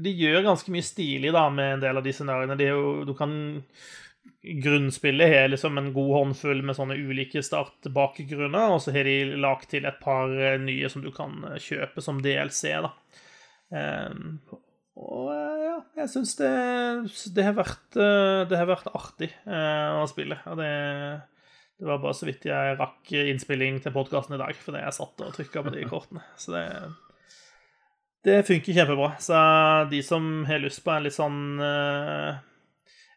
De 0.03 0.13
gjør 0.19 0.43
ganske 0.43 0.73
mye 0.75 0.85
stilig 0.85 1.31
da 1.33 1.45
med 1.55 1.77
en 1.77 1.83
del 1.85 2.01
av 2.01 2.05
de 2.05 2.13
scenarioene. 2.13 2.57
Du 3.07 3.15
kan 3.17 3.33
grunnspillet 4.43 5.29
har 5.29 5.49
liksom 5.49 5.79
en 5.79 5.93
god 5.93 6.13
håndfull 6.15 6.63
med 6.65 6.77
sånne 6.77 6.97
ulike 6.97 7.43
startbakgrunner, 7.45 8.73
og 8.73 8.81
så 8.83 8.95
har 8.95 9.09
de 9.09 9.37
lagt 9.41 9.71
til 9.75 9.89
et 9.89 10.01
par 10.01 10.33
eh, 10.33 10.57
nye 10.63 10.89
som 10.93 11.05
du 11.05 11.11
kan 11.15 11.43
eh, 11.51 11.61
kjøpe 11.61 12.05
som 12.05 12.23
DLC. 12.25 12.73
da. 12.87 12.95
Um, 13.71 14.41
og 15.01 15.29
eh, 15.35 15.67
ja, 15.67 15.77
jeg 16.01 16.13
syns 16.15 16.33
det, 16.41 16.55
det, 17.37 17.45
har 17.47 17.55
vært, 17.59 17.85
det 17.95 18.57
har 18.57 18.69
vært 18.69 18.89
artig 18.97 19.31
uh, 19.45 20.01
å 20.01 20.09
spille. 20.09 20.41
Og 20.49 20.59
det, 20.61 20.73
det, 21.77 21.87
var 21.93 22.01
bare 22.01 22.17
så 22.17 22.29
vidt 22.29 22.49
jeg 22.49 22.81
rakk 22.81 23.13
innspilling 23.21 23.85
til 23.85 23.95
podkasten 23.95 24.39
i 24.39 24.43
dag, 24.43 24.57
fordi 24.57 24.85
jeg 24.87 24.97
satt 24.97 25.25
og 25.27 25.37
trykka 25.37 25.69
på 25.69 25.77
de 25.77 25.87
kortene. 25.93 26.25
Så 26.41 26.57
det, 26.57 26.67
det 28.25 28.43
funker 28.49 28.81
kjempebra. 28.81 29.15
Så 29.21 29.41
de 29.93 30.01
som 30.05 30.47
har 30.49 30.65
lyst 30.65 30.81
på 30.85 30.97
en 30.97 31.05
litt 31.05 31.21
sånn 31.21 31.43
uh, 31.61 32.41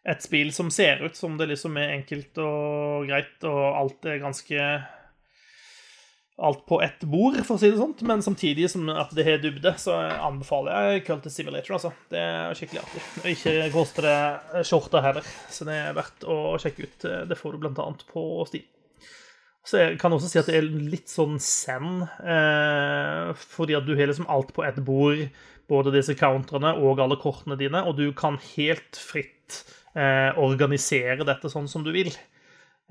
et 0.04 0.26
spill 0.26 0.52
som 0.56 0.72
ser 0.74 1.04
ut 1.06 1.16
som 1.16 1.38
det 1.40 1.48
liksom 1.54 1.78
er 1.80 1.96
enkelt 2.00 2.38
og 2.44 3.08
greit, 3.08 3.38
og 3.48 3.64
alt 3.70 4.12
er 4.12 4.22
ganske 4.24 4.68
Alt 6.44 6.64
på 6.66 6.80
ett 6.82 7.04
bord, 7.06 7.36
for 7.46 7.56
å 7.56 7.62
si 7.62 7.70
det 7.70 7.78
sånt, 7.78 8.00
men 8.10 8.24
samtidig 8.26 8.66
som 8.72 8.88
at 8.90 9.12
det 9.14 9.22
har 9.28 9.36
dybde, 9.38 9.70
så 9.78 10.00
anbefaler 10.26 10.88
jeg 10.96 11.04
Cult 11.06 11.28
Simulator, 11.30 11.76
altså. 11.78 11.92
Det 12.10 12.18
er 12.18 12.58
skikkelig 12.58 12.82
artig. 12.82 13.02
Og 13.22 13.28
ikke 13.30 13.68
koster 13.76 14.08
det 14.08 14.64
skjorta 14.66 15.04
heller, 15.06 15.28
så 15.54 15.68
det 15.70 15.76
er 15.78 15.94
verdt 15.94 16.26
å 16.26 16.38
sjekke 16.58 16.88
ut. 16.88 17.06
Det 17.30 17.38
får 17.38 17.54
du 17.54 17.62
blant 17.62 17.84
annet 17.86 18.02
på 18.10 18.24
Steam. 18.50 18.66
Så 19.64 19.78
jeg 19.80 20.00
kan 20.02 20.18
også 20.18 20.32
si 20.32 20.42
at 20.42 20.50
det 20.50 20.58
er 20.58 20.66
litt 20.66 21.14
sånn 21.14 21.38
zen, 21.38 22.02
eh, 22.26 23.30
fordi 23.54 23.78
at 23.78 23.86
du 23.86 23.94
har 23.94 24.10
liksom 24.10 24.28
alt 24.34 24.52
på 24.58 24.66
ett 24.66 24.82
bord, 24.84 25.22
både 25.70 25.94
disse 25.94 26.18
counterne 26.18 26.74
og 26.82 27.00
alle 27.00 27.22
kortene 27.22 27.56
dine, 27.62 27.86
og 27.86 28.02
du 28.02 28.10
kan 28.18 28.42
helt 28.56 28.98
fritt 28.98 29.62
organisere 29.94 31.26
dette 31.28 31.52
sånn 31.52 31.68
som 31.70 31.84
du 31.86 31.92
vil. 31.94 32.10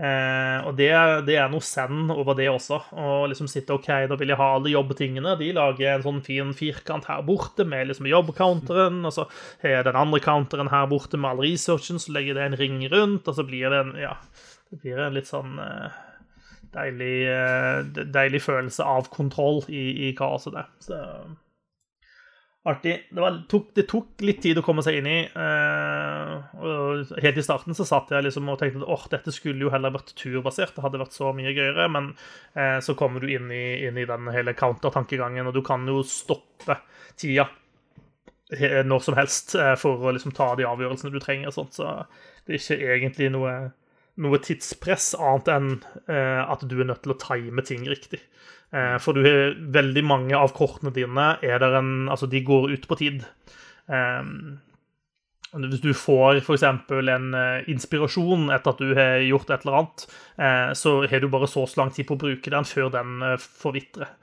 Eh, 0.01 0.59
og 0.65 0.73
det, 0.79 0.89
det, 1.29 1.35
er 1.37 1.51
noe 1.53 1.63
send 1.65 2.11
over 2.15 2.37
det 2.39 2.49
også. 2.51 2.79
Å 2.97 3.27
liksom 3.31 3.49
sitte 3.51 3.75
OK, 3.77 3.91
da 4.09 4.17
vil 4.19 4.33
jeg 4.33 4.41
ha 4.41 4.49
alle 4.57 4.73
jobbtingene. 4.73 5.35
De 5.41 5.51
lager 5.57 5.93
en 5.93 6.07
sånn 6.07 6.23
fin 6.25 6.55
firkant 6.57 7.07
her 7.11 7.21
borte 7.27 7.67
med 7.69 7.91
liksom 7.91 8.09
jobbcounteren, 8.11 9.03
og 9.07 9.15
så 9.15 9.29
har 9.65 9.85
den 9.87 9.99
andre 9.99 10.23
counteren 10.25 10.73
her 10.73 10.89
borte 10.91 11.21
med 11.21 11.31
all 11.31 11.45
researchen, 11.45 12.01
så 12.03 12.17
legger 12.17 12.39
det 12.39 12.49
en 12.49 12.59
ring 12.59 12.81
rundt, 12.93 13.29
og 13.29 13.37
så 13.37 13.47
blir 13.47 13.69
det 13.73 13.85
en 13.85 13.95
Ja, 14.01 14.17
det 14.73 14.81
blir 14.81 15.05
en 15.05 15.15
litt 15.15 15.29
sånn 15.29 15.61
eh, 15.61 16.01
deilig, 16.73 17.17
eh, 17.29 18.07
deilig 18.17 18.43
følelse 18.49 18.89
av 18.89 19.13
kontroll 19.13 19.61
i, 19.69 20.09
i 20.09 20.13
kaoset, 20.19 20.57
det. 20.57 20.67
Så 20.89 20.99
artig. 22.65 23.07
Det, 23.11 23.21
var, 23.21 23.43
tok, 23.49 23.71
det, 23.75 23.83
tok, 23.91 24.23
litt 24.23 24.43
tid 24.43 24.59
å 24.61 24.65
komme 24.65 24.85
seg 24.87 25.01
inn 25.01 25.09
i. 25.11 25.19
Eh, 25.27 26.61
og 26.63 27.15
helt 27.23 27.41
i 27.41 27.45
starten 27.45 27.77
så 27.77 27.87
satt 27.89 28.13
jeg 28.15 28.27
liksom 28.27 28.51
og 28.53 28.61
tenkte 28.61 28.87
at 28.87 29.09
dette 29.17 29.35
skulle 29.35 29.67
jo 29.67 29.73
heller 29.73 29.95
vært 29.95 30.15
turbasert. 30.19 30.77
Det 30.77 30.85
hadde 30.85 31.01
vært 31.03 31.17
så 31.17 31.33
mye 31.37 31.55
gøyere. 31.55 31.89
Men 31.93 32.13
eh, 32.55 32.79
så 32.85 32.95
kommer 32.99 33.23
du 33.23 33.33
inn 33.33 33.51
i, 33.51 33.65
inn 33.89 33.99
i 33.99 34.07
den 34.09 34.31
hele 34.35 34.55
counter-tankegangen, 34.59 35.51
og 35.51 35.57
du 35.57 35.63
kan 35.67 35.87
jo 35.91 36.05
stoppe 36.07 36.79
tida 37.19 37.49
når 38.53 39.01
som 39.01 39.15
helst 39.17 39.55
uh, 39.57 39.71
for 39.81 40.03
å 40.05 40.11
liksom 40.13 40.35
ta 40.37 40.51
de 40.59 40.67
avgjørelsene 40.69 41.15
du 41.15 41.23
trenger. 41.23 41.55
Sånt. 41.55 41.79
Så 41.79 41.87
det 42.45 42.59
er 42.59 42.59
ikke 42.59 42.91
egentlig 42.99 43.31
noe, 43.33 43.55
noe 44.21 44.41
tidspress 44.45 45.15
annet 45.17 45.49
enn 45.49 45.71
at 46.05 46.67
du 46.69 46.75
er 46.77 46.91
nødt 46.91 47.01
til 47.07 47.15
å 47.15 47.17
time 47.23 47.65
ting 47.65 47.87
riktig. 47.89 48.21
Eh, 48.73 48.99
for 49.05 49.13
du 49.17 49.25
har 49.27 49.57
veldig 49.75 50.05
mange 50.09 50.37
av 50.37 50.55
kortene 50.57 50.93
dine 50.97 51.35
er 51.45 51.61
der 51.61 51.77
en, 51.83 52.09
altså 52.13 52.29
de 52.31 52.41
går 52.45 52.71
ut 52.73 52.87
på 52.89 52.99
tid. 53.01 53.27
Um, 53.87 54.61
hvis 55.53 55.83
du 55.85 55.91
får 55.93 56.39
f.eks. 56.41 56.63
en 56.65 57.27
uh, 57.37 57.61
inspirasjon 57.69 58.47
etter 58.55 58.73
at 58.73 58.81
du 58.81 58.95
har 58.97 59.19
gjort 59.27 59.51
et 59.53 59.67
eller 59.67 59.79
annet, 59.83 60.07
uh, 60.41 60.73
så 60.79 60.95
har 61.05 61.21
du 61.21 61.29
bare 61.29 61.51
så 61.51 61.67
lang 61.77 61.93
tid 61.93 62.09
på 62.09 62.17
å 62.17 62.23
bruke 62.25 62.55
den 62.55 62.69
før 62.69 62.89
den 62.95 63.21
forvitrer. 63.43 64.17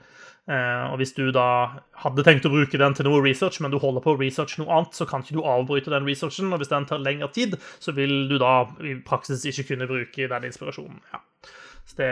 og 0.50 0.96
hvis 0.98 1.12
du 1.14 1.28
da 1.30 1.78
hadde 2.02 2.24
tenkt 2.26 2.46
å 2.48 2.50
bruke 2.50 2.78
den 2.80 2.94
til 2.96 3.06
noe 3.06 3.20
research, 3.22 3.60
men 3.62 3.70
du 3.70 3.78
holder 3.78 4.02
på 4.02 4.16
å 4.16 4.18
researche 4.18 4.58
noe 4.58 4.72
annet, 4.74 4.96
så 4.96 5.06
kan 5.06 5.22
ikke 5.22 5.36
du 5.36 5.46
avbryte 5.46 5.92
den 5.92 6.08
researchen, 6.08 6.50
og 6.50 6.58
hvis 6.58 6.72
den 6.72 6.88
tar 6.90 6.98
lengre 6.98 7.30
tid, 7.30 7.54
så 7.78 7.94
vil 7.94 8.26
du 8.26 8.34
da 8.40 8.64
i 8.82 8.96
praksis 9.06 9.46
ikke 9.46 9.68
kunne 9.68 9.86
bruke 9.86 10.26
den 10.32 10.48
inspirasjonen. 10.48 10.98
Ja. 11.12 11.22
Det, 11.96 12.10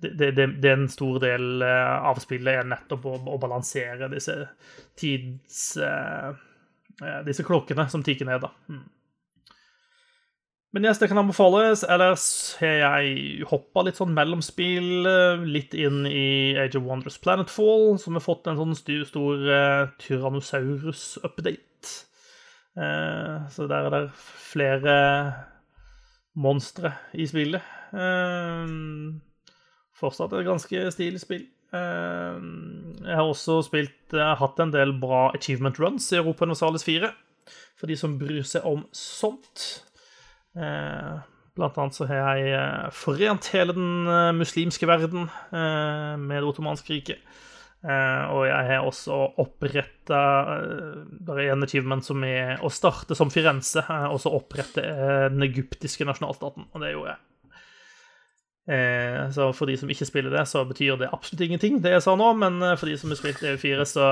det, 0.00 0.30
det, 0.36 0.46
det, 0.46 0.68
er 0.68 0.76
en 0.76 0.90
stor 0.90 1.18
del 1.22 1.64
eh, 1.64 1.94
av 2.10 2.20
spillet 2.22 2.60
er 2.60 2.68
nettopp 2.70 3.08
å, 3.08 3.16
å 3.34 3.40
balansere 3.42 4.10
disse 4.12 4.36
tids... 4.98 5.72
Uh, 5.80 6.36
disse 7.22 7.44
klokkene 7.46 7.84
som 7.86 8.02
tikker 8.02 8.26
ned, 8.26 8.42
da. 8.42 8.48
Mm. 8.66 8.86
Men 10.74 10.84
yes, 10.84 10.98
det 11.00 11.08
kan 11.08 11.20
anbefales. 11.20 11.84
Ellers 11.88 12.24
har 12.60 12.74
jeg 12.82 13.46
hoppa 13.48 13.86
litt 13.86 13.96
sånn 13.96 14.12
mellom 14.16 14.42
spill, 14.44 15.06
litt 15.48 15.72
inn 15.78 16.02
i 16.10 16.58
Age 16.60 16.76
of 16.76 16.84
Wonders 16.84 17.16
Planetfall, 17.22 17.96
som 18.02 18.18
har 18.18 18.24
fått 18.24 18.50
en 18.50 18.58
sånn 18.58 18.76
stor, 18.76 19.06
stor 19.08 19.46
uh, 19.46 19.88
Tyrannosaurus-update. 20.02 21.94
Uh, 22.78 23.48
så 23.54 23.70
der 23.70 23.88
er 23.88 23.94
det 23.94 24.04
flere 24.18 24.98
monstre 26.38 26.92
i 27.16 27.26
spillet. 27.30 27.77
Uh, 27.92 29.16
fortsatt 29.98 30.34
et 30.36 30.46
ganske 30.46 30.90
stilig 30.94 31.22
spill. 31.22 31.46
Eh, 31.68 32.36
jeg 33.04 33.16
har 33.18 33.26
også 33.26 33.58
spilt 33.66 34.14
jeg 34.14 34.24
har 34.24 34.38
hatt 34.40 34.60
en 34.62 34.70
del 34.72 34.94
bra 35.02 35.26
achievement 35.36 35.76
runs 35.82 36.06
i 36.14 36.16
Europa 36.16 36.46
Universalis 36.46 36.86
4, 36.86 37.10
for 37.76 37.90
de 37.90 37.96
som 37.98 38.14
bryr 38.20 38.46
seg 38.46 38.64
om 38.68 38.86
sånt. 38.96 39.66
Eh, 40.56 41.18
blant 41.58 41.82
annet 41.82 41.98
så 41.98 42.06
har 42.08 42.22
jeg 42.38 42.54
eh, 42.56 42.88
forent 42.94 43.50
hele 43.52 43.74
den 43.76 44.38
muslimske 44.38 44.88
verden 44.88 45.26
med 45.50 46.38
det 46.38 46.48
ottomanske 46.48 46.94
riket. 46.94 47.26
Eh, 47.78 48.22
og 48.34 48.42
jeg 48.48 48.66
har 48.66 48.82
også 48.82 49.16
oppretta 49.38 50.20
Bare 51.22 51.44
en 51.52 51.62
achievement 51.62 52.02
som 52.02 52.24
er 52.26 52.58
å 52.66 52.70
starte 52.74 53.14
som 53.14 53.30
Firenze, 53.30 53.84
eh, 53.84 54.06
og 54.10 54.18
så 54.22 54.32
opprette 54.34 54.82
eh, 54.82 55.28
den 55.30 55.44
egyptiske 55.46 56.06
nasjonalstaten. 56.08 56.66
Og 56.72 56.82
det 56.82 56.94
gjorde 56.94 57.14
jeg. 57.14 57.27
Eh, 58.68 59.30
så 59.32 59.46
for 59.56 59.70
de 59.70 59.78
som 59.80 59.88
ikke 59.88 60.06
spiller 60.08 60.34
det, 60.34 60.44
så 60.50 60.60
betyr 60.68 60.98
det 61.00 61.08
absolutt 61.08 61.46
ingenting, 61.46 61.78
det 61.84 61.94
jeg 61.94 62.04
sa 62.04 62.12
nå, 62.20 62.26
men 62.36 62.60
eh, 62.60 62.76
for 62.76 62.90
de 62.90 62.98
som 63.00 63.14
har 63.14 63.20
spilt 63.20 63.40
EU4, 63.40 63.86
så, 63.88 64.08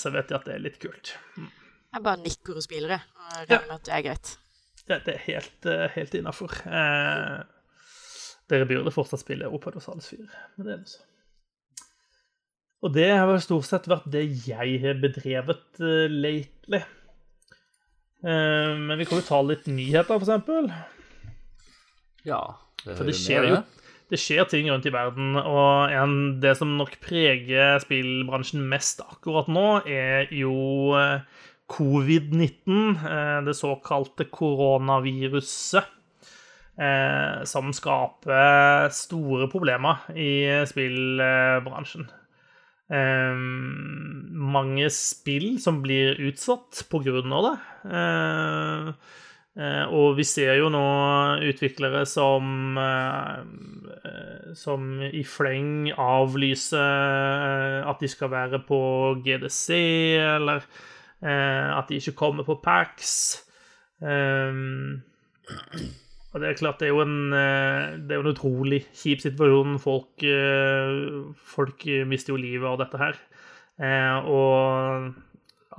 så 0.00 0.10
vet 0.14 0.32
de 0.32 0.38
at 0.38 0.48
det 0.48 0.56
er 0.56 0.64
litt 0.64 0.80
kult. 0.82 1.12
Jeg 1.38 2.02
bare 2.02 2.18
nikker 2.24 2.58
og 2.58 2.64
spiller, 2.66 2.96
jeg. 2.96 3.06
Og 3.16 3.36
regner 3.44 3.68
med 3.68 3.76
at 3.78 3.86
det 3.86 3.94
er 3.94 4.06
greit. 4.08 4.32
Det, 4.86 4.98
det 5.06 5.14
er 5.14 5.22
helt, 5.28 5.68
eh, 5.70 5.86
helt 5.94 6.16
innafor. 6.18 6.56
Eh, 6.66 7.36
dere 8.50 8.68
burde 8.70 8.94
fortsatt 8.94 9.22
spille 9.22 9.50
Opad 9.50 9.78
og 9.78 9.86
Sales 9.86 10.10
4, 10.10 10.26
men 10.56 10.66
det 10.66 10.74
er 10.74 10.82
det 10.82 10.92
så. 10.96 11.06
Og 12.84 12.92
det 12.94 13.08
har 13.08 13.24
vel 13.26 13.40
stort 13.42 13.66
sett 13.66 13.88
vært 13.90 14.10
det 14.12 14.26
jeg 14.44 14.76
har 14.82 14.98
bedrevet 15.00 15.80
uh, 15.80 16.04
lately. 16.12 16.82
Uh, 18.20 18.76
men 18.78 18.98
vi 19.00 19.06
kan 19.08 19.18
jo 19.18 19.26
ta 19.26 19.40
litt 19.42 19.64
nyheter, 19.70 20.12
for 20.12 20.22
eksempel. 20.22 20.68
Ja. 22.28 22.42
For 22.94 23.08
det 23.08 23.16
skjer 23.18 23.50
jo 23.50 23.64
det 24.06 24.20
skjer 24.22 24.46
ting 24.46 24.68
rundt 24.70 24.86
i 24.86 24.92
verden, 24.94 25.34
og 25.34 25.90
en, 25.90 26.12
det 26.38 26.52
som 26.60 26.76
nok 26.78 26.92
preger 27.02 27.80
spillbransjen 27.82 28.62
mest 28.70 29.00
akkurat 29.02 29.48
nå, 29.50 29.64
er 29.90 30.30
jo 30.30 30.94
uh, 30.94 31.24
covid-19, 31.74 33.42
det 33.46 33.56
såkalte 33.58 34.28
koronaviruset. 34.30 35.92
Som 37.48 37.70
skaper 37.72 38.90
store 38.92 39.46
problemer 39.48 40.02
i 40.12 40.44
spillbransjen. 40.68 42.04
Mange 44.52 44.90
spill 44.92 45.54
som 45.62 45.78
blir 45.80 46.20
utsatt 46.28 46.82
på 46.92 47.00
grunn 47.06 47.32
av 47.32 47.46
det. 47.46 47.54
Uh, 49.56 49.88
og 49.88 50.18
vi 50.18 50.24
ser 50.28 50.58
jo 50.58 50.68
nå 50.68 50.84
utviklere 51.48 52.02
som 52.08 52.76
uh, 52.76 53.40
som 54.56 55.00
i 55.02 55.22
fleng 55.26 55.88
avlyser 55.92 57.82
at 57.88 58.00
de 58.00 58.08
skal 58.08 58.30
være 58.32 58.60
på 58.68 58.78
GDC, 59.24 59.68
eller 60.22 60.62
at 61.26 61.90
de 61.90 61.98
ikke 61.98 62.14
kommer 62.16 62.46
på 62.46 62.56
PAX. 62.62 63.10
Um, 64.00 65.02
og 66.36 66.42
det 66.42 66.50
er 66.50 66.58
klart, 66.58 66.80
det 66.80 66.90
er 66.90 66.92
jo 66.92 67.00
en, 67.00 67.32
eh, 67.32 67.94
er 67.96 68.20
en 68.20 68.28
utrolig 68.28 68.82
kjip 68.92 69.22
situasjon. 69.24 69.78
Folk, 69.80 70.20
eh, 70.20 71.32
folk 71.48 71.86
mister 72.04 72.34
jo 72.34 72.36
livet 72.36 72.68
av 72.68 72.76
dette 72.82 72.98
her. 73.00 73.16
Eh, 73.80 74.18
og 74.28 75.14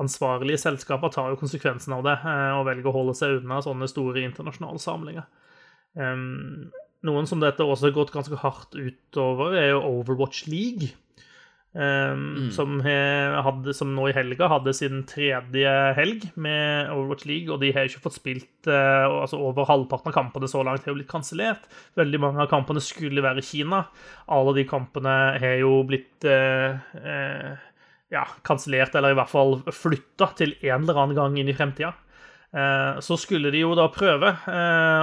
ansvarlige 0.01 0.61
selskaper 0.61 1.13
tar 1.13 1.31
jo 1.33 1.39
konsekvensen 1.39 1.95
av 1.97 2.03
det 2.05 2.17
og 2.57 2.67
velger 2.69 2.91
å 2.91 2.97
holde 2.99 3.15
seg 3.17 3.39
unna 3.39 3.61
sånne 3.65 3.89
store 3.89 4.21
internasjonale 4.27 4.81
samlinger. 4.81 5.25
Noen 7.07 7.29
som 7.29 7.41
dette 7.41 7.65
også 7.65 7.89
har 7.89 7.97
gått 7.97 8.13
ganske 8.13 8.37
hardt 8.41 8.77
utover, 8.77 9.57
er 9.57 9.71
jo 9.71 9.83
Overwatch 9.97 10.47
League. 10.51 10.93
Mm. 11.77 12.47
som, 12.55 12.79
hadde, 12.81 13.73
som, 13.75 13.91
nå 13.93 14.07
i 14.09 14.13
helga 14.15 14.47
hadde 14.49 14.71
sin 14.73 15.03
tredje 15.05 15.73
helg 15.93 16.23
med 16.39 16.89
Overwatch 16.89 17.27
League, 17.29 17.51
og 17.53 17.61
de 17.61 17.69
har 17.75 17.85
ikke 17.85 18.01
fått 18.07 18.15
spilt 18.17 18.69
uh, 18.71 19.05
altså 19.19 19.37
Over 19.45 19.67
halvparten 19.69 20.09
av 20.09 20.15
kampene 20.15 20.49
så 20.49 20.63
langt 20.65 20.87
har 20.87 20.95
jo 20.95 20.97
blitt 20.97 21.11
kansellert. 21.11 21.67
Veldig 21.99 22.21
mange 22.23 22.41
av 22.41 22.49
kampene 22.49 22.81
skulle 22.81 23.21
være 23.21 23.43
i 23.43 23.45
Kina. 23.45 23.83
Alle 24.33 24.55
de 24.57 24.65
kampene 24.69 25.13
har 25.37 25.59
jo 25.61 25.75
blitt 25.85 26.25
uh, 26.25 26.79
uh, 26.97 27.67
ja, 28.13 28.25
kansellert, 28.47 28.95
eller 28.95 29.13
i 29.13 29.17
hvert 29.19 29.31
fall 29.31 29.57
flytta 29.73 30.31
til 30.39 30.53
en 30.61 30.83
eller 30.85 31.01
annen 31.03 31.17
gang 31.17 31.39
inn 31.39 31.49
i 31.51 31.55
fremtida. 31.57 31.93
Så 33.03 33.17
skulle 33.19 33.51
de 33.51 33.59
jo 33.59 33.73
da 33.75 33.89
prøve 33.91 34.29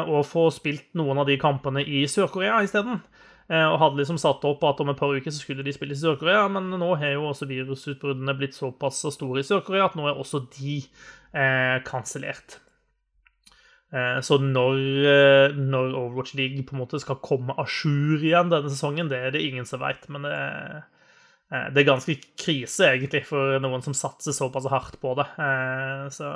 å 0.09 0.23
få 0.25 0.47
spilt 0.51 0.87
noen 0.97 1.21
av 1.21 1.29
de 1.29 1.37
kampene 1.39 1.83
i 1.85 2.07
Sør-Korea 2.09 2.63
isteden. 2.65 3.03
Eh, 3.53 3.67
og 3.69 3.77
hadde 3.83 4.01
liksom 4.01 4.17
satt 4.21 4.45
opp 4.49 4.63
at 4.65 4.79
om 4.81 4.89
et 4.89 4.97
par 4.97 5.13
uker 5.13 5.33
så 5.33 5.43
skulle 5.43 5.65
de 5.67 5.73
spille 5.77 5.93
i 5.93 6.01
Sør-Korea, 6.01 6.47
men 6.53 6.71
nå 6.81 6.95
har 7.01 7.13
jo 7.13 7.27
også 7.29 7.49
virusutbruddene 7.51 8.37
blitt 8.39 8.57
såpass 8.57 9.03
store 9.13 9.43
i 9.43 9.45
Sør-Korea 9.45 9.91
at 9.91 9.99
nå 9.99 10.07
er 10.09 10.21
også 10.21 10.47
de 10.55 10.79
eh, 10.81 11.77
kansellert. 11.85 12.59
Eh, 13.93 14.21
så 14.25 14.41
når, 14.41 14.81
eh, 15.11 15.59
når, 15.61 15.93
Overwatch 15.93 16.39
League 16.41 16.65
på 16.65 16.77
en 16.77 16.85
måte 16.87 17.03
skal 17.03 17.21
komme 17.25 17.53
à 17.61 17.69
jour 17.69 18.25
igjen 18.25 18.53
denne 18.53 18.73
sesongen, 18.73 19.13
det 19.13 19.21
er 19.21 19.37
det 19.37 19.45
ingen 19.45 19.69
som 19.69 19.85
veit, 19.85 20.09
men 20.09 20.25
det, 20.25 20.33
eh, 20.33 20.81
det, 21.75 21.83
er 21.83 21.89
ganske 21.89 22.15
krise, 22.41 22.89
egentlig, 22.91 23.25
for 23.29 23.59
noen 23.63 23.85
som 23.85 23.97
satser 23.97 24.37
såpass 24.37 24.69
hardt 24.73 24.97
på 25.03 25.13
det. 25.19 25.27
Eh, 25.39 26.07
så, 26.15 26.31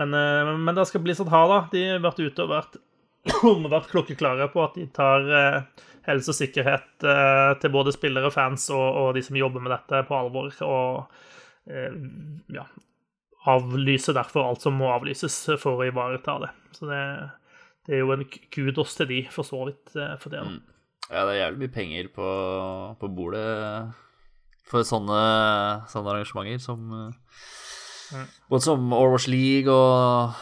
men, 0.00 0.16
men 0.64 0.74
det 0.76 0.88
skal 0.90 1.02
bli 1.04 1.16
sånn 1.16 1.32
hard 1.32 1.52
da. 1.52 1.60
De 1.72 1.86
har 1.88 2.04
vært 2.04 2.22
ute 2.24 2.44
og 2.44 2.52
vært 2.52 2.78
vært 3.74 3.90
klokkeklare 3.92 4.48
på 4.52 4.62
at 4.64 4.74
de 4.76 4.86
tar 4.92 5.28
eh, 5.32 5.84
helse 6.08 6.32
og 6.32 6.36
sikkerhet 6.36 7.06
eh, 7.08 7.52
til 7.60 7.72
både 7.72 7.94
spillere, 7.94 8.32
fans 8.34 8.68
og, 8.74 8.84
og, 8.84 9.08
de 9.16 9.22
som 9.24 9.38
jobber 9.38 9.64
med 9.64 9.72
dette, 9.72 10.02
på 10.08 10.18
alvor. 10.18 10.50
Og 10.66 11.72
eh, 11.72 11.96
ja, 12.56 12.66
avlyser 13.54 14.18
derfor 14.18 14.50
alt 14.50 14.64
som 14.64 14.76
må 14.80 14.92
avlyses 14.92 15.38
for 15.62 15.80
å 15.80 15.88
ivareta 15.88 16.36
det. 16.44 16.52
Så 16.76 16.90
det, 16.90 17.00
det 17.88 17.96
er 17.96 18.04
jo 18.04 18.14
en 18.14 18.28
kudos 18.28 18.96
til 19.00 19.10
de, 19.10 19.24
for 19.32 19.48
så 19.48 19.64
vidt, 19.70 19.96
for 20.20 20.28
det. 20.32 20.44
Mm. 20.44 20.60
Ja, 21.10 21.24
det 21.24 21.34
er 21.34 21.42
jævlig 21.42 21.64
mye 21.64 21.72
penger 21.72 22.08
på, 22.12 22.28
på 23.00 23.12
bordet 23.12 23.48
for 24.74 24.82
sånne, 24.86 25.20
sånne 25.92 26.10
arrangementer 26.10 26.58
som 26.62 26.80
mm. 26.90 27.12
Både 28.50 28.62
som 28.66 28.92
Overwatch 28.92 29.28
League 29.32 29.70
og 29.72 30.34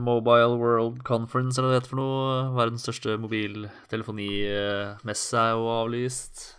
Mobile 0.00 0.56
World 0.60 1.02
Conference, 1.04 1.58
eller 1.58 1.68
hva 1.68 1.74
det 1.74 1.80
heter 1.80 1.90
for 1.90 1.98
noe. 1.98 2.54
Verdens 2.54 2.82
største 2.86 3.16
mobiltelefonimesse 3.18 5.38
er 5.40 5.50
jo 5.56 5.64
avlyst. 5.74 6.54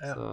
Ja. 0.00 0.14
Så 0.16 0.24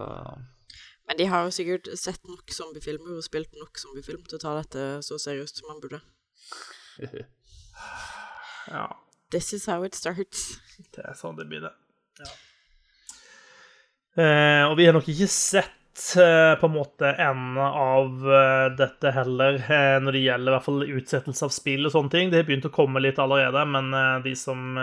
Men 1.09 1.17
de 1.19 1.25
har 1.27 1.43
jo 1.43 1.51
sikkert 1.51 1.91
sett 1.99 2.23
nok 2.29 2.47
zombiefilmer 2.55 3.19
og 3.19 3.25
spilt 3.27 3.51
nok 3.59 3.75
zombiefilm 3.81 4.23
til 4.23 4.39
å 4.39 4.43
ta 4.45 4.51
dette 4.61 4.81
så 5.03 5.19
seriøst 5.19 5.59
som 5.59 5.67
man 5.73 5.83
burde. 5.83 5.99
ja. 8.71 8.87
This 9.35 9.51
is 9.53 9.67
how 9.67 9.83
it 9.83 9.95
starts. 9.99 10.63
Det 10.95 11.03
er 11.03 11.11
sånn 11.19 11.35
det 11.35 11.43
begynner. 11.51 11.75
Ja. 12.23 12.31
Eh, 14.23 14.63
og 14.69 14.79
vi 14.79 14.87
har 14.87 14.95
nok 14.95 15.11
ikke 15.11 15.27
sett 15.27 15.65
Eh, 15.65 15.82
på 15.93 16.65
en 16.65 16.73
måte 16.73 17.11
enden 17.21 17.57
av 17.57 18.33
eh, 18.33 18.75
dette 18.77 19.11
heller, 19.13 19.59
eh, 19.61 19.99
når 20.01 20.15
det 20.15 20.23
gjelder 20.23 20.49
i 20.49 20.55
hvert 20.55 20.65
fall 20.65 20.85
utsettelse 20.87 21.45
av 21.45 21.53
spill 21.53 21.85
og 21.85 21.93
sånne 21.93 22.13
ting. 22.13 22.31
Det 22.31 22.41
har 22.41 22.47
begynt 22.47 22.65
å 22.65 22.73
komme 22.73 23.03
litt 23.03 23.21
allerede, 23.21 23.61
men 23.69 23.93
de 24.25 24.33
som, 24.37 24.73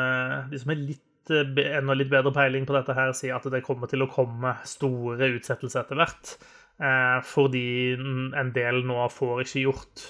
de 0.50 0.60
som 0.60 0.70
har 0.70 0.78
litt, 0.78 1.02
enda 1.30 1.96
litt 1.98 2.12
bedre 2.12 2.32
peiling 2.34 2.64
på 2.66 2.76
dette, 2.78 2.94
her, 2.94 3.12
sier 3.16 3.36
at 3.36 3.50
det 3.50 3.64
kommer 3.66 3.90
til 3.90 4.06
å 4.06 4.10
komme 4.10 4.54
store 4.66 5.32
utsettelser 5.34 5.82
etter 5.82 5.98
hvert. 5.98 6.32
Fordi 7.28 7.66
en 8.40 8.54
del 8.54 8.80
nå 8.88 9.02
får 9.12 9.42
ikke 9.44 9.66
gjort 9.66 10.06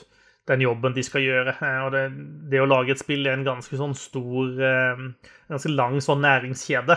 den 0.47 0.63
jobben 0.63 0.95
de 0.95 1.03
skal 1.03 1.25
gjøre. 1.25 1.57
Og 1.83 1.91
det, 1.97 2.05
det, 2.53 2.61
å 2.63 2.69
lage 2.69 2.95
et 2.95 3.03
spill 3.03 3.27
er 3.27 3.35
en 3.35 3.49
ganske 3.49 3.77
sånn 3.77 3.97
stor 3.99 4.63
En 4.63 5.11
ganske 5.51 5.73
lang 5.75 5.99
sånn 6.05 6.23
næringskjede. 6.23 6.97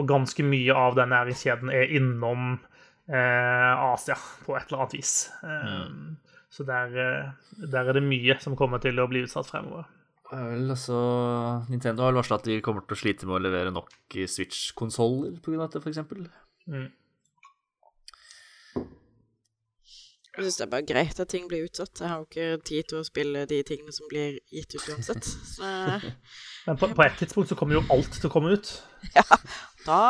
Og 0.00 0.10
ganske 0.10 0.44
mye 0.44 0.74
av 0.74 0.98
den 0.98 1.14
næringskjeden 1.14 1.70
er 1.72 1.94
innom 1.94 2.56
eh, 2.56 2.71
Asia 3.10 4.16
på 4.46 4.54
et 4.56 4.68
eller 4.68 4.84
annet 4.84 4.94
vis. 4.94 5.30
Eh, 5.42 5.72
mm. 5.72 6.16
Så 6.52 6.64
der, 6.68 6.86
eh, 6.86 7.32
der, 7.72 7.88
er 7.88 7.96
det 7.96 8.04
mye 8.04 8.36
som 8.40 8.56
kommer 8.56 8.82
til 8.82 9.00
å 9.00 9.08
bli 9.10 9.24
utsatt 9.26 9.48
fremover. 9.48 9.88
Vel, 10.32 10.70
altså, 10.72 10.96
Nintendo 11.68 12.06
har 12.06 12.16
varsla 12.16 12.38
at 12.38 12.48
de 12.48 12.60
kommer 12.64 12.84
til 12.86 12.96
å 12.96 13.00
slite 13.02 13.28
med 13.28 13.36
å 13.36 13.44
levere 13.44 13.72
nok 13.72 13.90
Switch-konsoller 14.08 15.38
pga. 15.44 15.66
dette, 15.66 15.82
f.eks. 15.82 15.98
Mm. 16.68 16.90
Jeg 20.32 20.46
syns 20.46 20.56
det 20.56 20.64
er 20.64 20.70
bare 20.72 20.88
greit 20.88 21.18
at 21.20 21.28
ting 21.28 21.48
blir 21.48 21.66
utsatt. 21.66 22.00
Jeg 22.00 22.08
har 22.08 22.22
jo 22.22 22.28
ikke 22.28 22.64
tid 22.64 22.88
til 22.88 23.00
å 23.00 23.04
spille 23.04 23.44
de 23.48 23.58
tingene 23.68 23.92
som 23.92 24.08
blir 24.08 24.38
gitt 24.48 24.76
ut 24.78 24.92
uansett. 24.94 25.28
Så... 25.56 25.72
Men 26.64 26.78
på, 26.80 26.88
på 26.96 27.04
et 27.04 27.18
tidspunkt 27.20 27.52
så 27.52 27.58
kommer 27.58 27.76
jo 27.76 27.84
alt 27.92 28.16
til 28.16 28.30
å 28.30 28.32
komme 28.32 28.54
ut. 28.56 28.72
Ja, 29.16 29.26
da 29.84 30.00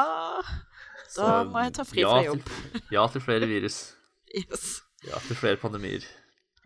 da 1.16 1.42
må 1.48 1.62
jeg 1.66 1.74
ta 1.76 1.84
fri 1.86 2.04
fra 2.06 2.22
jobb. 2.24 2.42
Til, 2.48 2.82
ja 2.94 3.06
til 3.12 3.24
flere 3.24 3.50
virus. 3.50 3.82
Yes. 4.32 4.78
Ja 5.04 5.18
til 5.26 5.36
flere 5.36 5.58
pandemier. 5.60 6.06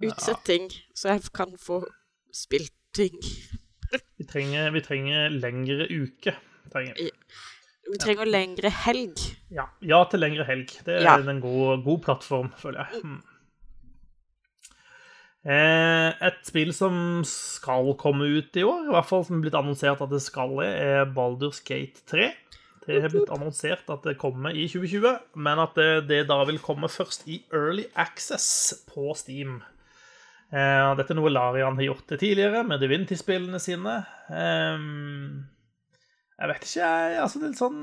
Utsett 0.07 0.45
ting, 0.47 0.69
så 0.95 1.17
jeg 1.17 1.25
kan 1.35 1.57
få 1.59 1.81
spilt 2.31 2.75
ting. 2.95 3.17
vi, 4.19 4.27
trenger, 4.29 4.71
vi 4.71 4.83
trenger 4.85 5.33
lengre 5.35 5.89
uke. 5.91 6.37
Trenger. 6.71 7.01
Vi 7.91 7.99
trenger 8.03 8.27
ja. 8.27 8.31
lengre 8.31 8.71
helg. 8.85 9.25
Ja. 9.51 9.67
ja, 9.83 10.03
til 10.11 10.23
lengre 10.23 10.47
helg. 10.47 10.77
Det 10.87 11.01
er 11.01 11.09
ja. 11.09 11.17
en 11.19 11.41
god, 11.43 11.83
god, 11.83 11.99
plattform, 12.05 12.53
føler 12.61 12.85
jeg. 12.85 13.03
Mm. 13.03 13.19
Eh, 15.47 16.09
et 16.27 16.41
spill 16.47 16.73
som 16.75 17.23
skal 17.27 17.93
komme 17.99 18.27
ut 18.35 18.59
i 18.59 18.67
år, 18.67 18.89
i 18.89 18.95
hvert 18.95 19.11
fall 19.11 19.27
som 19.27 19.39
er 19.39 19.47
blitt 19.47 19.59
annonsert 19.59 20.03
at 20.03 20.11
det 20.11 20.23
skal, 20.23 20.59
er 20.67 21.07
Baldur's 21.15 21.63
Gate 21.67 22.03
3 22.11 22.33
Det 22.87 23.01
er 23.01 23.11
blitt 23.11 23.31
annonsert 23.35 23.89
at 23.91 24.05
det 24.07 24.19
kommer 24.21 24.55
i 24.55 24.69
2020, 24.71 25.17
men 25.43 25.63
at 25.63 25.75
det, 25.79 25.89
det 26.07 26.21
da 26.31 26.39
vil 26.47 26.61
komme 26.63 26.91
først 26.91 27.27
i 27.27 27.41
Early 27.55 27.89
Access 27.99 28.85
på 28.93 29.11
Steam. 29.19 29.59
Eh, 30.55 30.91
dette 30.95 31.11
er 31.11 31.19
noe 31.19 31.33
Larian 31.33 31.75
har 31.81 31.89
gjort 31.89 32.13
det 32.13 32.21
tidligere 32.23 32.63
med 32.67 32.79
Divinity-spillene 32.83 33.59
sine. 33.63 33.97
Eh, 34.31 34.85
jeg 36.37 36.53
vet 36.53 36.69
ikke, 36.69 36.85
jeg. 36.85 37.17
Altså, 37.25 37.41
det 37.41 37.49
er 37.49 37.55
litt 37.55 37.63
sånn 37.63 37.81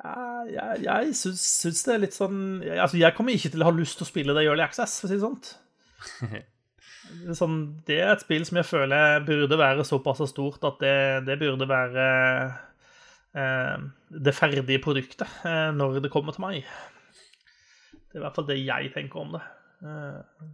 Jeg, 0.00 0.52
jeg, 0.54 0.82
jeg 0.86 1.14
syns, 1.18 1.42
syns 1.64 1.82
det 1.84 1.92
er 1.92 2.02
litt 2.04 2.14
sånn 2.16 2.38
Altså, 2.62 3.00
jeg 3.00 3.16
kommer 3.16 3.34
ikke 3.34 3.50
til 3.52 3.64
å 3.64 3.66
ha 3.66 3.74
lyst 3.74 3.98
til 3.98 4.06
å 4.06 4.08
spille 4.08 4.36
det 4.36 4.46
i 4.46 4.48
Early 4.48 4.64
Access, 4.64 4.96
for 5.02 5.08
å 5.08 5.12
si 5.12 5.18
det 5.18 5.26
sånt. 5.28 5.52
Sånn, 7.36 7.60
det 7.84 7.98
er 8.00 8.14
et 8.14 8.22
spill 8.22 8.46
som 8.46 8.60
jeg 8.60 8.70
føler 8.70 9.24
burde 9.26 9.58
være 9.60 9.84
såpass 9.84 10.22
stort 10.30 10.64
at 10.64 10.80
det, 10.80 10.96
det 11.26 11.36
burde 11.42 11.68
være 11.68 12.06
det 13.30 14.34
ferdige 14.34 14.82
produktet 14.82 15.28
eh, 15.46 15.68
når 15.74 16.00
det 16.02 16.10
kommer 16.10 16.34
til 16.34 16.42
meg. 16.42 16.70
Det 18.10 18.18
er 18.18 18.22
i 18.22 18.24
hvert 18.24 18.38
fall 18.38 18.48
det 18.48 18.58
jeg 18.58 18.90
tenker 18.94 19.22
om 19.22 19.36
det. 19.36 19.42
Eh, 19.86 20.48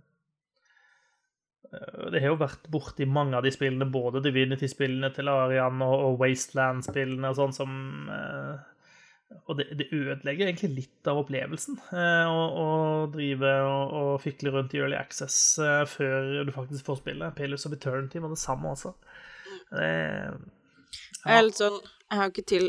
eh 1.73 2.11
det 2.13 2.21
har 2.23 2.31
jo 2.31 2.39
vært 2.39 2.69
borti 2.71 3.09
mange 3.11 3.37
av 3.37 3.43
de 3.43 3.51
spillene, 3.51 3.89
både 3.91 4.23
Divinity-spillene 4.23 5.11
til 5.17 5.29
Arian 5.29 5.81
og, 5.83 6.21
Wasteland-spillene 6.21 7.33
og 7.33 7.39
sånn, 7.41 7.57
som 7.57 7.73
eh, 8.13 8.61
og 9.51 9.59
det, 9.59 9.67
det, 9.75 9.89
ødelegger 9.91 10.47
egentlig 10.47 10.71
litt 10.77 11.09
av 11.11 11.19
opplevelsen 11.25 11.81
eh, 11.99 12.29
å, 12.31 12.67
drive 13.11 13.51
og, 13.67 13.97
og, 13.99 14.13
fikle 14.23 14.53
rundt 14.55 14.77
i 14.77 14.81
Early 14.85 14.95
Access 15.01 15.59
eh, 15.59 15.83
før 15.91 16.47
du 16.47 16.53
faktisk 16.55 16.87
får 16.87 17.01
spillet. 17.01 17.35
Pillars 17.35 17.67
of 17.67 17.75
Eternity 17.75 18.23
var 18.23 18.31
det 18.31 18.39
samme 18.39 18.71
også. 18.77 18.95
Det, 19.73 19.91
ja. 19.91 20.39
Jeg 21.27 21.41
er 21.41 21.47
litt 21.49 21.59
sånn 21.59 21.81
Jeg 22.11 22.21
har 22.21 22.31
ikke 22.31 22.47
til, 22.47 22.69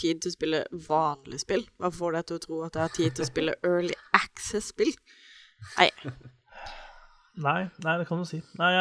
tid 0.00 0.22
til 0.22 0.30
å 0.32 0.36
spille 0.36 0.62
vanlig 0.88 1.42
spill. 1.42 1.66
Hva 1.80 1.90
får 1.92 2.16
deg 2.16 2.28
til 2.28 2.38
å 2.38 2.44
tro 2.44 2.60
at 2.66 2.78
jeg 2.78 2.84
har 2.86 2.94
tid 2.96 3.16
til 3.16 3.26
å 3.26 3.28
spille 3.28 3.56
Early 3.66 3.96
Access-spill? 4.16 4.94
Nei. 5.76 5.90
nei. 7.48 7.60
Nei, 7.84 7.98
det 8.00 8.08
kan 8.08 8.22
du 8.22 8.28
si. 8.28 8.40
Nei, 8.60 8.72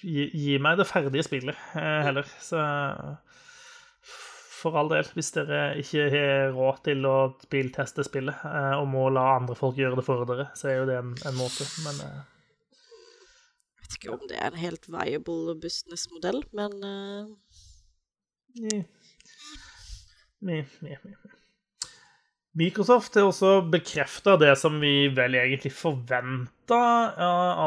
gi, 0.00 0.30
gi 0.32 0.56
meg 0.62 0.80
det 0.80 0.88
ferdige 0.88 1.26
spillet 1.26 1.68
eh, 1.76 2.00
heller. 2.06 2.28
Så 2.40 2.62
for 4.60 4.76
all 4.76 4.90
del, 4.92 5.08
hvis 5.16 5.32
dere 5.36 5.60
ikke 5.80 6.08
har 6.12 6.50
råd 6.56 6.82
til 6.88 7.06
å 7.08 7.16
bilteste 7.52 8.04
spillet 8.06 8.44
eh, 8.44 8.74
og 8.76 8.88
må 8.92 9.06
la 9.12 9.30
andre 9.38 9.56
folk 9.58 9.78
gjøre 9.80 10.00
det 10.00 10.06
for 10.06 10.28
dere, 10.28 10.50
så 10.56 10.70
er 10.70 10.80
jo 10.80 10.90
det 10.90 10.98
en, 11.00 11.14
en 11.28 11.38
måte, 11.38 11.66
men 11.86 12.04
eh. 12.06 12.20
Jeg 13.80 13.86
vet 13.86 13.96
ikke 13.98 14.14
om 14.14 14.28
det 14.30 14.36
er 14.38 14.52
en 14.52 14.60
helt 14.60 14.86
viable 14.92 15.56
businessmodell, 15.60 16.44
men 16.56 16.76
eh, 16.86 17.60
Ni. 18.60 18.80
Microsoft 22.58 23.14
har 23.14 23.22
også 23.28 23.60
bekrefta 23.70 24.34
det 24.40 24.58
som 24.58 24.80
vi 24.82 25.06
vel 25.14 25.34
egentlig 25.38 25.70
forventa, 25.72 27.14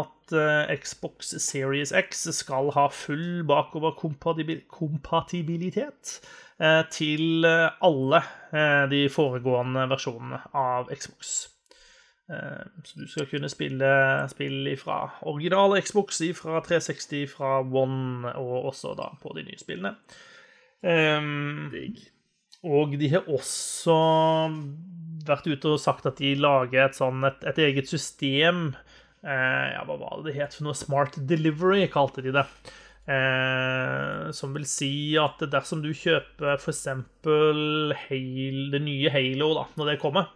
at 0.02 0.34
Xbox 0.82 1.32
Series 1.40 1.94
X 1.96 2.28
skal 2.36 2.72
ha 2.76 2.88
full 2.92 3.46
bakoverkompatibilitet 3.48 6.20
Eh, 6.62 6.84
til 6.92 7.46
eh, 7.46 7.72
alle 7.82 8.20
eh, 8.54 8.84
de 8.92 9.08
foregående 9.10 9.88
versjonene 9.90 10.40
av 10.54 10.92
Xbox. 10.94 11.50
Så 12.24 12.98
du 12.98 13.04
skal 13.12 13.26
kunne 13.28 13.50
spille 13.52 13.88
spill 14.32 14.70
fra 14.80 14.96
originale 15.28 15.82
Xbox, 15.84 16.22
fra 16.38 16.62
360, 16.64 17.26
fra 17.30 17.58
One 17.60 18.32
og 18.40 18.70
også 18.72 18.94
da 18.98 19.10
på 19.22 19.34
de 19.36 19.44
nye 19.44 19.60
spillene. 19.60 19.92
Digg. 21.74 22.00
Og 22.64 22.96
de 23.00 23.10
har 23.12 23.28
også 23.28 23.96
vært 25.28 25.48
ute 25.48 25.74
og 25.76 25.82
sagt 25.82 26.08
at 26.08 26.20
de 26.20 26.34
lager 26.40 26.88
et, 26.88 26.96
sånn, 26.96 27.24
et, 27.28 27.44
et 27.48 27.60
eget 27.70 27.90
system 27.92 28.74
Ja, 29.24 29.84
hva 29.88 29.96
var 30.00 30.20
det 30.20 30.32
det 30.32 30.40
het 30.42 30.56
for 30.56 30.68
noe? 30.68 30.76
Smart 30.76 31.16
Delivery, 31.28 31.86
kalte 31.92 32.24
de 32.24 32.34
det. 32.36 32.44
Eh, 33.04 34.32
som 34.32 34.54
vil 34.56 34.64
si 34.68 34.92
at 35.20 35.42
dersom 35.52 35.82
du 35.84 35.90
kjøper 35.92 36.56
f.eks. 36.56 36.86
det 38.72 38.80
nye 38.80 39.12
Halo 39.12 39.50
da, 39.58 39.66
når 39.76 39.90
det 39.92 39.96
kommer, 40.00 40.30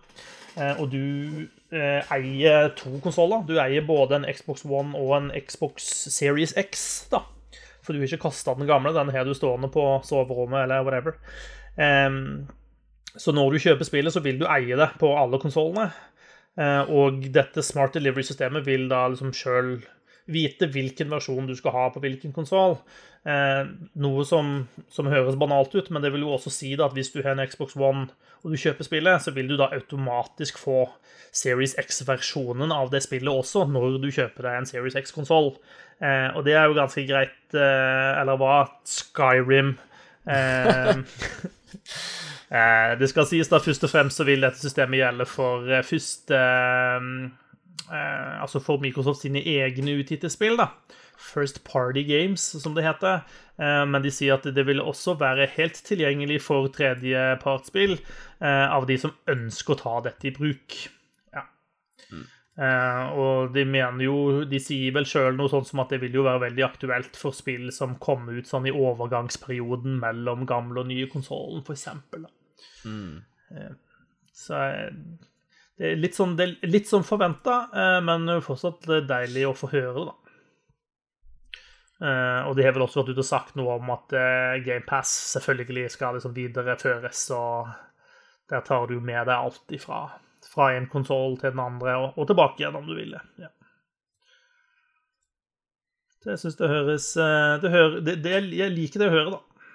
eh, 0.58 0.74
og 0.76 0.92
du 0.92 1.48
eh, 1.72 2.04
eier 2.12 2.74
to 2.76 2.98
konsoller 3.04 3.46
Du 3.48 3.56
eier 3.64 3.88
både 3.88 4.20
en 4.20 4.28
Xbox 4.28 4.66
One 4.68 5.00
og 5.00 5.16
en 5.16 5.32
Xbox 5.40 5.88
Series 6.12 6.58
X, 6.60 7.08
da. 7.14 7.24
For 7.80 7.96
du 7.96 8.04
har 8.04 8.12
ikke 8.12 8.26
kasta 8.28 8.58
den 8.58 8.68
gamle, 8.68 8.92
den 8.92 9.14
har 9.16 9.24
du 9.24 9.32
stående 9.36 9.72
på 9.72 9.86
soverommet 10.04 10.66
eller 10.66 10.84
whatever. 10.84 11.16
Så 11.78 13.34
når 13.34 13.54
du 13.54 13.62
kjøper 13.62 13.88
spillet, 13.88 14.14
så 14.14 14.22
vil 14.26 14.40
du 14.42 14.48
eie 14.50 14.78
det 14.78 14.88
på 15.02 15.12
alle 15.18 15.40
konsollene. 15.42 15.90
Eh, 16.58 16.90
og 16.90 17.22
dette 17.34 17.62
Smart 17.66 17.94
Delivery-systemet 17.98 18.66
vil 18.66 18.88
da 18.90 19.06
liksom 19.12 19.34
sjøl 19.36 19.78
vite 20.28 20.68
hvilken 20.74 21.12
versjon 21.14 21.46
du 21.48 21.54
skal 21.56 21.76
ha 21.76 21.86
på 21.94 22.02
hvilken 22.04 22.34
konsoll. 22.36 22.80
Eh, 23.28 23.64
noe 24.02 24.26
som, 24.28 24.66
som, 24.92 25.10
høres 25.12 25.38
banalt 25.40 25.76
ut, 25.78 25.92
men 25.94 26.04
det 26.04 26.12
vil 26.16 26.26
jo 26.26 26.34
også 26.36 26.54
si 26.54 26.74
at 26.76 26.96
hvis 26.98 27.14
du 27.14 27.22
har 27.22 27.36
en 27.36 27.46
Xbox 27.46 27.78
One 27.78 28.08
og 28.44 28.54
du 28.54 28.60
kjøper 28.60 28.86
spillet, 28.88 29.24
så 29.24 29.34
vil 29.36 29.50
du 29.50 29.56
da 29.60 29.70
automatisk 29.76 30.60
få 30.62 30.86
Series 31.36 31.76
X-versjonen 31.80 32.74
av 32.74 32.92
det 32.94 33.04
spillet 33.06 33.32
også 33.32 33.66
når 33.70 34.00
du 34.02 34.10
kjøper 34.14 34.48
deg 34.48 34.60
en 34.60 34.70
Series 34.70 34.98
X-konsoll. 35.00 35.54
Eh, 36.02 36.30
og 36.34 36.46
det 36.48 36.58
er 36.58 36.68
jo 36.68 36.78
ganske 36.78 37.06
greit. 37.10 37.38
Eller 37.54 38.40
hva? 38.40 38.64
Skyrim. 38.88 39.78
Eh, 40.28 40.98
eh, 42.50 42.94
det 43.00 43.10
skal 43.12 43.28
sies 43.30 43.52
da 43.52 43.62
først 43.64 43.86
og 43.88 43.94
fremst 43.94 44.22
så 44.22 44.28
vil 44.28 44.46
dette 44.46 44.62
systemet 44.62 45.02
gjelde 45.02 45.28
for 45.30 45.68
eh, 45.72 45.86
første 45.86 46.38
eh, 46.38 48.34
altså 48.42 48.62
for 48.64 48.84
Microsoft 48.84 49.24
sine 49.26 49.44
egne 49.44 49.98
utgitte 50.00 50.32
spill. 50.34 50.58
da. 50.60 50.72
First 51.18 51.64
Party 51.64 52.04
Games, 52.04 52.42
som 52.62 52.76
det 52.76 52.86
heter. 52.86 53.24
Eh, 53.58 53.84
men 53.90 54.04
de 54.04 54.12
sier 54.14 54.38
at 54.38 54.46
det 54.56 54.66
vil 54.68 54.82
også 54.84 55.18
være 55.20 55.50
helt 55.58 55.80
tilgjengelig 55.88 56.42
for 56.46 56.70
tredjepartsspill 56.74 57.98
eh, 57.98 58.66
av 58.70 58.88
de 58.90 59.00
som 59.02 59.16
ønsker 59.30 59.76
å 59.76 59.82
ta 59.82 59.96
dette 60.10 60.30
i 60.30 60.36
bruk. 60.36 60.78
Ja. 61.34 61.48
Mm. 62.12 62.26
Eh, 62.58 63.18
og 63.22 63.52
de 63.54 63.62
mener 63.70 64.02
jo 64.02 64.46
De 64.50 64.58
sier 64.58 64.90
vel 64.96 65.06
sjøl 65.06 65.36
noe 65.38 65.52
sånt 65.52 65.68
som 65.70 65.84
at 65.84 65.92
det 65.94 66.00
vil 66.02 66.16
jo 66.18 66.24
være 66.26 66.48
veldig 66.48 66.64
aktuelt 66.66 67.20
for 67.20 67.36
spill 67.38 67.68
som 67.76 68.00
kommer 68.02 68.40
ut 68.40 68.50
sånn 68.50 68.66
i 68.66 68.74
overgangsperioden 68.74 70.00
mellom 70.02 70.48
gamle 70.50 70.82
og 70.82 70.90
nye 70.90 71.06
konsollen, 71.12 71.62
f.eks. 71.62 71.86
Mm. 72.90 73.22
Eh, 73.54 73.74
så 74.34 74.64
det 75.78 75.92
er 75.92 76.00
litt 76.02 76.18
sånn, 76.18 76.34
det 76.38 76.48
er 76.48 76.72
litt 76.74 76.90
sånn 76.90 77.06
forventa, 77.06 77.68
eh, 77.70 78.00
men 78.06 78.40
fortsatt 78.42 78.90
deilig 79.06 79.46
å 79.46 79.58
få 79.58 79.70
høre, 79.76 80.08
da. 80.10 80.16
Eh, 81.98 82.42
og 82.46 82.54
de 82.58 82.66
har 82.66 82.76
vel 82.76 82.86
også 82.86 83.02
vært 83.02 83.16
ute 83.16 83.24
og 83.24 83.30
sagt 83.30 83.56
noe 83.58 83.78
om 83.80 83.90
at 83.94 84.14
eh, 84.14 84.60
GamePass 84.66 85.14
selvfølgelig 85.34 85.90
skal 85.94 86.18
liksom 86.18 86.34
videreføres, 86.36 87.24
og 87.38 87.70
der 88.50 88.66
tar 88.66 88.90
du 88.90 89.00
med 89.02 89.26
deg 89.30 89.36
alt 89.38 89.78
ifra 89.78 90.08
fra 90.58 90.72
en 90.76 90.90
konsoll 90.92 91.38
til 91.38 91.54
den 91.54 91.62
andre, 91.62 91.96
og, 92.02 92.18
og, 92.18 92.28
tilbake 92.30 92.64
igjen 92.64 92.78
om 92.80 92.88
du 92.90 92.96
vil. 92.98 93.14
Ja. 93.42 93.52
Det 96.26 96.40
syns 96.42 96.58
det 96.60 96.68
høres 96.68 97.12
det, 97.16 97.70
hører, 97.72 98.02
det, 98.04 98.18
det, 98.26 98.40
Jeg 98.58 98.74
liker 98.74 99.04
det 99.04 99.12
å 99.12 99.14
høre, 99.14 99.38
da. 99.38 99.68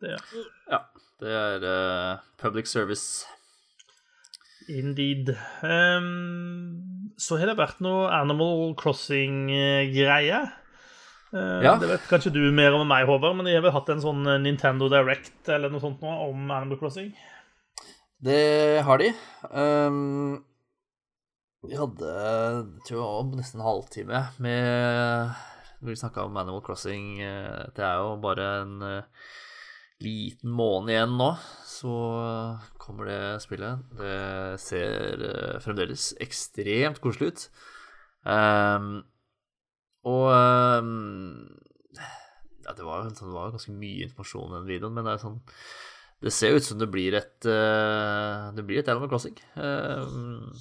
Det, 0.00 0.14
ja. 0.16 0.46
ja. 0.72 0.80
Det 1.20 1.34
er 1.36 1.66
uh, 1.68 2.22
public 2.40 2.70
service 2.70 3.26
Indeed. 4.70 5.34
Um, 5.62 7.12
så 7.18 7.36
har 7.40 7.50
det 7.50 7.58
vært 7.58 7.80
noe 7.84 8.06
Animal 8.14 8.72
Crossing-greie. 8.78 10.40
Uh, 11.34 11.58
ja. 11.64 11.74
Det 11.80 11.90
vet 11.90 12.06
kanskje 12.10 12.32
du 12.34 12.40
mer 12.54 12.76
om 12.78 12.86
meg, 12.88 13.08
Håvard, 13.08 13.36
men 13.38 13.48
de 13.48 13.56
har 13.56 13.64
vel 13.64 13.74
hatt 13.74 13.90
en 13.92 14.02
sånn 14.02 14.22
Nintendo 14.44 14.88
Direct 14.92 15.50
eller 15.50 15.72
noe 15.72 15.82
sånt 15.82 16.02
nå 16.04 16.14
om 16.28 16.48
Animal 16.54 16.78
Crossing? 16.80 17.10
Det 18.20 18.82
har 18.84 19.00
de. 19.00 19.12
Um, 19.48 20.44
vi 21.64 21.76
hadde 21.76 22.10
tror 22.84 22.98
jeg 22.98 23.00
var 23.00 23.30
nesten 23.32 23.60
en 23.62 23.64
halvtime 23.64 24.20
med 24.44 25.30
vi 25.80 25.96
snakka 25.96 26.26
om 26.28 26.36
Animal 26.36 26.60
Crossing. 26.60 27.22
Eh, 27.24 27.62
det 27.76 27.84
er 27.84 27.96
jo 27.96 28.18
bare 28.20 28.48
en 28.60 28.74
uh, 28.84 29.30
liten 30.04 30.52
måned 30.52 30.92
igjen 30.92 31.16
nå, 31.16 31.30
så 31.64 31.94
kommer 32.76 33.08
det 33.08 33.22
spillet. 33.46 33.86
Det 33.96 34.60
ser 34.60 35.24
uh, 35.24 35.56
fremdeles 35.64 36.10
ekstremt 36.20 37.00
koselig 37.00 37.32
ut. 37.32 37.46
Um, 38.28 38.98
og 40.04 40.26
um, 40.36 41.48
ja, 41.96 42.76
det 42.76 42.84
var 42.84 43.06
jo 43.06 43.14
sånn, 43.16 43.32
ganske 43.32 43.72
mye 43.72 44.10
informasjon 44.10 44.52
i 44.52 44.58
den 44.58 44.68
videoen, 44.74 44.92
men 44.98 45.08
det 45.08 45.16
er 45.16 45.24
sånn 45.24 45.40
Det 46.20 46.32
ser 46.34 46.52
jo 46.52 46.60
ut 46.60 46.66
som 46.66 46.80
det 46.80 46.90
blir 46.92 47.16
et 47.16 47.48
uh, 47.48 48.52
Det 48.56 48.64
blir 48.66 48.82
et 48.82 48.88
Animal 48.92 49.08
Crossing. 49.08 49.38
Uh, 49.56 50.52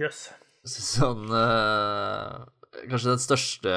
yes. 0.00 0.28
Sånn 0.68 1.24
uh, 1.32 2.44
Kanskje 2.78 3.14
den 3.14 3.22
største 3.22 3.72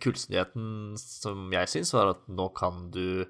kulsnyheten 0.00 0.96
som 0.98 1.52
jeg 1.52 1.68
syns, 1.70 1.92
var 1.94 2.14
at 2.14 2.24
nå 2.32 2.48
kan 2.56 2.88
du 2.94 3.28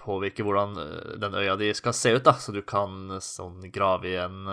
påvirke 0.00 0.44
hvordan 0.44 0.76
den 1.20 1.36
øya 1.40 1.56
di 1.60 1.70
skal 1.76 1.96
se 1.96 2.12
ut, 2.14 2.22
da. 2.24 2.36
Så 2.40 2.52
du 2.54 2.62
kan 2.64 3.16
sånn 3.24 3.66
grave 3.74 4.12
i 4.12 4.16
en 4.20 4.46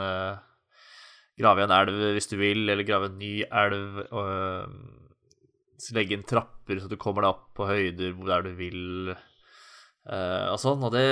Grave 1.39 1.61
i 1.61 1.65
en 1.65 1.73
elv 1.75 2.01
hvis 2.15 2.29
du 2.31 2.35
vil, 2.39 2.65
eller 2.65 2.87
grave 2.87 3.11
en 3.11 3.19
ny 3.21 3.33
elv. 3.45 4.01
Og 4.11 5.10
legge 5.95 6.15
inn 6.17 6.27
trapper 6.27 6.79
så 6.81 6.89
du 6.89 6.97
kommer 7.01 7.25
deg 7.25 7.33
opp 7.33 7.47
på 7.57 7.67
høyder 7.69 8.13
hvor 8.15 8.29
der 8.29 8.45
du 8.45 8.51
vil. 8.57 9.15
Uh, 10.01 10.49
og 10.53 10.57
sånn, 10.61 10.81
og 10.81 10.95
det 10.95 11.05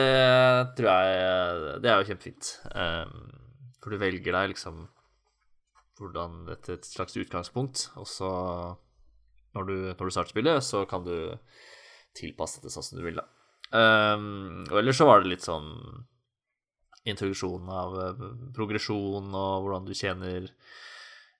tror 0.77 0.87
jeg 0.89 1.73
Det 1.83 1.91
er 1.91 1.99
jo 1.99 2.07
kjempefint. 2.07 2.53
Eh, 2.73 3.11
for 3.79 3.93
du 3.93 4.01
velger 4.01 4.33
deg 4.33 4.53
liksom 4.53 4.87
hvordan 5.99 6.45
et, 6.53 6.69
et 6.71 6.87
slags 6.87 7.17
utgangspunkt, 7.19 7.89
og 7.99 8.07
så 8.07 8.29
når 9.57 9.67
du, 9.67 9.75
når 9.89 10.05
du 10.05 10.13
starter 10.13 10.31
spillet, 10.31 10.63
så 10.63 10.85
kan 10.89 11.03
du 11.03 11.15
tilpasse 12.15 12.63
det 12.63 12.71
sånn 12.71 12.85
som 12.85 12.99
du 12.99 13.03
vil, 13.03 13.19
da. 13.19 13.25
Um, 13.69 14.63
og 14.69 14.79
ellers 14.79 14.97
så 14.97 15.05
var 15.05 15.21
det 15.21 15.33
litt 15.33 15.45
sånn 15.45 15.67
introduksjon 17.09 17.67
av 17.69 17.97
progresjon 18.55 19.27
og 19.29 19.65
hvordan 19.65 19.85
du 19.85 19.93
tjener 19.97 20.47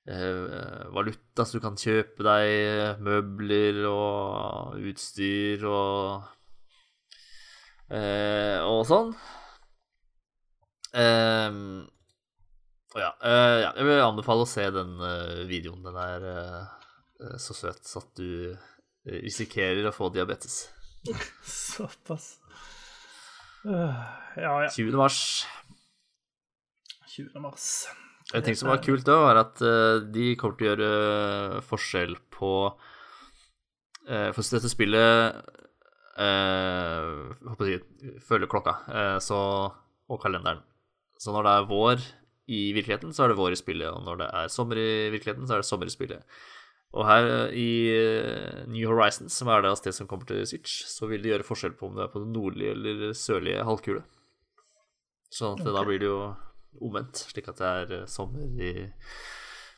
valuta, 0.10 1.45
så 1.45 1.60
du 1.60 1.62
kan 1.62 1.76
kjøpe 1.78 2.26
deg 2.26 3.01
møbler 3.05 3.84
og 3.86 4.80
utstyr 4.89 5.66
og 5.70 6.24
eh, 7.93 8.57
og 8.66 8.82
sånn. 8.89 9.14
Um, 10.89 11.86
og 12.95 13.01
ja, 13.03 13.12
eh, 13.22 13.55
ja, 13.62 13.70
jeg 13.78 13.86
vil 13.86 14.01
anbefale 14.01 14.45
å 14.45 14.49
se 14.49 14.66
den 14.74 14.95
eh, 15.05 15.43
videoen. 15.49 15.86
Den 15.86 15.99
er 16.01 16.28
eh, 16.32 17.38
så 17.41 17.53
søt 17.57 17.86
så 17.86 18.01
at 18.01 18.12
du 18.18 18.49
eh, 18.49 19.20
risikerer 19.28 19.86
å 19.89 19.93
få 19.93 20.10
diabetes. 20.14 20.64
Såpass. 21.45 22.38
Ja, 23.64 23.93
ja. 24.39 24.70
20. 24.74 24.95
mars. 24.97 25.22
20. 27.14 27.36
mars. 27.43 27.72
En 28.38 28.45
ting 28.45 28.57
som 28.57 28.69
var 28.69 28.82
kult 28.86 29.07
da, 29.07 29.15
var 29.25 29.39
at 29.41 29.61
eh, 29.65 30.03
de 30.13 30.36
kommer 30.38 30.59
til 30.59 30.67
å 30.67 30.73
gjøre 30.73 31.61
forskjell 31.65 32.13
på 32.30 32.51
uh, 32.69 34.30
For 34.36 34.43
dette 34.45 34.69
spillet 34.69 35.39
håper 36.19 37.69
jeg, 37.69 37.84
følger 38.27 38.49
klokka 38.51 38.75
eh, 38.91 39.17
så, 39.23 39.39
og 40.09 40.21
kalenderen. 40.21 40.61
Så 41.19 41.34
når 41.36 41.45
det 41.45 41.53
er 41.53 41.69
vår 41.69 42.05
i 42.49 42.61
virkeligheten, 42.73 43.13
så 43.13 43.25
er 43.25 43.32
det 43.32 43.39
vår 43.39 43.55
i 43.55 43.59
spillet. 43.59 43.91
Og 43.93 44.05
når 44.07 44.23
det 44.23 44.30
er 44.41 44.51
sommer 44.51 44.80
i 44.82 45.09
virkeligheten, 45.13 45.47
så 45.47 45.55
er 45.55 45.63
det 45.63 45.69
sommer 45.69 45.89
i 45.89 45.93
spillet. 45.93 46.39
Og 46.97 47.05
her 47.05 47.27
eh, 47.30 47.57
i 47.59 47.71
eh, 47.93 48.61
New 48.71 48.89
Horizons, 48.89 49.36
som 49.36 49.51
er 49.53 49.63
det 49.63 49.75
sted 49.80 49.95
som 49.95 50.09
kommer 50.09 50.30
til 50.30 50.45
Switch, 50.49 50.82
så 50.89 51.09
vil 51.09 51.23
det 51.23 51.34
gjøre 51.34 51.47
forskjell 51.47 51.75
på 51.77 51.89
om 51.89 51.97
det 51.97 52.07
er 52.07 52.13
på 52.13 52.23
den 52.23 52.34
nordlige 52.36 52.75
eller 52.75 53.11
sørlige 53.17 53.65
halvkule. 53.67 54.05
Sånn 55.30 55.59
at 55.59 55.67
da 55.69 55.86
blir 55.86 56.01
det 56.01 56.09
jo 56.09 56.21
omvendt, 56.78 57.17
slik 57.32 57.47
at 57.47 57.59
det 57.59 57.67
er 57.67 57.93
eh, 58.01 58.07
sommer 58.07 58.61
i, 58.61 58.88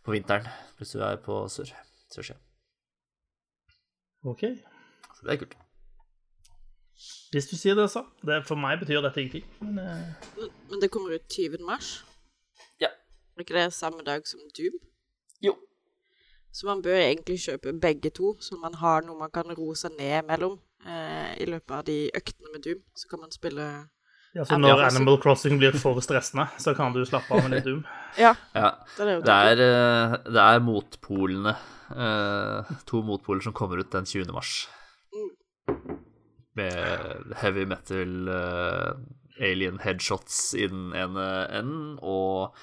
på 0.06 0.12
vinteren 0.16 0.48
hvis 0.78 0.96
du 0.96 1.02
er 1.06 1.20
på 1.24 1.44
sør, 1.50 1.72
sørsida. 2.14 2.40
OK. 4.24 4.42
Så 5.16 5.26
det 5.26 5.34
er 5.34 5.42
kult. 5.42 5.58
Hvis 7.32 7.48
du 7.50 7.56
sier 7.58 7.76
det, 7.76 7.88
så. 7.90 8.04
Det, 8.28 8.44
for 8.46 8.60
meg 8.60 8.80
betyr 8.82 9.02
dette 9.02 9.22
ingenting. 9.22 9.46
Men 9.62 9.76
Men, 9.76 10.50
men 10.70 10.82
det 10.82 10.92
kommer 10.92 11.16
ut 11.16 11.28
20. 11.30 11.64
mars. 11.66 12.06
Ja. 12.82 12.92
Er 13.36 13.46
ikke 13.46 13.56
det 13.56 13.74
samme 13.74 14.04
dag 14.06 14.28
som 14.28 14.40
Doom? 14.58 14.78
Jo. 15.42 15.56
Så 16.54 16.68
man 16.68 16.82
bør 16.82 17.00
egentlig 17.00 17.40
kjøpe 17.40 17.74
begge 17.80 18.10
to, 18.10 18.36
så 18.42 18.56
man 18.56 18.74
har 18.74 19.02
noe 19.02 19.18
man 19.18 19.32
kan 19.32 19.58
roe 19.58 19.76
seg 19.76 19.96
ned 19.98 20.28
mellom 20.28 20.60
eh, 20.86 21.42
i 21.42 21.48
løpet 21.48 21.76
av 21.78 21.86
de 21.88 22.12
øktene 22.16 22.52
med 22.54 22.62
Doom. 22.68 22.84
Så 22.96 23.08
kan 23.08 23.20
man 23.20 23.32
spille 23.32 23.88
ja, 24.36 24.44
så 24.48 24.58
når 24.60 24.78
altså- 24.80 24.98
Animal 25.00 25.18
Crossing 25.22 25.58
blir 25.60 25.74
for 25.80 26.00
stressende, 26.02 26.48
så 26.58 26.76
kan 26.76 26.94
du 26.94 27.04
slappe 27.06 27.32
av 27.32 27.44
med 27.44 27.52
litt 27.58 27.66
Doom. 27.66 27.84
Ja, 28.18 28.34
Ja. 28.56 28.72
det 28.98 29.08
er 29.08 29.22
Det 29.22 29.36
er, 29.36 29.62
eh, 29.64 30.18
det 30.28 30.42
er 30.44 30.60
motpolene. 30.60 31.56
eh, 31.92 32.76
To 32.86 33.02
motpoler 33.04 33.42
som 33.44 33.54
kommer 33.54 33.80
ut 33.80 33.90
den 33.92 34.06
20. 34.06 34.32
mars. 34.34 34.68
Med 36.56 37.34
heavy 37.40 37.66
metal, 37.66 38.28
eh, 38.28 38.94
alien 39.42 39.78
headshots 39.80 40.54
i 40.56 40.68
den 40.68 40.92
ene 40.94 41.48
enden, 41.50 41.98
og 42.04 42.54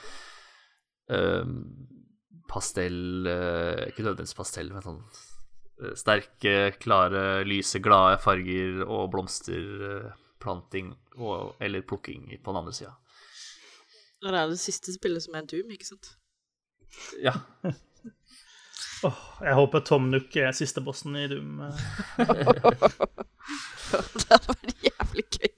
pastell 2.48 3.24
Ikke 3.88 4.04
nødvendigvis 4.04 4.36
pastell, 4.36 4.68
men 4.72 4.82
sånn 4.84 5.00
sterke, 5.96 6.74
klare, 6.82 7.44
lyse, 7.46 7.78
glade 7.80 8.18
farger 8.20 8.82
og 8.84 9.12
blomsterplanting 10.38 10.96
og, 11.16 11.56
eller 11.60 11.80
plukking 11.82 12.38
på 12.42 12.50
den 12.50 12.56
andre 12.56 12.72
sida. 12.72 12.94
Og 14.22 14.32
det 14.32 14.40
er 14.40 14.48
det 14.48 14.58
siste 14.58 14.92
spillet 14.94 15.22
som 15.22 15.34
er 15.34 15.46
Doom, 15.46 15.70
ikke 15.70 15.86
sant? 15.86 16.16
Ja. 17.22 17.32
oh, 19.06 19.20
jeg 19.42 19.54
håper 19.54 19.80
Tom 19.80 20.10
Nook 20.10 20.36
er 20.36 20.52
siste 20.52 20.80
bossen 20.80 21.16
i 21.16 21.28
Doom. 21.28 21.60
eh. 21.60 21.72
det 23.88 24.28
hadde 24.32 24.48
vært 24.48 24.74
jævlig 24.88 25.26
gøy. 25.38 25.52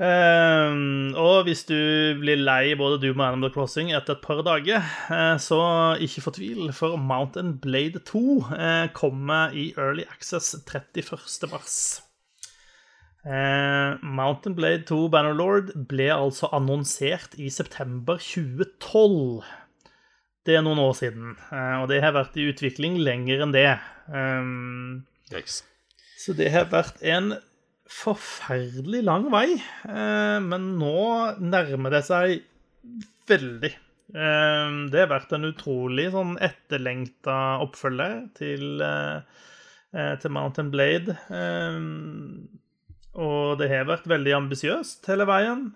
Um, 0.00 1.12
og 1.26 1.44
hvis 1.46 1.66
du 1.68 1.76
blir 2.18 2.40
lei 2.40 2.74
både 2.74 2.98
Doom 3.02 3.20
og 3.20 3.26
Animal 3.28 3.54
Crossing 3.54 3.92
etter 3.94 4.16
et 4.16 4.24
par 4.24 4.42
dager, 4.42 4.82
eh, 5.12 5.38
så 5.38 5.62
ikke 6.02 6.26
fortvil, 6.26 6.72
for 6.74 6.98
Mountain 6.98 7.58
Blade 7.62 8.02
2 8.10 8.26
eh, 8.56 8.86
kommer 8.96 9.54
i 9.54 9.70
Early 9.78 10.08
Access 10.10 10.56
31. 10.66 11.50
mars. 11.52 12.00
Eh, 13.20 13.98
Mountain 14.00 14.54
Blade 14.56 14.86
2 14.88 15.10
Bannerlord 15.12 15.74
ble 15.90 16.06
altså 16.14 16.48
annonsert 16.56 17.34
i 17.36 17.50
september 17.52 18.16
2012. 18.16 19.42
Det 20.48 20.56
er 20.56 20.64
noen 20.64 20.80
år 20.80 20.94
siden, 20.96 21.34
eh, 21.52 21.76
og 21.82 21.90
det 21.90 22.00
har 22.00 22.16
vært 22.16 22.38
i 22.40 22.48
utvikling 22.48 22.96
lenger 23.04 23.44
enn 23.44 23.52
det. 23.52 23.68
Um, 24.08 25.04
så 26.16 26.32
det 26.36 26.48
har 26.54 26.70
vært 26.72 27.02
en 27.04 27.34
forferdelig 27.90 29.02
lang 29.04 29.28
vei, 29.34 29.58
eh, 29.58 30.38
men 30.40 30.72
nå 30.80 30.96
nærmer 31.44 31.92
det 31.92 32.04
seg 32.08 32.40
veldig. 33.28 33.74
Det 34.10 34.98
har 34.98 35.06
vært 35.06 35.36
en 35.36 35.46
utrolig 35.46 36.08
sånn 36.10 36.32
etterlengta 36.42 37.60
oppfølger 37.62 38.24
til, 38.34 38.82
til 39.92 40.32
Mountain 40.34 40.72
Blade. 40.72 41.14
Eh, 43.20 43.26
Og 43.26 43.58
det 43.60 43.68
har 43.70 43.84
vært 43.88 44.08
veldig 44.08 44.32
ambisiøst 44.38 45.06
hele 45.12 45.26
veien. 45.28 45.66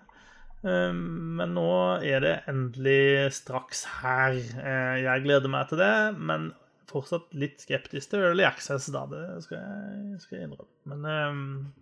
Eh, 0.65 0.93
Men 0.93 1.53
nå 1.53 1.69
er 2.03 2.19
det 2.25 2.35
endelig 2.49 3.31
straks 3.33 3.85
her. 4.01 4.33
Eh, 4.33 5.03
Jeg 5.03 5.23
gleder 5.23 5.47
meg 5.49 5.69
til 5.69 5.77
det, 5.77 6.17
men 6.17 6.53
fortsatt 6.89 7.33
litt 7.33 7.59
skeptisk 7.59 8.09
til 8.11 8.19
Early 8.23 8.43
Access, 8.47 8.85
da. 8.93 9.05
Det 9.09 9.43
skal 9.43 9.57
jeg, 9.57 10.19
skal 10.21 10.37
jeg 10.37 10.47
innrømme. 10.47 10.71
Men 10.85 11.05
ehm, 11.11 11.73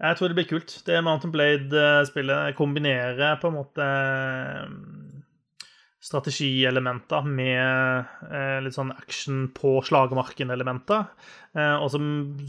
jeg 0.00 0.16
tror 0.18 0.28
det 0.28 0.34
blir 0.40 0.48
kult. 0.50 0.82
Det 0.86 1.04
Mountain 1.04 1.30
Blade-spillet 1.32 2.56
kombinerer 2.58 3.36
på 3.38 3.48
en 3.52 3.54
måte 3.60 3.84
ehm, 3.86 4.80
strategielementer 6.02 7.26
med 7.30 8.08
eh, 8.26 8.58
litt 8.64 8.74
sånn 8.74 8.90
action 8.90 9.44
på 9.54 9.76
slagmarken-elementer. 9.86 11.04
Eh, 11.54 11.76
og 11.78 11.92
så 11.92 12.00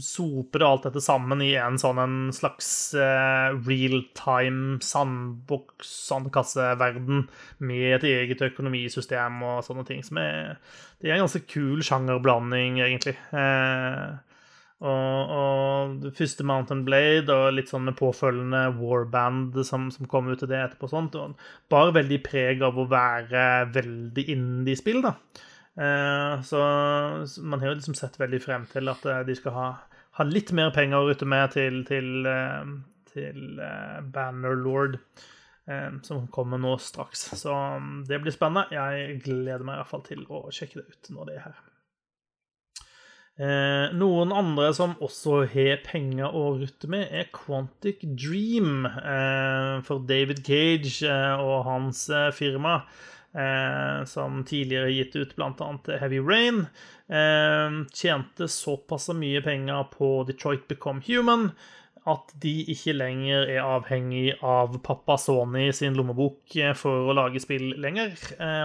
soper 0.02 0.62
det 0.62 0.66
alt 0.66 0.88
dette 0.88 1.02
sammen 1.04 1.44
i 1.44 1.52
en 1.60 1.78
sånn 1.78 2.00
en 2.02 2.16
slags 2.34 2.68
eh, 2.98 3.54
real-time 3.68 4.80
sandboks, 4.82 5.92
sandkasseverden 6.10 7.28
med 7.62 8.00
et 8.00 8.08
eget 8.10 8.42
økonomisystem 8.48 9.38
og 9.46 9.62
sånne 9.68 9.86
ting. 9.86 10.02
Som 10.02 10.18
er, 10.24 10.56
det 10.98 11.12
er 11.12 11.20
en 11.20 11.26
ganske 11.28 11.44
kul 11.46 11.84
sjangerblanding, 11.86 12.82
egentlig. 12.82 13.14
Eh, 13.38 14.33
og, 14.82 15.30
og 15.38 16.06
første 16.18 16.44
Mountain 16.46 16.82
Blade 16.84 17.32
og 17.32 17.54
litt 17.54 17.70
sånn 17.70 17.86
med 17.86 17.96
påfølgende 17.98 18.66
Warband 18.80 19.56
som, 19.66 19.86
som 19.94 20.08
kom 20.10 20.28
ut 20.28 20.40
til 20.42 20.50
det 20.50 20.60
etterpå. 20.60 20.90
sånt, 20.90 21.14
og 21.14 21.38
Bare 21.72 21.94
veldig 21.94 22.20
preg 22.26 22.64
av 22.66 22.78
å 22.78 22.88
være 22.90 23.44
veldig 23.74 24.26
indie-spill, 24.34 25.02
da. 25.04 25.14
Eh, 25.74 26.42
så, 26.46 26.62
så 27.26 27.42
man 27.42 27.62
har 27.62 27.72
jo 27.72 27.78
liksom 27.78 27.96
sett 27.98 28.18
veldig 28.20 28.42
frem 28.42 28.66
til 28.70 28.90
at 28.92 29.06
eh, 29.10 29.22
de 29.26 29.34
skal 29.38 29.56
ha, 29.56 29.68
ha 30.18 30.26
litt 30.26 30.52
mer 30.54 30.74
penger 30.74 31.00
å 31.00 31.08
rutte 31.08 31.28
med 31.28 31.54
til, 31.54 31.80
til, 31.88 32.10
eh, 32.30 32.74
til 33.14 33.62
eh, 33.62 34.00
Bannerlord, 34.14 34.98
eh, 35.70 35.90
som 36.06 36.26
kommer 36.34 36.60
nå 36.62 36.76
straks. 36.82 37.30
Så 37.40 37.54
mm, 37.54 38.02
det 38.10 38.20
blir 38.22 38.34
spennende. 38.34 38.68
Jeg 38.74 39.22
gleder 39.24 39.64
meg 39.66 39.78
i 39.78 39.82
hvert 39.82 39.94
fall 39.94 40.04
til 40.10 40.26
å 40.28 40.44
sjekke 40.54 40.82
det 40.82 40.90
ut 40.90 41.14
når 41.14 41.30
det 41.30 41.38
er 41.38 41.46
her. 41.48 41.62
Eh, 43.34 43.90
noen 43.98 44.30
andre 44.30 44.68
som 44.76 44.92
også 45.02 45.40
har 45.50 45.80
penger 45.82 46.30
å 46.38 46.52
rutte 46.60 46.86
med, 46.90 47.08
er 47.10 47.32
Quantic 47.34 48.04
Dream. 48.14 48.86
Eh, 48.86 49.80
for 49.86 50.04
David 50.06 50.44
Cage 50.46 51.02
eh, 51.02 51.42
og 51.42 51.64
hans 51.66 52.06
eh, 52.14 52.30
firma 52.36 52.76
eh, 53.34 54.04
som 54.06 54.44
tidligere 54.46 54.92
gitt 54.94 55.16
ut 55.18 55.34
bl.a. 55.34 55.70
Heavy 55.98 56.20
Rain, 56.22 56.68
eh, 57.10 57.80
tjente 57.90 58.46
såpass 58.46 59.10
mye 59.18 59.42
penger 59.42 59.88
på 59.96 60.20
Detroit 60.30 60.68
Become 60.70 61.02
Human 61.08 61.50
at 62.06 62.34
de 62.38 62.52
ikke 62.68 62.92
lenger 62.92 63.48
er 63.48 63.64
avhengig 63.64 64.34
av 64.44 64.76
pappa 64.84 65.16
Sony 65.18 65.70
sin 65.72 65.96
lommebok 65.96 66.52
for 66.76 67.08
å 67.08 67.14
lage 67.16 67.40
spill 67.40 67.70
lenger, 67.80 68.12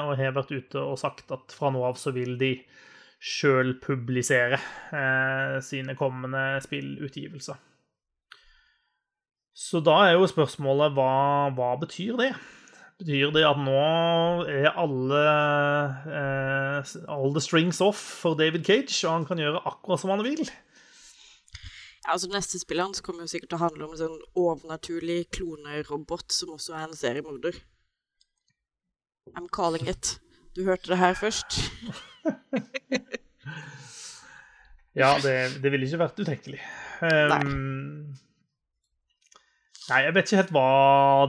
og 0.04 0.18
har 0.20 0.34
vært 0.36 0.52
ute 0.52 0.82
og 0.84 1.00
sagt 1.00 1.32
at 1.32 1.56
fra 1.56 1.72
nå 1.72 1.86
av 1.88 1.96
så 1.96 2.12
vil 2.12 2.36
de 2.36 2.58
sjøl 3.20 3.74
publisere 3.84 4.60
eh, 4.96 5.58
sine 5.64 5.96
kommende 6.00 6.62
spillutgivelser. 6.64 7.58
Så 9.60 9.82
da 9.84 9.98
er 10.08 10.16
jo 10.16 10.30
spørsmålet 10.30 10.96
hva, 10.96 11.12
hva 11.52 11.74
betyr 11.82 12.16
det? 12.22 12.30
Betyr 13.00 13.34
det 13.36 13.44
at 13.48 13.60
nå 13.60 13.84
er 14.48 14.72
alle 14.72 15.24
eh, 16.08 16.96
all 17.12 17.36
the 17.36 17.44
strings 17.44 17.82
off 17.84 18.00
for 18.24 18.40
David 18.40 18.64
Cage, 18.68 18.96
og 19.04 19.18
han 19.18 19.28
kan 19.28 19.40
gjøre 19.40 19.64
akkurat 19.68 20.02
som 20.02 20.14
han 20.16 20.24
vil? 20.24 20.46
Ja, 22.06 22.16
altså 22.16 22.32
Neste 22.32 22.60
spillet 22.60 22.88
hans 22.88 23.04
kommer 23.04 23.28
jo 23.28 23.32
sikkert 23.32 23.52
til 23.52 23.60
å 23.60 23.66
handle 23.66 23.88
om 23.88 23.96
en 23.96 24.02
sånn 24.02 24.20
overnaturlig 24.40 25.26
klonerobot 25.36 26.32
som 26.34 26.56
også 26.56 26.78
er 26.80 26.88
en 26.88 26.96
seriemorder. 26.96 27.60
I'm 29.36 29.52
calling 29.54 29.88
it. 29.92 30.18
Du 30.56 30.64
hørte 30.66 30.96
det 30.96 31.04
her 31.04 31.20
først. 31.20 31.60
ja, 35.02 35.14
det, 35.24 35.36
det 35.64 35.72
ville 35.74 35.88
ikke 35.88 36.04
vært 36.04 36.22
utenkelig. 36.24 36.62
Um, 37.00 38.16
nei. 39.90 40.02
jeg 40.06 40.16
vet 40.16 40.28
ikke 40.28 40.42
helt 40.42 40.56
hva 40.56 40.70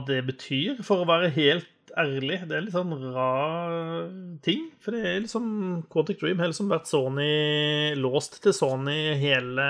det 0.07 0.21
betyr, 0.27 0.81
for 0.85 1.03
å 1.03 1.09
være 1.09 1.31
helt 1.37 1.69
ærlig. 1.99 2.39
Det 2.47 2.55
er 2.55 2.65
litt 2.65 2.75
sånn 2.75 2.93
rar 3.13 4.09
ting. 4.45 4.67
For 4.83 4.95
det 4.95 5.03
er 5.05 5.23
liksom 5.23 5.45
Quantic 5.91 6.21
Dream 6.21 6.41
har 6.41 6.51
liksom 6.51 6.71
vært 6.71 6.89
Sony 6.89 7.93
låst 7.99 8.39
til 8.43 8.55
Sony 8.55 9.13
hele 9.19 9.65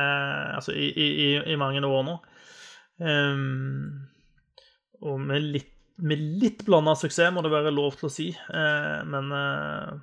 Altså 0.56 0.76
i, 0.76 0.92
i, 0.92 1.30
i 1.54 1.60
mange 1.60 1.84
år 1.86 2.06
nå. 2.08 2.18
Um, 3.02 4.06
og 5.02 5.18
med 5.26 5.48
litt, 5.56 5.74
med 6.02 6.22
litt 6.42 6.62
blanda 6.68 6.94
suksess, 6.98 7.32
må 7.34 7.42
det 7.42 7.54
være 7.54 7.74
lov 7.74 7.98
til 7.98 8.10
å 8.10 8.14
si. 8.14 8.30
Uh, 8.54 9.02
men 9.10 9.34
uh, 9.34 9.98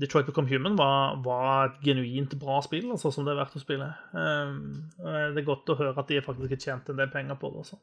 Detroit 0.00 0.26
Become 0.26 0.48
Human 0.48 0.76
var, 0.78 1.16
var, 1.24 1.68
et 1.68 1.80
genuint 1.84 2.34
bra 2.40 2.60
spill, 2.64 2.88
altså, 2.94 3.12
som 3.12 3.26
det 3.26 3.34
er 3.34 3.40
verdt 3.42 3.56
å 3.58 3.62
spille. 3.62 3.88
Um, 4.14 4.60
det 4.96 5.42
er 5.42 5.48
godt 5.48 5.72
å 5.72 5.76
høre 5.76 6.00
at 6.00 6.08
de 6.08 6.22
faktisk 6.24 6.54
har 6.54 6.62
tjent 6.62 6.88
en 6.88 7.00
del 7.00 7.10
penger 7.12 7.36
på 7.40 7.50
det. 7.52 7.64
også. 7.64 7.80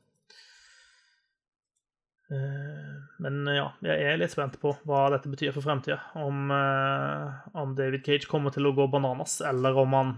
Uh, 2.28 2.96
men 3.24 3.38
ja, 3.54 3.68
jeg 3.86 4.08
er 4.10 4.18
litt 4.20 4.34
spent 4.34 4.58
på 4.62 4.74
hva 4.90 5.06
dette 5.14 5.30
betyr 5.32 5.54
for 5.56 5.66
fremtida. 5.66 6.00
Om, 6.18 6.50
uh, 6.50 7.52
om, 7.62 7.76
David 7.78 8.04
Cage 8.08 8.30
kommer 8.32 8.56
til 8.56 8.66
å 8.66 8.74
gå 8.78 8.90
bananas, 8.92 9.40
eller 9.46 9.78
om, 9.78 9.94
han, 9.98 10.16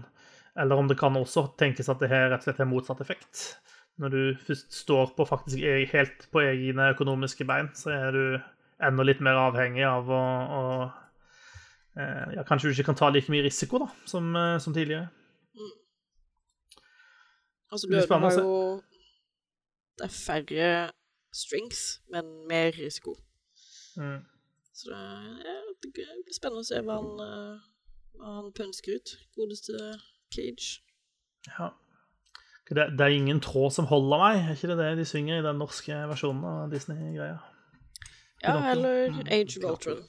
eller 0.56 0.80
om 0.80 0.88
det 0.88 0.98
kan 1.00 1.18
også 1.20 1.50
tenkes 1.60 1.92
at 1.92 2.00
det 2.00 2.10
her 2.12 2.30
rett 2.30 2.40
og 2.40 2.48
slett 2.48 2.64
har 2.64 2.70
motsatt 2.70 3.04
effekt. 3.04 3.44
Når 4.00 4.14
du 4.14 4.22
først 4.46 4.72
står 4.72 5.12
på 5.18 5.28
faktisk 5.28 5.60
e, 5.60 5.84
helt 5.92 6.24
på 6.32 6.40
egne 6.46 6.94
økonomiske 6.94 7.44
bein, 7.44 7.68
så 7.76 7.92
er 7.92 8.16
du 8.16 8.24
enda 8.80 9.04
litt 9.04 9.20
mer 9.20 9.36
avhengig 9.36 9.84
av 9.84 10.08
å, 10.08 10.22
å 10.56 10.62
ja, 11.96 12.44
Kanskje 12.46 12.68
du 12.68 12.76
ikke 12.76 12.90
kan 12.92 12.98
ta 12.98 13.08
like 13.10 13.32
mye 13.32 13.42
risiko 13.44 13.80
da, 13.82 13.88
som, 14.06 14.30
som 14.62 14.74
tidligere. 14.74 15.08
Mm. 15.58 15.72
Altså, 17.72 17.88
Bjørn 17.90 18.22
har 18.22 18.36
jo 18.38 18.82
Det 19.98 20.06
er 20.06 20.14
færre 20.14 20.70
strings, 21.32 22.00
men 22.12 22.24
mer 22.48 22.72
risiko. 22.78 23.16
Mm. 23.96 24.22
Så 24.74 24.90
det, 24.90 25.56
det, 25.82 25.90
blir 25.92 26.34
spennende 26.34 26.64
å 26.64 26.68
se 26.68 26.80
hva 26.86 26.96
han, 27.00 27.10
eh, 27.24 27.68
hva 28.16 28.36
han 28.38 28.50
pønsker 28.56 28.96
ut. 28.96 29.14
Godeste 29.36 29.76
Cage. 30.32 30.80
Ja. 31.50 31.72
Det, 32.70 32.86
det, 32.94 33.04
er 33.04 33.16
ingen 33.16 33.42
tråd 33.42 33.74
som 33.74 33.88
holder 33.90 34.22
meg, 34.22 34.40
er 34.40 34.54
ikke 34.54 34.70
det 34.70 34.78
det 34.78 34.90
de 35.00 35.06
synger 35.08 35.40
i 35.40 35.46
den 35.46 35.58
norske 35.58 35.96
versjonen 36.10 36.44
av 36.46 36.70
Disney-greia? 36.70 37.40
Ja, 38.44 38.54
eller 38.70 39.10
mm. 39.10 39.24
Age 39.26 39.58
of 39.58 39.72
Ultron. 39.72 40.04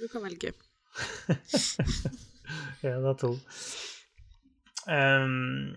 Du 0.00 0.06
kan 0.10 0.24
velge. 0.24 0.54
det 2.82 2.94
er 2.94 3.18
to. 3.20 3.34
Um, 4.88 5.76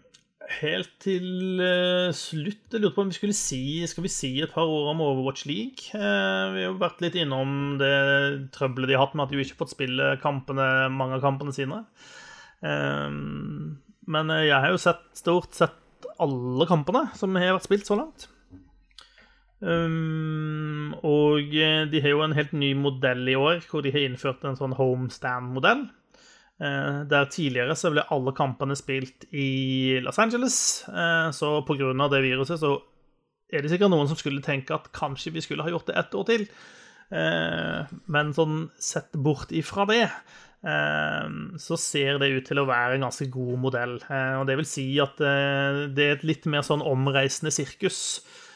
helt 0.61 0.91
til 1.03 1.59
uh, 1.59 2.13
slutt 2.15 2.71
Jeg 2.71 2.79
lurte 2.79 2.95
på 2.95 3.03
om 3.03 3.09
vi 3.09 3.17
skulle 3.17 3.35
si 3.35 3.81
Skal 3.89 4.05
vi 4.05 4.11
si 4.13 4.29
et 4.39 4.53
par 4.53 4.69
ord 4.71 4.93
om 4.93 5.03
Overwatch 5.03 5.43
League? 5.49 5.91
Uh, 5.91 6.55
vi 6.55 6.63
har 6.63 6.77
vært 6.79 7.03
litt 7.03 7.17
innom 7.19 7.75
det 7.81 7.91
trøbbelet 8.55 8.93
de 8.93 8.95
har 8.95 9.03
hatt 9.03 9.17
med 9.17 9.25
at 9.25 9.33
de 9.33 9.43
ikke 9.43 9.57
har 9.57 9.63
fått 9.65 9.75
spille 9.75 10.13
kampene, 10.23 10.67
mange 10.95 11.19
av 11.19 11.25
kampene 11.25 11.55
sine. 11.55 11.83
Um, 12.63 13.81
men 14.11 14.31
jeg 14.39 14.55
har 14.55 14.71
jo 14.71 14.81
sett 14.81 15.03
stort 15.17 15.55
sett 15.57 16.07
alle 16.21 16.67
kampene 16.69 17.07
som 17.17 17.35
har 17.35 17.57
vært 17.57 17.67
spilt 17.67 17.89
så 17.89 17.97
langt. 17.99 18.29
Um, 19.61 20.95
og 21.05 21.53
de 21.53 22.01
har 22.01 22.15
jo 22.15 22.23
en 22.25 22.33
helt 22.33 22.53
ny 22.57 22.73
modell 22.73 23.27
i 23.29 23.37
år, 23.37 23.61
hvor 23.69 23.85
de 23.85 23.93
har 23.93 24.05
innført 24.07 24.45
en 24.45 24.57
sånn 24.57 24.73
homestand-modell. 24.77 25.85
Eh, 26.61 26.97
der 27.09 27.29
tidligere 27.33 27.73
så 27.77 27.89
ble 27.89 28.03
alle 28.13 28.35
kampene 28.37 28.75
spilt 28.77 29.25
i 29.33 29.97
Los 30.05 30.19
Angeles. 30.21 30.57
Eh, 30.89 31.29
så 31.33 31.55
pga. 31.65 31.89
det 32.11 32.21
viruset 32.21 32.61
så 32.61 32.75
er 33.51 33.63
det 33.63 33.71
sikkert 33.71 33.89
noen 33.89 34.07
som 34.07 34.19
skulle 34.19 34.43
tenke 34.45 34.75
at 34.75 34.91
kanskje 34.93 35.33
vi 35.33 35.41
skulle 35.41 35.63
ha 35.65 35.71
gjort 35.73 35.87
det 35.89 35.97
ett 35.97 36.13
år 36.13 36.27
til. 36.29 36.45
Eh, 37.09 37.89
men 38.13 38.33
sånn 38.37 38.69
sett 38.77 39.11
bort 39.13 39.51
ifra 39.51 39.87
det, 39.89 40.07
så 40.61 41.73
ser 41.73 42.19
det 42.21 42.27
ut 42.29 42.45
til 42.45 42.59
å 42.61 42.67
være 42.69 42.93
en 42.93 43.07
ganske 43.07 43.25
god 43.33 43.55
modell. 43.63 43.95
Og 44.37 44.43
det 44.45 44.59
vil 44.59 44.67
si 44.69 44.83
at 45.01 45.17
det 45.17 46.03
er 46.05 46.11
et 46.13 46.25
litt 46.27 46.45
mer 46.45 46.61
sånn 46.61 46.83
omreisende 46.85 47.49
sirkus 47.49 48.21
Eh, 48.21 48.49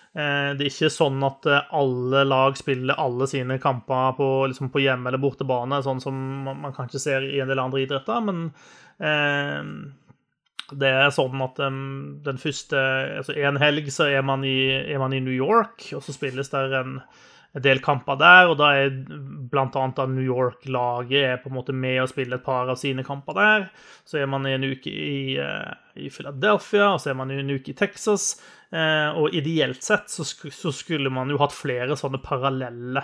det 0.56 0.64
er 0.64 0.70
ikke 0.70 0.88
sånn 0.94 1.20
at 1.28 1.48
eh, 1.52 1.74
alle 1.76 2.22
lag 2.24 2.56
spiller 2.56 2.96
alle 3.02 3.28
sine 3.28 3.58
kamper 3.60 4.16
på, 4.16 4.30
liksom 4.48 4.72
på 4.72 4.80
hjemme- 4.86 5.12
eller 5.12 5.20
bortebane, 5.20 5.82
sånn 5.84 6.00
som 6.00 6.16
man 6.48 6.76
kanskje 6.76 7.02
ser 7.04 7.28
i 7.28 7.42
en 7.44 7.52
del 7.52 7.60
andre 7.60 7.84
idretter. 7.84 8.24
Men 8.24 8.46
eh, 9.04 9.60
det 10.72 10.90
er 10.90 11.12
sånn 11.14 11.44
at 11.44 11.60
um, 11.62 11.84
den 12.26 12.40
første 12.42 12.80
altså 13.20 13.36
En 13.38 13.60
helg 13.62 13.92
så 13.94 14.08
er 14.10 14.24
man, 14.26 14.48
i, 14.48 14.72
er 14.88 15.04
man 15.04 15.14
i 15.14 15.22
New 15.22 15.36
York, 15.36 15.92
og 15.94 16.02
så 16.06 16.16
spilles 16.16 16.50
det 16.50 16.64
en, 16.80 16.98
en 17.54 17.68
del 17.68 17.84
kamper 17.84 18.18
der. 18.24 18.50
Og 18.50 18.58
da 18.64 18.72
er 18.80 18.96
bl.a. 19.52 19.86
New 20.08 20.24
York-laget 20.24 21.44
på 21.44 21.52
en 21.52 21.60
måte 21.60 21.76
med 21.76 22.02
å 22.02 22.10
spille 22.10 22.40
et 22.40 22.48
par 22.48 22.72
av 22.72 22.80
sine 22.82 23.04
kamper 23.06 23.38
der. 23.38 23.68
Så 24.08 24.24
er 24.24 24.32
man 24.32 24.48
i 24.48 24.56
en 24.56 24.66
uke 24.72 24.90
i, 24.90 25.36
i 26.00 26.08
Philadelphia, 26.08 26.94
og 26.96 27.04
så 27.04 27.12
er 27.12 27.20
man 27.20 27.36
i 27.36 27.44
en 27.44 27.52
uke 27.52 27.76
i 27.76 27.78
Texas. 27.84 28.38
Eh, 28.76 29.10
og 29.16 29.36
ideelt 29.38 29.84
sett 29.86 30.10
så, 30.12 30.26
skulle 30.74 31.12
man 31.14 31.30
jo 31.32 31.40
hatt 31.40 31.56
flere 31.56 31.96
sånne 32.00 32.20
parallelle 32.24 33.04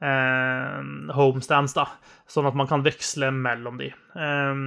eh, 0.00 0.78
homestands, 1.16 1.74
da, 1.76 1.86
sånn 2.30 2.48
at 2.48 2.56
man 2.56 2.70
kan 2.70 2.84
veksle 2.86 3.32
mellom 3.34 3.80
de. 3.82 3.90
Eh, 3.90 4.62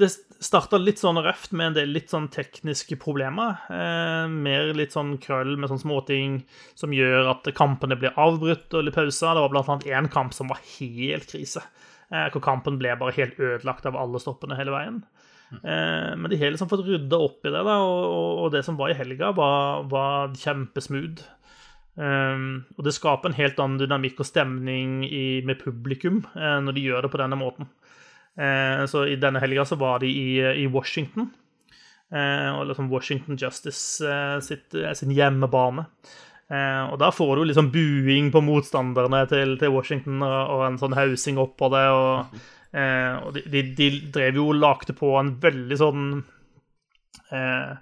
det 0.00 0.08
starta 0.40 0.80
litt 0.80 1.00
sånn 1.00 1.20
røft 1.24 1.54
med 1.56 1.70
en 1.70 1.78
del 1.78 1.90
litt 1.92 2.12
sånn 2.12 2.30
tekniske 2.32 2.96
problemer. 3.02 3.58
Mer 4.32 4.70
litt 4.72 4.94
sånn 4.96 5.18
krøll 5.20 5.58
med 5.60 5.68
sånne 5.68 5.82
småting 5.82 6.38
som 6.72 6.94
gjør 6.96 7.28
at 7.34 7.50
kampene 7.52 7.98
blir 8.00 8.16
avbrutt 8.16 8.72
og 8.72 8.86
litt 8.86 8.96
pauser. 8.96 9.36
Det 9.36 9.42
var 9.44 9.52
blant 9.52 9.68
annet 9.68 9.90
én 9.92 10.08
kamp 10.08 10.32
som 10.32 10.48
var 10.48 10.62
helt 10.78 11.28
krise. 11.28 11.60
Hvor 12.08 12.40
kampen 12.40 12.80
ble 12.80 12.96
bare 12.96 13.12
helt 13.18 13.36
ødelagt 13.36 13.84
av 13.92 14.00
alle 14.00 14.24
stoppene 14.24 14.56
hele 14.56 14.72
veien. 14.72 15.02
Eh, 15.50 16.16
men 16.16 16.30
de 16.30 16.38
har 16.38 16.52
liksom 16.54 16.70
fått 16.70 16.86
rydda 16.86 17.18
opp 17.18 17.44
i 17.46 17.50
det, 17.50 17.62
da, 17.66 17.76
og, 17.82 18.46
det 18.54 18.62
som 18.66 18.78
var 18.78 18.92
i 18.92 18.98
helga, 18.98 19.32
var, 19.36 19.84
var 19.90 20.34
kjempesmooth. 20.38 21.26
Um, 22.00 22.62
og 22.78 22.86
det 22.86 22.94
skaper 22.96 23.28
en 23.28 23.36
helt 23.36 23.58
annen 23.60 23.80
dynamikk 23.80 24.22
og 24.22 24.28
stemning 24.28 25.02
i, 25.04 25.42
med 25.44 25.58
publikum 25.60 26.22
uh, 26.32 26.56
når 26.62 26.76
de 26.76 26.84
gjør 26.86 27.04
det 27.04 27.10
på 27.12 27.20
denne 27.20 27.36
måten. 27.36 27.68
Uh, 28.38 28.86
så 28.88 29.04
i 29.10 29.18
denne 29.20 29.42
helga 29.42 29.66
så 29.68 29.76
var 29.76 30.00
de 30.00 30.08
i, 30.08 30.38
i 30.62 30.68
Washington. 30.70 31.28
Uh, 32.14 32.56
og 32.56 32.70
liksom 32.70 32.88
Washington 32.90 33.36
Justice 33.38 34.14
sitt, 34.46 34.74
sin 34.98 35.12
hjemmebane. 35.14 35.84
og 36.90 36.96
da 36.98 37.10
får 37.14 37.36
du 37.36 37.44
liksom 37.44 37.68
buing 37.70 38.32
på 38.34 38.40
motstanderne 38.42 39.20
til, 39.30 39.54
til 39.58 39.70
Washington 39.70 40.22
og, 40.26 40.40
og, 40.50 40.64
en 40.66 40.78
sånn 40.80 40.96
hausing 40.96 41.38
opp 41.38 41.58
på 41.60 41.68
det. 41.74 41.84
og 41.90 42.40
Eh, 42.70 43.14
og 43.26 43.34
de, 43.34 43.42
de, 43.50 43.62
de, 43.76 43.88
drev 44.14 44.38
jo 44.38 44.50
og 44.52 44.60
lagde 44.60 44.94
på 44.94 45.14
en 45.18 45.32
veldig 45.42 45.78
sånn 45.80 46.04
eh, 47.34 47.72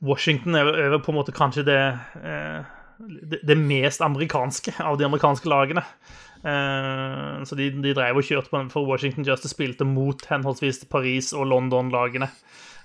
Washington 0.00 0.56
er, 0.56 0.70
jo 0.94 1.00
på 1.04 1.12
en 1.12 1.18
måte 1.18 1.34
kanskje 1.36 1.66
det, 1.68 1.80
eh, 2.24 2.70
det, 3.00 3.42
det 3.44 3.58
mest 3.60 4.00
amerikanske 4.04 4.78
av 4.80 4.96
de 5.00 5.04
amerikanske 5.08 5.50
lagene. 5.50 5.84
Eh, 6.40 7.42
så 7.44 7.58
de, 7.58 7.68
de, 7.84 7.92
drev 7.96 8.20
og 8.20 8.24
kjørte 8.24 8.48
på 8.48 8.56
den, 8.62 8.72
for 8.72 8.88
Washington 8.88 9.26
Justice 9.28 9.52
spilte 9.52 9.84
mot 9.88 10.24
henholdsvis 10.30 10.86
Paris- 10.88 11.34
og 11.36 11.50
London-lagene. 11.52 12.30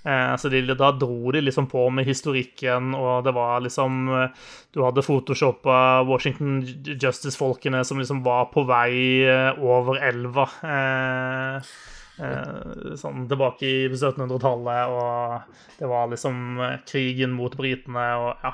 Eh, 0.05 0.35
så 0.37 0.49
de, 0.53 0.61
da 0.77 0.91
dro 0.93 1.31
de 1.33 1.41
liksom 1.41 1.65
på 1.71 1.87
med 1.89 2.05
historikken, 2.05 2.93
og 2.93 3.25
det 3.25 3.33
var 3.33 3.63
liksom 3.65 4.03
eh, 4.13 4.49
Du 4.75 4.83
hadde 4.85 5.03
photoshoppa 5.05 6.03
Washington 6.05 6.59
Justice-folkene 6.85 7.81
som 7.87 8.01
liksom 8.01 8.21
var 8.25 8.51
på 8.53 8.65
vei 8.69 9.25
eh, 9.25 9.57
over 9.57 10.01
elva. 10.05 10.45
Eh, 10.69 11.73
sånn 12.95 13.25
tilbake 13.27 13.67
i 13.67 13.79
1700-tallet, 13.89 14.93
og 14.93 15.79
det 15.81 15.89
var 15.89 16.07
liksom 16.13 16.61
krigen 16.87 17.33
mot 17.35 17.57
britene 17.59 18.05
og 18.21 18.45
ja. 18.45 18.53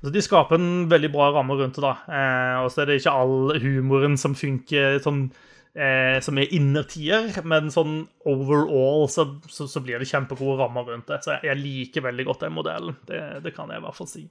Så 0.00 0.12
de 0.14 0.22
skaper 0.22 0.58
en 0.58 0.86
veldig 0.90 1.10
bra 1.10 1.28
ramme 1.34 1.56
rundt 1.58 1.78
det, 1.78 1.84
da. 1.84 1.94
Eh, 2.06 2.56
og 2.62 2.70
så 2.72 2.82
er 2.82 2.90
det 2.90 3.00
ikke 3.00 3.14
all 3.20 3.58
humoren 3.62 4.16
som 4.20 4.36
funker 4.38 5.00
sånn 5.04 5.28
eh, 5.78 6.18
som 6.24 6.38
er 6.40 6.54
innertier, 6.56 7.30
men 7.46 7.70
sånn 7.72 8.00
overall 8.28 9.06
så, 9.12 9.28
så, 9.50 9.68
så, 9.70 9.82
blir 9.84 10.00
det 10.00 10.10
kjempegode 10.10 10.58
rammer 10.62 10.90
rundt 10.90 11.08
det. 11.10 11.22
Så 11.24 11.36
jeg, 11.36 11.48
jeg 11.50 11.62
liker 11.62 12.06
veldig 12.08 12.28
godt 12.28 12.44
den 12.46 12.56
modellen. 12.56 12.98
Det, 13.08 13.22
det, 13.44 13.54
kan 13.56 13.70
jeg 13.72 13.80
i 13.80 13.86
hvert 13.86 13.98
fall 13.98 14.10
si. 14.10 14.24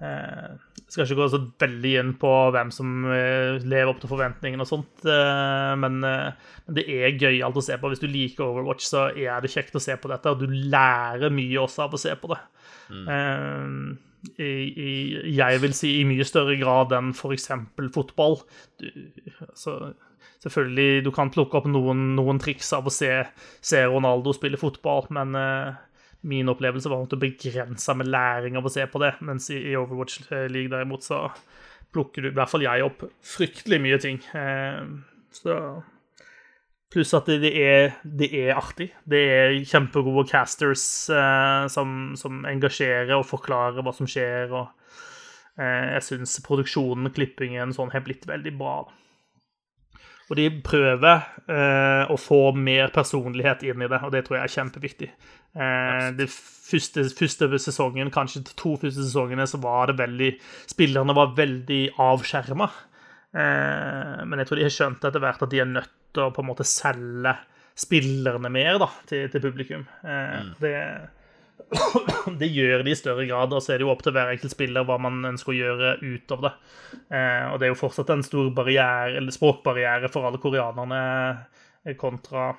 Eh, 0.00 0.52
skal 0.88 1.04
ikke 1.04 1.18
gå 1.18 1.26
så 1.28 1.40
veldig 1.60 1.94
inn 2.00 2.12
på 2.20 2.32
hvem 2.54 2.70
som 2.72 3.08
eh, 3.12 3.60
lever 3.60 3.92
opp 3.92 4.00
til 4.02 4.10
forventningene 4.10 4.64
og 4.64 4.70
sånt, 4.70 5.02
eh, 5.04 5.72
men, 5.80 5.98
eh, 6.06 6.52
men, 6.64 6.76
det 6.78 6.86
er 6.88 7.18
gøyalt 7.20 7.58
å 7.60 7.64
se 7.64 7.76
på. 7.80 7.90
Hvis 7.92 8.02
du 8.02 8.08
liker 8.10 8.46
Overwatch, 8.48 8.86
så 8.88 9.08
er 9.12 9.42
det 9.44 9.52
kjekt 9.52 9.76
å 9.76 9.82
se 9.82 9.96
på 10.00 10.12
dette, 10.12 10.32
og 10.32 10.40
du 10.40 10.48
lærer 10.72 11.34
mye 11.34 11.60
også 11.60 11.86
av 11.86 11.96
å 11.96 12.00
se 12.00 12.14
på 12.16 12.32
det. 12.32 12.40
Mm. 12.90 13.10
Eh, 13.16 14.06
i, 14.36 14.44
i, 14.44 14.90
jeg 15.32 15.60
vil 15.62 15.74
si 15.76 15.94
i 16.00 16.06
mye 16.08 16.26
større 16.28 16.58
grad 16.60 16.92
enn 16.96 17.14
f.eks. 17.14 17.48
fotball. 17.94 18.40
Du, 18.80 18.88
altså, 19.46 19.94
selvfølgelig, 20.44 21.04
du 21.04 21.12
kan 21.14 21.30
plukke 21.32 21.58
opp 21.60 21.68
noen, 21.70 22.14
noen 22.16 22.40
triks 22.42 22.72
av 22.76 22.88
å 22.88 22.94
se, 22.94 23.10
se, 23.60 23.84
Ronaldo 23.86 24.34
spille 24.36 24.60
fotball, 24.60 25.06
men 25.16 25.36
uh, 25.36 25.76
min 26.28 26.50
opplevelse 26.52 26.90
var 26.92 27.04
at 27.04 27.12
du 27.12 27.20
begrensa 27.20 27.96
med 27.96 28.10
læring 28.12 28.58
av 28.58 28.66
å 28.66 28.72
se 28.72 28.86
på 28.88 29.02
det, 29.02 29.14
mens 29.26 29.50
i, 29.52 29.60
i 29.72 29.76
Overwatch 29.78 30.22
League 30.52 30.72
derimot 30.72 31.06
så 31.06 31.26
plukker 31.92 32.24
du, 32.24 32.30
i 32.30 32.36
hvert 32.36 32.52
fall 32.52 32.64
jeg, 32.64 32.86
opp 32.86 33.04
fryktelig 33.26 33.80
mye 33.82 34.02
ting. 34.02 34.20
Uh, 34.34 35.00
så 35.34 35.56
Pluss 36.90 37.12
at 37.14 37.28
det 37.38 37.52
er, 37.54 37.92
det 38.02 38.26
er, 38.34 38.48
artig. 38.58 38.88
Det 39.06 39.18
er 39.30 39.52
kjempegode 39.62 40.24
casters 40.26 40.82
uh, 41.14 41.68
som, 41.70 42.16
som, 42.18 42.40
engasjerer 42.50 43.12
og 43.14 43.28
forklarer 43.28 43.86
hva 43.86 43.92
som 43.94 44.08
skjer. 44.10 44.50
og 44.50 44.72
jeg 45.60 46.02
syns 46.02 46.38
produksjonen, 46.42 47.12
klippingen, 47.14 47.74
sånn 47.76 47.92
har 47.92 48.02
blitt 48.02 48.26
veldig 48.26 48.52
bra. 48.58 48.74
da. 48.88 49.09
Og 50.30 50.38
de 50.38 50.46
prøver 50.62 51.24
eh, 51.50 52.06
å 52.06 52.16
få 52.20 52.52
mer 52.54 52.92
personlighet 52.94 53.64
inn 53.66 53.82
i 53.82 53.88
det, 53.90 53.98
og 54.06 54.12
det 54.14 54.22
tror 54.26 54.38
jeg 54.38 54.46
er 54.46 54.54
kjempeviktig. 54.54 55.08
Eh, 55.58 56.04
det 56.14 56.28
første, 56.30 57.08
første, 57.18 57.48
sesongen, 57.58 58.12
kanskje 58.14 58.44
de 58.46 58.54
to 58.54 58.76
første 58.78 59.02
sesongene, 59.08 59.48
så 59.50 59.58
var 59.62 59.90
det 59.90 59.98
veldig 59.98 60.30
Spillerne 60.70 61.16
var 61.18 61.34
veldig 61.38 61.82
avskjerma. 61.98 62.70
Eh, 63.34 64.20
men 64.22 64.42
jeg 64.42 64.50
tror 64.50 64.60
de 64.60 64.68
har 64.68 64.76
skjønt 64.76 65.08
etter 65.10 65.22
hvert 65.26 65.42
at 65.42 65.50
de 65.50 65.62
er 65.64 65.72
nødt 65.72 65.96
til 66.14 66.26
å 66.26 66.32
på 66.34 66.44
en 66.44 66.50
måte 66.52 66.66
selge 66.66 67.34
spillerne 67.80 68.50
mer 68.52 68.78
da, 68.82 68.90
til, 69.10 69.26
til 69.32 69.42
publikum. 69.42 69.82
Eh, 70.04 70.38
mm. 70.46 70.54
Det 70.62 70.76
det 72.40 72.48
gjør 72.50 72.84
de 72.84 72.92
i 72.92 72.98
større 72.98 73.26
grad, 73.28 73.54
og 73.54 73.62
så 73.62 73.74
er 73.74 73.80
det 73.80 73.86
jo 73.86 73.92
opp 73.92 74.02
til 74.04 74.14
hver 74.14 74.32
enkelt 74.32 74.54
spiller 74.54 74.86
hva 74.86 74.96
man 75.02 75.20
ønsker 75.32 75.52
å 75.52 75.58
gjøre 75.58 75.92
ut 76.02 76.34
av 76.34 76.46
det. 76.46 76.52
Eh, 77.14 77.44
og 77.50 77.58
det 77.60 77.68
er 77.68 77.72
jo 77.72 77.80
fortsatt 77.80 78.12
en 78.14 78.26
stor 78.26 78.50
barriere, 78.56 79.22
språkbarriere 79.34 80.10
for 80.12 80.28
alle 80.28 80.42
koreanerne 80.42 81.02
eh, 81.84 81.96
kontra 82.00 82.50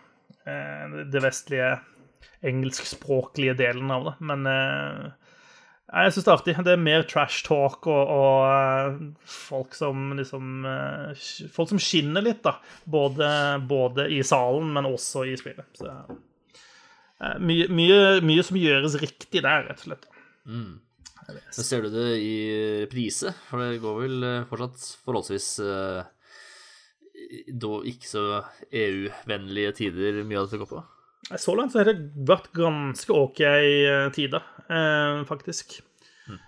eh, 0.45 1.01
det 1.11 1.23
vestlige 1.23 1.73
engelskspråklige 2.47 3.57
delen 3.59 3.91
av 3.93 4.07
det. 4.07 4.15
Men 4.31 4.47
jeg 4.47 6.13
syns 6.15 6.25
det 6.25 6.31
er 6.31 6.39
artig. 6.39 6.55
Det 6.65 6.73
er 6.73 6.81
mer 6.81 7.03
trash 7.05 7.43
talk 7.45 7.85
og, 7.91 8.13
og 8.15 9.27
folk 9.29 9.77
som 9.77 10.15
liksom 10.17 10.65
Folk 11.53 11.69
som 11.69 11.81
skinner 11.81 12.25
litt, 12.25 12.41
da. 12.47 12.55
Både, 12.89 13.29
både, 13.69 14.07
i 14.09 14.23
salen, 14.25 14.73
men 14.73 14.89
også 14.89 15.27
i 15.29 15.35
spillet. 15.37 15.69
Så 15.77 15.93
mye, 17.41 17.67
mye, 17.69 17.97
mye, 18.25 18.45
som 18.45 18.57
gjøres 18.57 18.97
riktig 19.01 19.43
der, 19.43 19.67
rett 19.67 19.83
og 19.83 19.91
slett. 19.91 20.07
Mm. 20.49 20.79
Så 21.53 21.63
ser 21.63 21.85
du 21.85 21.91
det 21.93 22.07
i 22.23 22.37
prise? 22.91 23.33
For 23.49 23.61
det 23.61 23.81
går 23.83 23.99
vel 23.99 24.25
eh, 24.25 24.47
fortsatt 24.49 24.87
forholdsvis 25.05 25.49
uh, 25.63 26.01
da 27.61 27.75
ikke 27.87 28.09
så 28.09 28.23
EU-vennlige 28.73 29.75
tider 29.77 30.23
mye 30.25 30.41
av 30.41 30.49
dette 30.49 30.59
går 30.63 30.71
på? 30.71 30.81
Så 31.37 31.53
langt 31.55 31.71
så 31.71 31.83
har 31.83 31.91
det 31.91 32.09
vært 32.27 32.49
ganske 32.57 33.13
OK 33.13 33.39
tider, 34.17 34.43
faktisk. 35.29 35.77
Mm. 36.25 36.39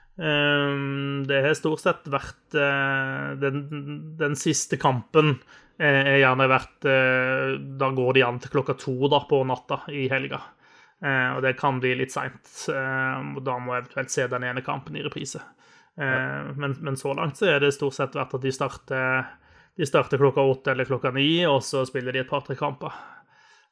Det 1.30 1.40
har 1.46 1.54
stort 1.56 1.84
sett 1.84 2.10
vært 2.12 2.58
den, 3.40 3.62
den, 4.20 4.36
siste 4.36 4.80
kampen 4.82 5.38
er 5.78 6.18
gjerne 6.20 6.50
vært 6.52 6.90
Da 7.80 7.92
går 7.96 8.18
de 8.18 8.26
an 8.26 8.42
til 8.42 8.52
klokka 8.58 8.76
to 8.82 8.98
da, 9.14 9.22
på 9.30 9.40
natta 9.48 9.84
i 9.94 10.08
helga. 10.12 10.42
Eh, 11.04 11.30
og 11.36 11.42
det 11.44 11.58
kan 11.60 11.82
bli 11.84 11.96
litt 12.00 12.14
seint. 12.14 12.48
og 12.70 13.42
da 13.44 13.58
må 13.60 13.76
jeg 13.76 13.84
eventuelt 13.84 14.14
se 14.14 14.28
den 14.32 14.48
ene 14.48 14.64
kampen 14.64 14.96
i 14.96 15.04
reprise. 15.04 15.42
Eh, 15.98 16.56
men, 16.56 16.78
men, 16.80 16.98
så 16.98 17.14
langt 17.14 17.38
så 17.38 17.52
er 17.52 17.60
det 17.62 17.74
stort 17.76 17.98
sett 17.98 18.16
vært 18.18 18.34
at 18.38 18.46
de 18.46 18.54
starter, 18.54 19.28
de 19.78 19.88
starter 19.88 20.22
klokka 20.22 20.46
åtte 20.54 20.74
eller 20.74 20.90
klokka 20.90 21.12
ni, 21.14 21.44
og 21.50 21.62
så 21.66 21.84
spiller 21.90 22.16
de 22.16 22.24
et 22.24 22.30
par-tre 22.30 22.58
kamper. 22.60 22.96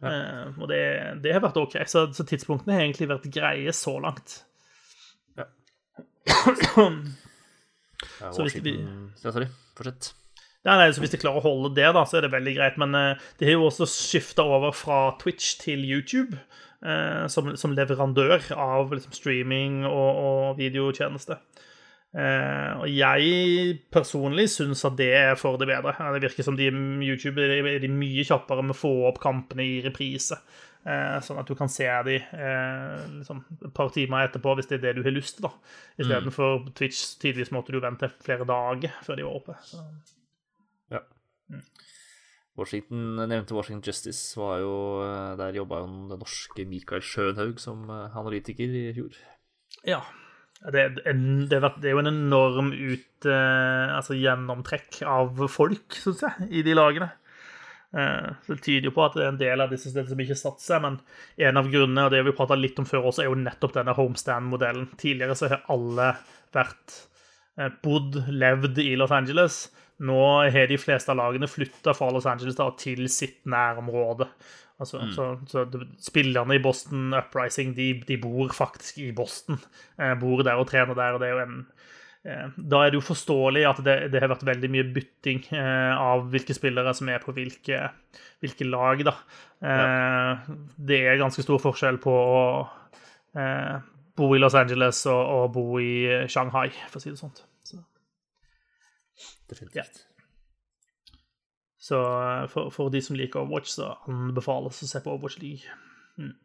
Ja. 0.01 0.49
og 0.57 0.65
det, 0.71 0.81
det, 1.21 1.29
har 1.29 1.43
vært 1.43 1.59
OK. 1.61 1.75
Så, 1.85 2.07
så, 2.17 2.25
tidspunktene 2.25 2.73
har 2.73 2.87
egentlig 2.87 3.05
vært 3.11 3.27
greie 3.33 3.73
så 3.75 3.99
langt. 4.01 4.39
Ja. 5.37 5.45
ja 8.17 8.31
så 8.33 8.47
hvis 8.47 8.57
vi 8.65 8.79
ja, 8.81 9.29
sorry. 9.29 9.45
Fortsett. 9.77 10.15
Ja, 10.61 10.75
nei, 10.77 10.91
så 10.93 11.01
Hvis 11.01 11.13
de 11.13 11.19
klarer 11.21 11.41
å 11.41 11.45
holde 11.45 11.71
det, 11.77 11.87
da, 11.95 12.03
så 12.05 12.19
er 12.19 12.27
det 12.27 12.35
veldig 12.35 12.53
greit. 12.57 12.77
Men 12.81 12.97
uh, 12.97 13.29
de 13.39 13.47
har 13.49 13.57
jo 13.57 13.67
også 13.69 13.87
skifta 13.89 14.45
over 14.45 14.73
fra 14.77 14.99
Twitch 15.21 15.55
til 15.61 15.81
YouTube 15.85 16.37
eh, 16.37 16.61
som, 17.29 17.51
som, 17.61 17.75
leverandør 17.77 18.47
av 18.57 18.89
liksom, 18.89 19.13
streaming 19.13 19.83
og, 19.85 20.21
og 20.21 20.57
videotjeneste. 20.57 21.37
Eh, 22.11 22.71
og 22.83 22.89
jeg 22.91 23.77
personlig 23.93 24.49
syns 24.51 24.83
at 24.87 24.97
det 24.99 25.11
er 25.15 25.37
for 25.39 25.59
det 25.59 25.69
bedre. 25.69 25.95
Det 26.15 26.25
virker 26.25 26.47
som 26.47 26.57
de 26.59 26.67
YouTube 26.67 27.43
er 27.45 27.79
de 27.79 27.91
mye 27.91 28.25
kjappere 28.27 28.65
med 28.65 28.75
å 28.75 28.81
få 28.81 28.91
opp 29.11 29.21
kampene 29.23 29.63
i 29.63 29.79
reprise. 29.85 30.41
Eh, 30.81 31.19
sånn 31.23 31.39
at 31.39 31.47
du 31.47 31.53
kan 31.55 31.69
se 31.71 31.85
dem 32.07 32.33
eh, 32.33 33.03
liksom 33.19 33.43
et 33.59 33.69
par 33.77 33.91
timer 33.93 34.25
etterpå 34.25 34.55
hvis 34.57 34.71
det 34.71 34.79
er 34.79 34.87
det 34.87 34.95
du 34.99 35.05
har 35.07 35.15
lyst 35.15 35.39
til. 35.39 35.53
Istedenfor 36.01 36.65
mm. 36.65 36.73
Twitch 36.77 37.05
tidvis 37.21 37.53
måtte 37.55 37.75
du 37.75 37.79
vente 37.83 38.11
flere 38.23 38.47
dager 38.49 38.99
før 39.05 39.21
de 39.21 39.29
var 39.29 39.39
oppe. 39.39 39.61
Så. 39.67 39.85
Washington, 42.59 43.15
nevnte 43.29 43.55
Washington 43.55 43.85
Justice, 43.85 44.39
var 44.39 44.59
jo, 44.59 44.73
eh, 45.05 45.37
der 45.39 45.55
jobba 45.55 45.79
jo 45.81 45.87
den 45.87 46.19
norske 46.19 46.65
Mikael 46.67 47.03
Schønhaug 47.05 47.61
som 47.63 47.85
eh, 47.89 48.17
analytiker 48.17 48.75
i 48.75 48.89
fjor. 48.95 49.15
Ja. 49.87 50.01
Det, 50.61 50.83
det, 51.01 51.47
det 51.49 51.87
er 51.89 51.95
jo 51.95 52.01
en 52.03 52.11
enorm 52.11 52.69
ut, 52.75 53.25
eh, 53.25 53.95
altså 53.95 54.17
gjennomtrekk 54.19 54.99
av 55.09 55.39
folk, 55.49 55.95
syns 55.97 56.21
jeg, 56.27 56.51
i 56.59 56.63
de 56.67 56.77
lagene. 56.77 57.09
Så 57.91 58.53
det 58.53 58.61
tyder 58.63 58.85
jo 58.87 58.93
på 58.95 59.01
at 59.03 59.17
det 59.17 59.23
er 59.25 59.31
en 59.33 59.39
del 59.39 59.61
av 59.65 59.71
disse 59.73 59.89
stedene 59.91 60.07
som 60.07 60.21
ikke 60.23 60.35
satte 60.39 60.63
seg, 60.63 60.79
men 60.79 60.93
en 61.43 61.57
av 61.59 61.67
grunnene, 61.67 62.05
og 62.05 62.13
det 62.13 62.21
vi 62.23 62.31
prata 62.37 62.55
litt 62.55 62.77
om 62.79 62.85
før 62.87 63.09
også, 63.09 63.25
er 63.25 63.27
jo 63.27 63.41
nettopp 63.41 63.73
denne 63.75 63.95
homestand-modellen. 63.97 64.85
Tidligere 65.01 65.35
så 65.35 65.49
har 65.51 65.65
alle 65.73 66.05
vært 66.55 66.95
bodd, 67.83 68.15
levd 68.31 68.79
i 68.79 68.93
Los 68.95 69.11
Angeles 69.11 69.59
nå 70.01 70.17
har 70.49 70.67
de 70.69 70.79
fleste 70.81 71.13
av 71.13 71.19
lagene 71.19 71.49
flytta 71.49 71.93
fra 71.93 72.09
Los 72.13 72.25
Angeles 72.29 72.57
da, 72.57 72.71
til 72.79 73.05
sitt 73.11 73.43
nærområde. 73.49 74.27
Altså, 74.81 74.97
mm. 74.97 75.11
så, 75.13 75.25
så, 75.49 75.65
Spillerne 76.01 76.57
i 76.57 76.63
Boston 76.63 77.13
Uprising 77.13 77.75
de, 77.77 77.93
de 78.07 78.17
bor 78.21 78.49
faktisk 78.55 78.97
i 79.03 79.11
Boston. 79.13 79.59
Eh, 79.99 80.15
bor 80.19 80.41
der 80.45 80.57
og 80.57 80.69
trener 80.71 80.97
der. 80.97 81.13
og 81.13 81.21
det 81.21 81.29
er 81.29 81.35
jo 81.35 81.43
en 81.43 81.59
eh, 82.25 82.47
Da 82.57 82.81
er 82.81 82.89
det 82.89 82.97
jo 82.97 83.05
forståelig 83.11 83.67
at 83.69 83.83
det, 83.85 83.97
det 84.13 84.23
har 84.23 84.33
vært 84.33 84.47
veldig 84.47 84.71
mye 84.73 84.87
bytting 84.95 85.43
eh, 85.53 85.93
av 85.93 86.25
hvilke 86.33 86.57
spillere 86.57 86.95
som 86.97 87.13
er 87.13 87.21
på 87.21 87.35
hvilke, 87.37 87.83
hvilke 88.41 88.69
lag. 88.71 89.05
da. 89.05 89.15
Eh, 89.61 89.85
ja. 89.85 90.57
Det 90.91 91.01
er 91.05 91.21
ganske 91.21 91.45
stor 91.45 91.61
forskjell 91.61 92.01
på 92.01 92.17
å 92.17 92.43
eh, 93.37 93.77
bo 94.17 94.33
i 94.33 94.41
Los 94.41 94.57
Angeles 94.57 95.05
og, 95.13 95.21
og 95.21 95.47
bo 95.59 95.67
i 95.77 96.25
Shanghai, 96.25 96.71
for 96.89 96.97
å 96.97 97.05
si 97.05 97.13
det 97.13 97.21
sånn. 97.21 97.37
Definitivt. 99.49 99.75
Ja. 99.75 101.17
Så 101.81 101.97
eh, 101.97 102.45
for, 102.51 102.69
for, 102.73 102.93
de 102.93 103.01
som 103.01 103.17
liker 103.17 103.41
Overwatch, 103.41 103.73
så 103.73 103.95
anbefales 104.09 104.83
å 104.83 104.89
se 104.89 105.01
på 105.01 105.13
Overwatch 105.15 105.39
League. 105.41 105.77
Mm. 106.21 106.35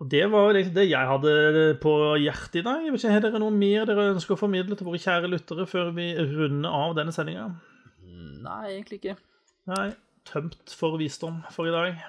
Og 0.00 0.08
Det 0.10 0.24
var 0.30 0.50
liksom 0.56 0.74
det 0.74 0.88
jeg 0.90 1.10
hadde 1.10 1.34
på 1.82 1.92
hjertet 2.18 2.60
i 2.60 2.64
dag. 2.66 2.82
Jeg 2.82 2.92
vet 2.92 3.04
ikke, 3.04 3.14
Har 3.14 3.22
dere 3.24 3.42
noe 3.42 3.54
mer 3.54 3.86
dere 3.88 4.10
ønsker 4.12 4.34
å 4.34 4.40
formidle 4.40 4.76
til 4.76 4.88
våre 4.88 5.00
kjære 5.00 5.30
lyttere 5.30 5.68
før 5.70 5.92
vi 5.96 6.08
runder 6.18 6.74
av 6.74 6.96
denne 6.98 7.14
sendinga? 7.14 7.46
Nei, 8.44 8.64
egentlig 8.74 9.00
ikke. 9.00 9.14
Nei, 9.70 9.92
Tømt 10.28 10.72
for 10.72 10.96
visdom 11.00 11.42
for 11.52 11.68
i 11.68 11.72
dag. 11.72 12.00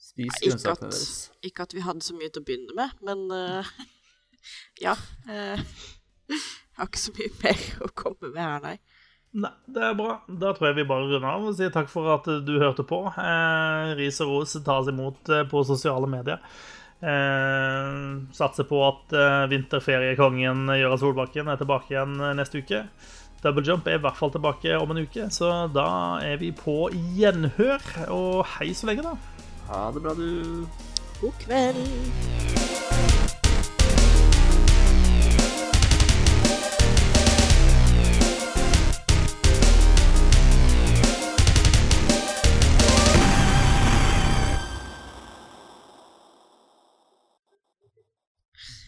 Spis 0.00 0.34
grønnsakene 0.42 0.90
deres. 0.90 1.30
ikke 1.46 1.66
at 1.66 1.74
vi 1.76 1.82
hadde 1.84 2.02
så 2.02 2.16
mye 2.16 2.30
til 2.32 2.42
å 2.42 2.46
begynne 2.48 2.74
med, 2.74 2.94
men 3.06 3.26
uh, 3.30 3.68
ja. 4.86 4.96
eh, 5.30 5.62
jeg 6.80 6.86
har 6.86 6.90
ikke 6.90 7.02
så 7.04 7.12
mye 7.18 7.32
mer 7.44 7.62
å 7.84 7.92
komme 7.92 8.32
med 8.32 8.40
her, 8.40 8.60
nei. 8.64 8.76
Nei, 9.30 9.52
det 9.70 9.82
er 9.86 9.94
bra. 9.94 10.14
Da 10.26 10.50
tror 10.56 10.70
jeg 10.70 10.80
vi 10.80 10.88
bare 10.90 11.06
runder 11.06 11.28
av 11.30 11.44
og 11.46 11.54
sier 11.54 11.70
takk 11.70 11.90
for 11.92 12.08
at 12.16 12.26
du 12.46 12.56
hørte 12.58 12.82
på. 12.88 13.04
Eh, 13.12 13.92
ris 14.00 14.18
og 14.24 14.32
ros 14.32 14.56
tas 14.66 14.88
imot 14.90 15.30
eh, 15.30 15.44
på 15.46 15.62
sosiale 15.68 16.08
medier. 16.10 16.40
Eh, 17.00 17.92
satser 18.34 18.66
på 18.68 18.80
at 18.88 19.14
eh, 19.14 19.44
vinterferiekongen 19.52 20.66
Gøran 20.74 21.00
Solbakken 21.00 21.52
er 21.52 21.60
tilbake 21.60 21.94
igjen 21.94 22.16
eh, 22.18 22.34
neste 22.40 22.64
uke. 22.64 22.82
Double 23.44 23.64
Jump 23.64 23.86
er 23.88 24.00
i 24.00 24.02
hvert 24.02 24.18
fall 24.18 24.34
tilbake 24.34 24.74
om 24.80 24.90
en 24.92 25.04
uke, 25.06 25.28
så 25.32 25.68
da 25.72 25.86
er 26.26 26.40
vi 26.42 26.50
på 26.56 26.90
gjenhør. 27.16 27.86
Og 28.12 28.42
hei 28.56 28.72
så 28.76 28.90
lenge, 28.90 29.06
da. 29.06 29.14
Ha 29.70 29.86
det 29.94 30.04
bra, 30.04 30.16
du. 30.18 30.66
God 31.20 31.38
kveld. 31.44 32.59